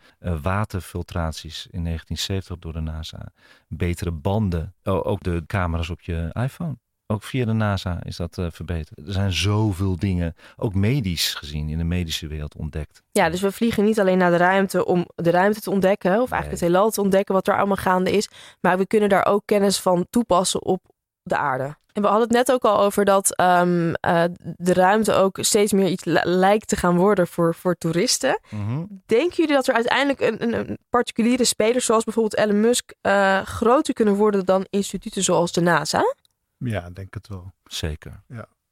Waterfiltraties 0.69 1.67
in 1.71 1.83
1970 1.83 2.57
door 2.59 2.73
de 2.73 2.79
NASA. 2.79 3.31
Betere 3.67 4.11
banden. 4.11 4.75
Oh, 4.83 5.05
ook 5.05 5.23
de 5.23 5.43
camera's 5.47 5.89
op 5.89 6.01
je 6.01 6.29
iPhone. 6.33 6.77
Ook 7.11 7.23
via 7.23 7.45
de 7.45 7.53
NASA 7.53 7.99
is 8.03 8.15
dat 8.15 8.37
eh, 8.37 8.45
verbeterd. 8.51 9.07
Er 9.07 9.13
zijn 9.13 9.33
zoveel 9.33 9.95
dingen, 9.95 10.35
ook 10.57 10.73
medisch 10.73 11.33
gezien, 11.33 11.69
in 11.69 11.77
de 11.77 11.83
medische 11.83 12.27
wereld 12.27 12.55
ontdekt. 12.55 13.01
Ja, 13.11 13.29
dus 13.29 13.41
we 13.41 13.51
vliegen 13.51 13.83
niet 13.85 13.99
alleen 13.99 14.17
naar 14.17 14.31
de 14.31 14.37
ruimte 14.37 14.85
om 14.85 15.07
de 15.15 15.29
ruimte 15.29 15.59
te 15.61 15.69
ontdekken. 15.69 16.11
Of 16.11 16.17
eigenlijk 16.31 16.43
Nee. 16.43 16.51
het 16.51 16.61
heelal 16.61 16.89
te 16.89 17.01
ontdekken 17.01 17.33
wat 17.35 17.47
er 17.47 17.57
allemaal 17.57 17.75
gaande 17.75 18.11
is. 18.11 18.29
Maar 18.61 18.77
we 18.77 18.87
kunnen 18.87 19.09
daar 19.09 19.25
ook 19.25 19.41
kennis 19.45 19.79
van 19.79 20.07
toepassen 20.09 20.63
op 20.63 20.81
de 21.23 21.37
aarde. 21.37 21.77
En 21.93 22.01
we 22.01 22.07
hadden 22.07 22.27
het 22.27 22.37
net 22.37 22.51
ook 22.51 22.63
al 22.63 22.79
over 22.79 23.05
dat 23.05 23.35
ehm, 23.35 23.93
eh, 23.93 24.23
de 24.57 24.73
ruimte 24.73 25.13
ook 25.13 25.37
steeds 25.41 25.71
meer 25.73 25.87
iets 25.87 26.03
li- 26.05 26.21
lijkt 26.23 26.67
te 26.67 26.75
gaan 26.75 26.95
worden 26.97 27.27
voor, 27.27 27.55
voor 27.55 27.75
toeristen. 27.75 28.39
Denken 29.05 29.35
jullie 29.35 29.53
dat 29.55 29.67
er 29.67 29.73
uiteindelijk 29.73 30.19
een, 30.21 30.43
een, 30.43 30.53
een 30.69 30.77
particuliere 30.89 31.43
speler, 31.45 31.81
zoals 31.81 32.03
bijvoorbeeld 32.03 32.37
Elon 32.37 32.59
Musk, 32.59 32.93
eh, 33.01 33.41
groter 33.41 33.93
kunnen 33.93 34.15
worden 34.15 34.45
dan 34.45 34.65
instituten 34.69 35.23
zoals 35.23 35.51
de 35.51 35.61
NASA? 35.61 36.15
Ja, 36.59 36.85
ik 36.85 36.95
denk 36.95 37.13
het 37.13 37.27
wel. 37.27 37.51
Zeker. 37.63 38.23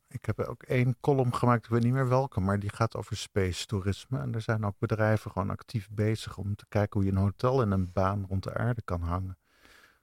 Ik 0.10 0.26
heb 0.26 0.40
ook 0.40 0.64
één 0.64 0.98
column 1.00 1.36
gemaakt, 1.36 1.66
ik 1.66 1.72
weet 1.72 1.84
niet 1.84 1.94
meer 1.94 2.08
welke, 2.08 2.40
maar 2.40 2.60
die 2.60 2.70
gaat 2.70 2.96
over 2.96 3.18
space 3.18 3.66
toerisme. 3.66 4.20
En 4.20 4.34
er 4.34 4.42
zijn 4.42 4.66
ook 4.66 4.80
bedrijven 4.80 5.32
gewoon 5.32 5.50
actief 5.50 5.90
bezig 5.92 6.38
om 6.38 6.56
te 6.56 6.66
kijken 6.70 7.00
hoe 7.00 7.10
je 7.10 7.16
een 7.16 7.22
hotel 7.24 7.62
in 7.62 7.72
een 7.72 7.92
baan 7.92 8.26
rond 8.30 8.44
de 8.44 8.54
aarde 8.54 8.82
kan 8.82 9.02
hangen. 9.02 9.38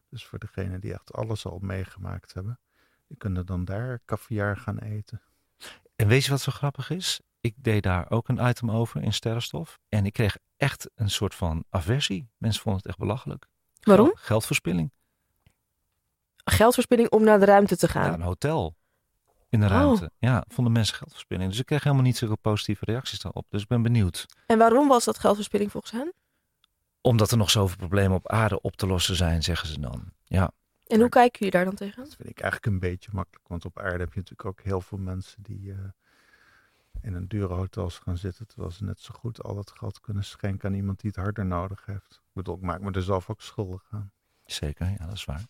Dus 0.08 0.24
voor 0.26 0.38
degenen 0.38 0.80
die 0.80 0.92
echt 0.92 1.12
alles 1.12 1.46
al 1.46 1.58
meegemaakt 1.58 2.34
hebben, 2.34 2.58
die 3.06 3.16
kunnen 3.16 3.46
dan 3.46 3.64
daar 3.64 4.00
caviar 4.04 4.56
gaan 4.56 4.78
eten. 4.78 5.20
En 5.96 6.06
weet 6.08 6.24
je 6.24 6.30
wat 6.30 6.40
zo 6.40 6.52
grappig 6.52 6.90
is? 6.90 7.20
Ik 7.40 7.54
deed 7.56 7.82
daar 7.82 8.10
ook 8.10 8.28
een 8.28 8.48
item 8.48 8.70
over 8.70 9.02
in 9.02 9.12
sterrenstof. 9.12 9.78
En 9.88 10.06
ik 10.06 10.12
kreeg 10.12 10.38
echt 10.56 10.90
een 10.94 11.10
soort 11.10 11.34
van 11.34 11.64
aversie. 11.70 12.28
Mensen 12.36 12.62
vonden 12.62 12.80
het 12.80 12.90
echt 12.90 12.98
belachelijk. 12.98 13.46
Waarom? 13.80 14.06
Geld- 14.06 14.18
geldverspilling. 14.18 14.90
Geldverspilling 16.44 17.10
om 17.10 17.24
naar 17.24 17.38
de 17.38 17.44
ruimte 17.44 17.76
te 17.76 17.88
gaan. 17.88 18.06
Ja, 18.06 18.12
een 18.14 18.20
hotel 18.20 18.74
in 19.48 19.60
de 19.60 19.66
Oh. 19.66 19.72
ruimte. 19.72 20.10
Ja, 20.18 20.44
vonden 20.48 20.72
mensen 20.72 20.96
geldverspilling. 20.96 21.50
Dus 21.50 21.58
ik 21.58 21.66
kreeg 21.66 21.82
helemaal 21.82 22.04
niet 22.04 22.16
zulke 22.16 22.36
positieve 22.36 22.84
reacties 22.84 23.20
daarop. 23.20 23.46
Dus 23.48 23.62
ik 23.62 23.68
ben 23.68 23.82
benieuwd. 23.82 24.26
En 24.46 24.58
waarom 24.58 24.88
was 24.88 25.04
dat 25.04 25.18
geldverspilling 25.18 25.70
volgens 25.70 25.92
hen? 25.92 26.12
Omdat 27.00 27.30
er 27.30 27.36
nog 27.36 27.50
zoveel 27.50 27.76
problemen 27.76 28.16
op 28.16 28.28
aarde 28.28 28.60
op 28.60 28.76
te 28.76 28.86
lossen 28.86 29.16
zijn, 29.16 29.42
zeggen 29.42 29.68
ze 29.68 29.80
dan. 29.80 30.12
Ja, 30.24 30.50
En 30.86 31.00
hoe 31.00 31.08
kijken 31.08 31.38
jullie 31.38 31.52
daar 31.54 31.64
dan 31.64 31.74
tegen? 31.74 32.04
Dat 32.04 32.14
vind 32.16 32.28
ik 32.28 32.40
eigenlijk 32.40 32.72
een 32.72 32.80
beetje 32.80 33.10
makkelijk, 33.12 33.48
want 33.48 33.64
op 33.64 33.78
aarde 33.78 33.98
heb 33.98 34.12
je 34.12 34.18
natuurlijk 34.20 34.44
ook 34.48 34.60
heel 34.62 34.80
veel 34.80 34.98
mensen 34.98 35.42
die 35.42 35.72
eh, 35.72 35.78
in 37.00 37.14
een 37.14 37.28
dure 37.28 37.54
hotels 37.54 37.98
gaan 37.98 38.16
zitten, 38.16 38.46
terwijl 38.46 38.70
ze 38.70 38.84
net 38.84 39.00
zo 39.00 39.14
goed 39.18 39.42
al 39.42 39.54
dat 39.54 39.70
geld 39.70 40.00
kunnen 40.00 40.24
schenken 40.24 40.68
aan 40.68 40.74
iemand 40.74 41.00
die 41.00 41.10
het 41.14 41.20
harder 41.24 41.46
nodig 41.46 41.86
heeft. 41.86 42.12
Ik 42.12 42.30
bedoel, 42.32 42.54
ik 42.56 42.60
maak 42.62 42.80
me 42.80 42.90
er 42.90 43.02
zelf 43.02 43.30
ook 43.30 43.40
schuldig 43.42 43.82
aan. 43.90 44.12
zeker. 44.44 44.90
Ja, 44.90 45.04
dat 45.06 45.12
is 45.14 45.24
waar. 45.24 45.42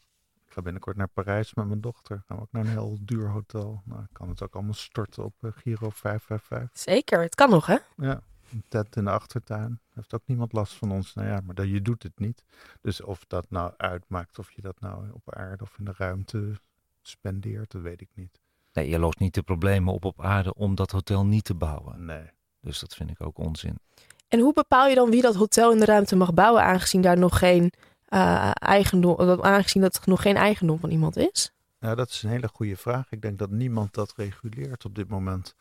Ik 0.54 0.60
ga 0.60 0.66
binnenkort 0.66 0.96
naar 0.96 1.08
Parijs 1.08 1.54
met 1.54 1.66
mijn 1.66 1.80
dochter. 1.80 2.22
Gaan 2.26 2.36
we 2.36 2.42
ook 2.42 2.52
naar 2.52 2.64
een 2.64 2.70
heel 2.70 2.98
duur 3.00 3.28
hotel. 3.28 3.82
Nou, 3.84 4.02
ik 4.02 4.08
kan 4.12 4.28
het 4.28 4.42
ook 4.42 4.54
allemaal 4.54 4.74
storten 4.74 5.24
op 5.24 5.34
eh, 5.40 5.50
Giro 5.54 5.90
555. 5.90 6.80
Zeker, 6.82 7.22
het 7.22 7.34
kan 7.34 7.50
nog 7.50 7.66
hè? 7.66 7.76
Ja, 7.96 8.20
een 8.52 8.64
tent 8.68 8.96
in 8.96 9.04
de 9.04 9.10
achtertuin. 9.10 9.80
Heeft 9.94 10.14
ook 10.14 10.22
niemand 10.26 10.52
last 10.52 10.74
van 10.74 10.92
ons. 10.92 11.14
Nou 11.14 11.28
ja, 11.28 11.40
maar 11.44 11.54
dat, 11.54 11.68
je 11.68 11.82
doet 11.82 12.02
het 12.02 12.18
niet. 12.18 12.44
Dus 12.80 13.00
of 13.00 13.24
dat 13.26 13.50
nou 13.50 13.72
uitmaakt, 13.76 14.38
of 14.38 14.50
je 14.52 14.62
dat 14.62 14.80
nou 14.80 15.10
op 15.12 15.34
aarde 15.34 15.62
of 15.62 15.78
in 15.78 15.84
de 15.84 15.94
ruimte 15.96 16.52
spendeert, 17.02 17.70
dat 17.70 17.82
weet 17.82 18.00
ik 18.00 18.10
niet. 18.14 18.40
Nee, 18.72 18.88
je 18.88 18.98
lost 18.98 19.18
niet 19.18 19.34
de 19.34 19.42
problemen 19.42 19.94
op 19.94 20.04
op 20.04 20.22
aarde 20.22 20.54
om 20.54 20.74
dat 20.74 20.90
hotel 20.90 21.26
niet 21.26 21.44
te 21.44 21.54
bouwen. 21.54 22.04
Nee. 22.04 22.30
Dus 22.60 22.80
dat 22.80 22.94
vind 22.94 23.10
ik 23.10 23.20
ook 23.20 23.38
onzin. 23.38 23.78
En 24.28 24.40
hoe 24.40 24.52
bepaal 24.52 24.88
je 24.88 24.94
dan 24.94 25.10
wie 25.10 25.22
dat 25.22 25.34
hotel 25.34 25.72
in 25.72 25.78
de 25.78 25.84
ruimte 25.84 26.16
mag 26.16 26.34
bouwen, 26.34 26.62
aangezien 26.62 27.00
daar 27.00 27.18
nog 27.18 27.38
geen 27.38 27.72
eh, 28.14 28.50
eigendom, 28.55 29.42
aangezien 29.42 29.83
dat 29.83 30.07
nog 30.07 30.22
geen 30.22 30.37
eigendom 30.37 30.79
van 30.79 30.90
iemand 30.90 31.16
is? 31.16 31.53
Nou, 31.79 31.96
dat 31.96 32.09
is 32.09 32.22
een 32.22 32.31
hele 32.31 32.48
goede 32.53 32.77
vraag. 32.77 33.07
Ik 33.11 33.22
denk 33.22 33.38
dat 33.38 33.50
niemand 33.50 33.94
dat 33.94 34.12
reguleert 34.16 34.85
op 34.85 34.94
dit 34.94 35.09
moment. 35.09 35.55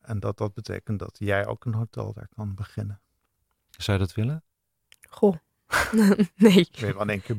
En 0.00 0.20
dat 0.20 0.38
dat 0.38 0.54
betekent 0.54 0.98
dat 0.98 1.16
jij 1.18 1.46
ook 1.46 1.64
een 1.64 1.74
hotel 1.74 2.12
daar 2.12 2.28
kan 2.36 2.54
beginnen. 2.54 3.00
Zou 3.70 3.98
je 3.98 4.04
dat 4.04 4.14
willen? 4.14 4.42
Goh. 5.08 5.36
nee. 6.36 6.68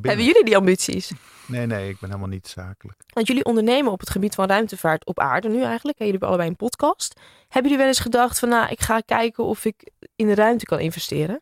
Hebben 0.02 0.26
jullie 0.26 0.46
die 0.46 0.58
ambities? 0.58 1.12
Nee, 1.46 1.66
nee, 1.66 1.90
ik 1.90 2.00
ben 2.00 2.10
helemaal 2.10 2.32
niet 2.32 2.48
zakelijk. 2.48 3.04
Want 3.14 3.28
jullie 3.28 3.46
ondernemen 3.46 3.92
op 3.92 4.00
het 4.00 4.10
gebied 4.10 4.36
van 4.36 4.48
ruimtevaart 4.48 5.06
op 5.06 5.20
aarde 5.20 5.50
nu 5.50 5.64
eigenlijk. 5.64 5.98
En 5.98 6.06
jullie 6.06 6.12
hebben 6.12 6.28
allebei 6.28 6.50
een 6.50 6.56
podcast. 6.56 7.20
Hebben 7.42 7.72
jullie 7.72 7.78
wel 7.78 7.88
eens 7.88 8.00
gedacht 8.00 8.40
van 8.40 8.50
nou, 8.50 8.70
ik 8.70 8.80
ga 8.80 9.00
kijken 9.00 9.44
of 9.44 9.66
ik 9.66 9.92
in 10.16 10.28
de 10.28 10.36
ruimte 10.36 10.66
kan 10.66 10.80
investeren? 10.80 11.42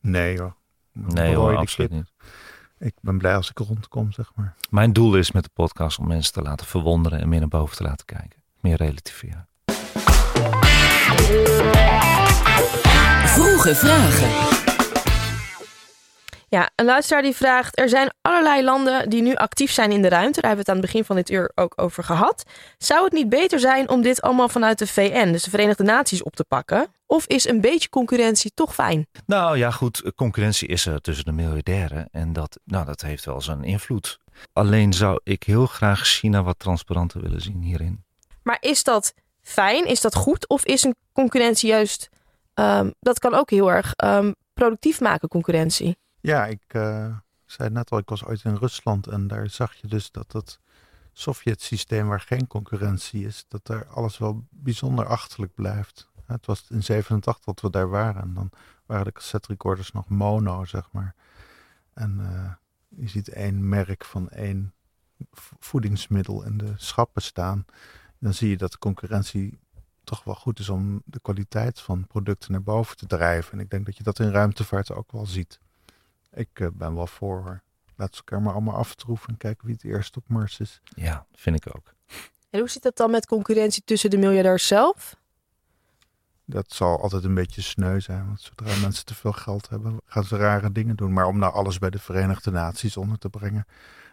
Nee 0.00 0.38
hoor. 0.38 0.56
Nee 0.92 1.34
hoor, 1.34 1.56
absoluut 1.56 1.90
niet. 1.90 2.12
Ik 2.78 2.94
ben 3.00 3.18
blij 3.18 3.36
als 3.36 3.50
ik 3.50 3.58
rondkom, 3.58 4.12
zeg 4.12 4.32
maar. 4.34 4.54
Mijn 4.70 4.92
doel 4.92 5.16
is 5.16 5.32
met 5.32 5.44
de 5.44 5.50
podcast 5.52 5.98
om 5.98 6.06
mensen 6.06 6.32
te 6.32 6.42
laten 6.42 6.66
verwonderen 6.66 7.20
en 7.20 7.28
meer 7.28 7.40
naar 7.40 7.48
boven 7.48 7.76
te 7.76 7.82
laten 7.82 8.06
kijken. 8.06 8.42
Meer 8.60 8.76
relativeren. 8.76 9.48
Vroege 13.24 13.74
vragen. 13.74 14.56
Ja, 16.48 16.70
een 16.74 16.84
luisteraar 16.84 17.22
die 17.22 17.34
vraagt: 17.34 17.78
Er 17.78 17.88
zijn 17.88 18.10
allerlei 18.22 18.64
landen 18.64 19.10
die 19.10 19.22
nu 19.22 19.34
actief 19.34 19.70
zijn 19.70 19.92
in 19.92 20.02
de 20.02 20.08
ruimte. 20.08 20.40
Daar 20.40 20.50
hebben 20.50 20.66
we 20.66 20.70
het 20.70 20.76
aan 20.76 20.76
het 20.76 20.92
begin 20.92 21.04
van 21.04 21.16
dit 21.16 21.30
uur 21.30 21.52
ook 21.54 21.72
over 21.76 22.04
gehad. 22.04 22.42
Zou 22.78 23.04
het 23.04 23.12
niet 23.12 23.28
beter 23.28 23.60
zijn 23.60 23.88
om 23.88 24.02
dit 24.02 24.20
allemaal 24.20 24.48
vanuit 24.48 24.78
de 24.78 24.86
VN, 24.86 25.32
dus 25.32 25.42
de 25.42 25.50
Verenigde 25.50 25.84
Naties, 25.84 26.22
op 26.22 26.36
te 26.36 26.44
pakken? 26.44 26.86
Of 27.10 27.26
is 27.26 27.48
een 27.48 27.60
beetje 27.60 27.88
concurrentie 27.88 28.50
toch 28.54 28.74
fijn? 28.74 29.06
Nou 29.26 29.56
ja, 29.56 29.70
goed, 29.70 30.12
concurrentie 30.14 30.68
is 30.68 30.86
er 30.86 31.00
tussen 31.00 31.24
de 31.24 31.32
miljardairen 31.32 32.08
en 32.10 32.32
dat, 32.32 32.58
nou, 32.64 32.84
dat 32.84 33.00
heeft 33.00 33.24
wel 33.24 33.40
zijn 33.40 33.64
invloed. 33.64 34.18
Alleen 34.52 34.92
zou 34.92 35.20
ik 35.22 35.42
heel 35.42 35.66
graag 35.66 36.06
China 36.06 36.42
wat 36.42 36.58
transparanter 36.58 37.20
willen 37.20 37.40
zien 37.40 37.62
hierin. 37.62 38.04
Maar 38.42 38.56
is 38.60 38.84
dat 38.84 39.14
fijn? 39.42 39.86
Is 39.86 40.00
dat 40.00 40.14
goed? 40.14 40.48
Of 40.48 40.64
is 40.64 40.84
een 40.84 40.94
concurrentie 41.12 41.68
juist, 41.68 42.08
um, 42.54 42.94
dat 43.00 43.18
kan 43.18 43.34
ook 43.34 43.50
heel 43.50 43.70
erg 43.70 43.92
um, 44.04 44.34
productief 44.54 45.00
maken, 45.00 45.28
concurrentie? 45.28 45.96
Ja, 46.20 46.46
ik 46.46 46.62
uh, 46.72 47.16
zei 47.46 47.70
net 47.70 47.90
al, 47.90 47.98
ik 47.98 48.08
was 48.08 48.24
ooit 48.24 48.44
in 48.44 48.56
Rusland 48.56 49.06
en 49.06 49.26
daar 49.26 49.50
zag 49.50 49.74
je 49.74 49.86
dus 49.86 50.10
dat 50.10 50.32
het 50.32 50.58
Sovjet-systeem 51.12 52.08
waar 52.08 52.20
geen 52.20 52.46
concurrentie 52.46 53.26
is, 53.26 53.44
dat 53.48 53.66
daar 53.66 53.86
alles 53.86 54.18
wel 54.18 54.44
bijzonder 54.50 55.06
achterlijk 55.06 55.54
blijft. 55.54 56.08
Het 56.28 56.46
was 56.46 56.66
in 56.70 56.82
87 56.82 57.44
dat 57.44 57.60
we 57.60 57.70
daar 57.70 57.88
waren 57.88 58.22
en 58.22 58.34
dan 58.34 58.50
waren 58.86 59.04
de 59.04 59.12
cassette 59.12 59.48
recorders 59.48 59.92
nog 59.92 60.08
mono, 60.08 60.64
zeg 60.64 60.88
maar. 60.92 61.14
En 61.94 62.18
uh, 62.20 62.52
je 62.88 63.08
ziet 63.08 63.28
één 63.28 63.68
merk 63.68 64.04
van 64.04 64.30
één 64.30 64.74
voedingsmiddel 65.58 66.44
in 66.44 66.58
de 66.58 66.72
schappen 66.76 67.22
staan. 67.22 67.64
Dan 68.18 68.34
zie 68.34 68.48
je 68.48 68.56
dat 68.56 68.72
de 68.72 68.78
concurrentie 68.78 69.58
toch 70.04 70.24
wel 70.24 70.34
goed 70.34 70.58
is 70.58 70.68
om 70.68 71.02
de 71.04 71.20
kwaliteit 71.20 71.80
van 71.80 72.06
producten 72.06 72.52
naar 72.52 72.62
boven 72.62 72.96
te 72.96 73.06
drijven. 73.06 73.52
En 73.52 73.60
ik 73.60 73.70
denk 73.70 73.86
dat 73.86 73.96
je 73.96 74.02
dat 74.02 74.18
in 74.18 74.30
ruimtevaart 74.30 74.92
ook 74.92 75.12
wel 75.12 75.26
ziet. 75.26 75.60
Ik 76.32 76.60
uh, 76.60 76.68
ben 76.72 76.94
wel 76.94 77.06
voor. 77.06 77.62
Laat 77.96 78.14
ze 78.14 78.18
elkaar 78.18 78.42
maar 78.42 78.52
allemaal 78.52 78.76
aftroeven 78.76 79.28
en 79.28 79.36
kijken 79.36 79.66
wie 79.66 79.74
het 79.74 79.84
eerst 79.84 80.16
op 80.16 80.24
Mars 80.28 80.60
is. 80.60 80.80
Ja, 80.84 81.26
vind 81.34 81.56
ik 81.56 81.76
ook. 81.76 81.94
En 82.50 82.58
hoe 82.58 82.70
zit 82.70 82.82
dat 82.82 82.96
dan 82.96 83.10
met 83.10 83.26
concurrentie 83.26 83.82
tussen 83.84 84.10
de 84.10 84.18
miljardairs 84.18 84.66
zelf? 84.66 85.16
Dat 86.50 86.72
zal 86.72 87.02
altijd 87.02 87.24
een 87.24 87.34
beetje 87.34 87.62
sneu 87.62 88.00
zijn. 88.00 88.26
Want 88.26 88.40
zodra 88.40 88.76
mensen 88.80 89.04
te 89.04 89.14
veel 89.14 89.32
geld 89.32 89.68
hebben, 89.68 90.00
gaan 90.04 90.24
ze 90.24 90.36
rare 90.36 90.72
dingen 90.72 90.96
doen. 90.96 91.12
Maar 91.12 91.26
om 91.26 91.38
nou 91.38 91.52
alles 91.52 91.78
bij 91.78 91.90
de 91.90 91.98
Verenigde 91.98 92.50
Naties 92.50 92.96
onder 92.96 93.18
te 93.18 93.28
brengen, 93.28 93.66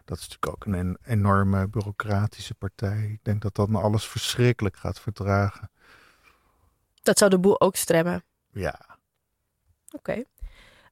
dat 0.06 0.17
is 0.17 0.28
natuurlijk 0.28 0.52
ook 0.52 0.74
een 0.74 0.98
enorme 1.06 1.67
bureaucratische 1.67 2.54
partij. 2.54 3.10
Ik 3.12 3.19
denk 3.24 3.41
dat 3.41 3.56
dat 3.56 3.74
alles 3.74 4.08
verschrikkelijk 4.08 4.78
gaat 4.78 5.00
vertragen. 5.00 5.69
Dat 7.02 7.17
zou 7.17 7.30
de 7.30 7.39
boel 7.39 7.62
ook 7.62 7.76
stremmen. 7.76 8.24
Ja. 8.52 8.80
Oké. 9.91 10.26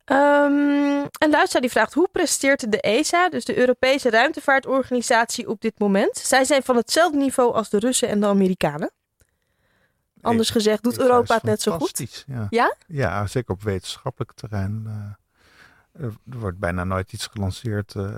Okay. 0.06 0.46
Um, 0.46 1.08
een 1.18 1.30
luisteraar 1.30 1.62
die 1.62 1.72
vraagt: 1.72 1.94
hoe 1.94 2.10
presteert 2.12 2.72
de 2.72 2.82
ESA, 2.82 3.30
dus 3.30 3.46
de 3.46 3.58
Europese 3.58 4.10
Ruimtevaartorganisatie, 4.10 5.50
op 5.50 5.62
dit 5.62 5.80
moment? 5.80 6.18
Zij 6.18 6.44
zijn 6.44 6.64
van 6.64 6.76
hetzelfde 6.76 7.18
niveau 7.18 7.54
als 7.54 7.70
de 7.70 7.80
Russen 7.80 8.08
en 8.08 8.20
de 8.20 8.26
Amerikanen. 8.26 8.92
Anders 10.24 10.50
gezegd, 10.50 10.84
doet 10.84 11.00
Europa 11.00 11.34
het 11.34 11.44
net 11.44 11.62
zo 11.62 11.78
goed? 11.78 12.24
Ja. 12.28 12.48
ja? 12.50 12.76
Ja, 12.88 13.28
zeker 13.28 13.54
op 13.54 13.64
wetenschappelijk 13.64 14.32
terrein. 14.32 14.84
Uh, 14.86 16.06
er 16.06 16.40
wordt 16.40 16.60
bijna 16.60 16.84
nooit 16.84 17.14
iets 17.14 17.28
gelanceerd 17.28 17.96
uh, 17.96 18.16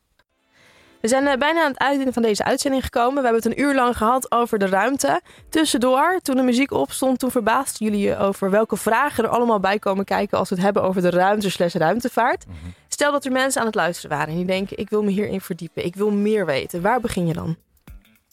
we 1.04 1.10
zijn 1.10 1.24
uh, 1.24 1.34
bijna 1.36 1.62
aan 1.62 1.70
het 1.70 1.80
einde 1.80 2.12
van 2.12 2.22
deze 2.22 2.44
uitzending 2.44 2.84
gekomen. 2.84 3.22
We 3.22 3.28
hebben 3.28 3.42
het 3.42 3.58
een 3.58 3.64
uur 3.64 3.74
lang 3.74 3.96
gehad 3.96 4.32
over 4.32 4.58
de 4.58 4.66
ruimte. 4.66 5.20
Tussendoor, 5.48 6.20
toen 6.22 6.36
de 6.36 6.42
muziek 6.42 6.70
opstond, 6.70 7.18
toen 7.18 7.30
verbaasden 7.30 7.86
jullie 7.86 8.08
je 8.08 8.16
over 8.16 8.50
welke 8.50 8.76
vragen 8.76 9.24
er 9.24 9.30
allemaal 9.30 9.60
bij 9.60 9.78
komen 9.78 10.04
kijken 10.04 10.38
als 10.38 10.48
we 10.48 10.54
het 10.54 10.64
hebben 10.64 10.82
over 10.82 11.02
de 11.02 11.10
ruimte 11.10 11.50
slash 11.50 11.74
ruimtevaart. 11.74 12.46
Mm 12.46 12.52
-hmm. 12.62 12.74
Stel 12.88 13.12
dat 13.12 13.24
er 13.24 13.32
mensen 13.32 13.60
aan 13.60 13.66
het 13.66 13.76
luisteren 13.76 14.16
waren 14.16 14.32
en 14.32 14.36
die 14.36 14.46
denken, 14.46 14.78
ik 14.78 14.90
wil 14.90 15.02
me 15.02 15.10
hierin 15.10 15.40
verdiepen. 15.40 15.84
Ik 15.84 15.96
wil 15.96 16.10
meer 16.10 16.46
weten. 16.46 16.82
Waar 16.82 17.00
begin 17.00 17.26
je 17.26 17.32
dan? 17.32 17.56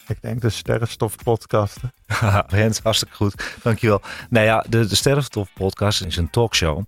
Ik 0.07 0.21
denk 0.21 0.41
de 0.41 0.49
Sterrenstof 0.49 1.15
podcasten. 1.23 1.93
Rens, 2.47 2.79
hartstikke 2.79 3.15
goed. 3.15 3.43
Dankjewel. 3.63 4.01
Nou 4.29 4.45
ja, 4.45 4.65
de, 4.69 4.85
de 4.85 4.95
Sterrenstof 4.95 5.49
podcast 5.53 6.05
is 6.05 6.17
een 6.17 6.29
talkshow. 6.29 6.83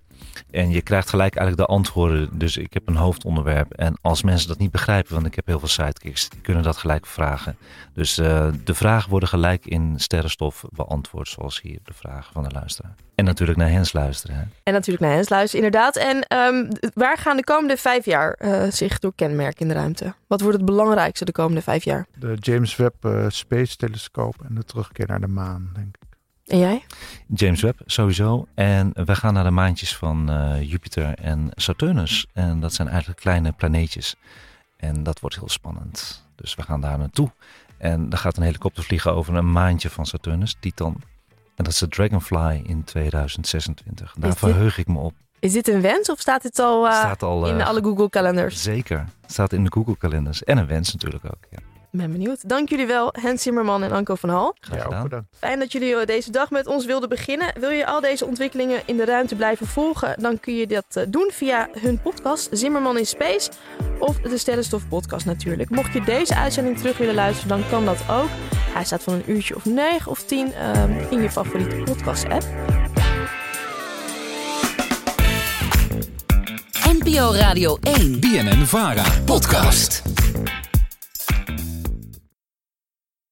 En 0.51 0.69
je 0.69 0.81
krijgt 0.81 1.09
gelijk 1.09 1.36
eigenlijk 1.36 1.67
de 1.67 1.75
antwoorden. 1.75 2.29
Dus 2.38 2.57
ik 2.57 2.73
heb 2.73 2.88
een 2.88 2.95
hoofdonderwerp. 2.95 3.71
En 3.71 3.97
als 4.01 4.23
mensen 4.23 4.47
dat 4.47 4.57
niet 4.57 4.71
begrijpen, 4.71 5.13
want 5.13 5.25
ik 5.25 5.36
heb 5.36 5.45
heel 5.45 5.59
veel 5.59 5.67
sidekicks, 5.67 6.29
die 6.29 6.41
kunnen 6.41 6.63
dat 6.63 6.77
gelijk 6.77 7.05
vragen. 7.05 7.57
Dus 7.93 8.17
uh, 8.17 8.47
de 8.63 8.73
vragen 8.73 9.09
worden 9.09 9.29
gelijk 9.29 9.65
in 9.65 9.93
sterrenstof 9.97 10.63
beantwoord, 10.69 11.27
zoals 11.27 11.62
hier 11.62 11.79
de 11.83 11.93
vragen 11.93 12.33
van 12.33 12.43
de 12.43 12.51
luisteraar. 12.51 12.95
En 13.15 13.25
natuurlijk 13.25 13.57
naar 13.57 13.69
Hens 13.69 13.93
luisteren. 13.93 14.36
Hè? 14.36 14.43
En 14.63 14.73
natuurlijk 14.73 15.05
naar 15.05 15.13
Hens 15.13 15.29
luisteren, 15.29 15.65
inderdaad. 15.65 15.95
En 15.95 16.38
um, 16.38 16.67
waar 16.93 17.17
gaan 17.17 17.38
de 17.38 17.43
komende 17.43 17.77
vijf 17.77 18.05
jaar 18.05 18.39
uh, 18.39 18.63
zich 18.69 19.00
door 19.00 19.13
kenmerken 19.15 19.62
in 19.62 19.67
de 19.67 19.73
ruimte? 19.73 20.13
Wat 20.27 20.41
wordt 20.41 20.58
het 20.58 20.65
belangrijkste 20.65 21.25
de 21.25 21.31
komende 21.31 21.62
vijf 21.62 21.83
jaar? 21.83 22.06
De 22.15 22.35
James 22.39 22.75
Webb 22.75 23.06
uh, 23.06 23.25
Space 23.27 23.75
Telescoop 23.75 24.35
en 24.48 24.56
de 24.56 24.63
terugkeer 24.63 25.08
naar 25.08 25.21
de 25.21 25.27
maan, 25.27 25.69
denk 25.73 25.95
ik. 25.95 26.02
En 26.48 26.58
jij? 26.58 26.83
James 27.27 27.62
Webb 27.62 27.79
sowieso. 27.85 28.48
En 28.54 28.91
we 29.06 29.15
gaan 29.15 29.33
naar 29.33 29.44
de 29.44 29.52
maantjes 29.52 29.96
van 29.98 30.29
uh, 30.31 30.62
Jupiter 30.71 31.13
en 31.13 31.50
Saturnus. 31.56 32.25
En 32.33 32.60
dat 32.60 32.73
zijn 32.73 32.87
eigenlijk 32.87 33.19
kleine 33.19 33.52
planeetjes. 33.52 34.15
En 34.77 35.04
dat 35.04 35.19
wordt 35.19 35.35
heel 35.35 35.50
spannend. 35.50 36.25
Dus 36.35 36.56
we 36.56 36.62
gaan 36.62 36.81
daar 36.81 36.98
naartoe. 36.98 37.31
En 37.77 38.08
er 38.10 38.17
gaat 38.17 38.37
een 38.37 38.44
helikopter 38.44 38.83
vliegen 38.83 39.13
over 39.13 39.35
een 39.35 39.52
maantje 39.52 39.89
van 39.89 40.06
Saturnus, 40.06 40.56
Titan. 40.60 40.96
En 41.56 41.63
dat 41.63 41.67
is 41.73 41.79
de 41.79 41.87
Dragonfly 41.87 42.62
in 42.65 42.83
2026. 42.83 44.13
Daar 44.13 44.29
dit- 44.29 44.39
verheug 44.39 44.77
ik 44.77 44.87
me 44.87 45.00
op. 45.00 45.13
Is 45.39 45.54
dit 45.54 45.67
een 45.67 45.81
wens 45.81 46.10
of 46.10 46.19
staat 46.19 46.41
dit 46.41 46.60
al, 46.60 46.87
eh, 46.87 46.94
Staat 46.94 47.23
al, 47.23 47.48
in 47.48 47.60
eh, 47.60 47.67
alle 47.67 47.81
Google 47.83 48.10
kalenders? 48.10 48.62
Zeker. 48.62 49.06
Staat 49.25 49.54
in 49.54 49.63
de 49.63 49.71
Google 49.71 49.98
kalenders. 49.98 50.44
En 50.44 50.58
een 50.58 50.67
wens 50.67 50.94
natuurlijk 50.94 51.25
ook. 51.25 51.44
Ja. 51.50 51.58
Ben 51.96 52.12
benieuwd. 52.12 52.50
Dank 52.50 52.69
jullie 52.69 52.85
wel, 52.85 53.13
Hens 53.19 53.41
Zimmerman 53.41 53.83
en 53.83 53.91
Anko 53.91 54.15
van 54.15 54.29
Hal. 54.29 54.56
Graag 54.60 55.02
gedaan. 55.02 55.27
Fijn 55.39 55.60
dat 55.60 55.71
jullie 55.71 55.96
eh, 55.96 56.06
deze 56.06 56.31
dag 56.31 56.50
met 56.50 56.67
ons 56.67 56.85
wilden 56.85 57.10
beginnen. 57.10 57.54
Wil 57.60 57.69
je 57.69 57.85
al 57.85 58.02
deze 58.02 58.25
ontwikkelingen 58.25 58.81
in 58.85 58.98
de 58.98 59.06
ruimte 59.06 59.35
blijven 59.35 59.67
volgen? 59.67 60.15
Dan 60.19 60.39
kun 60.39 60.56
je 60.56 60.67
dat 60.67 60.85
eh, 60.94 61.04
doen 61.08 61.29
via 61.31 61.69
hun 61.79 62.02
podcast 62.02 62.48
Zimmerman 62.52 62.98
in 62.98 63.06
Space. 63.06 63.52
Of 64.00 64.17
de 64.17 64.37
Sterrenstof 64.37 64.87
podcast 64.87 65.25
natuurlijk. 65.25 65.69
Mocht 65.69 65.94
je 65.94 66.02
deze 66.02 66.35
uitzending 66.35 66.77
terug 66.77 66.98
willen 66.98 67.15
luisteren, 67.15 67.50
dan 67.50 67.69
kan 67.69 67.85
dat 67.85 68.00
ook. 68.10 68.29
Hij 68.73 68.83
staat 68.83 69.04
van 69.04 69.13
een 69.13 69.31
uurtje 69.31 69.56
of 69.56 69.65
negen 69.65 70.12
of 70.12 70.23
tien 70.23 70.54
ehm, 70.54 70.91
in 71.10 71.21
je 71.21 71.29
favoriete 71.29 71.75
podcast 71.75 72.23
app. 72.23 72.46
NPO 77.00 77.33
Radio 77.33 77.77
1. 77.81 78.19
BNN 78.19 78.65
Vara. 78.65 79.06
Podcast. 79.25 80.02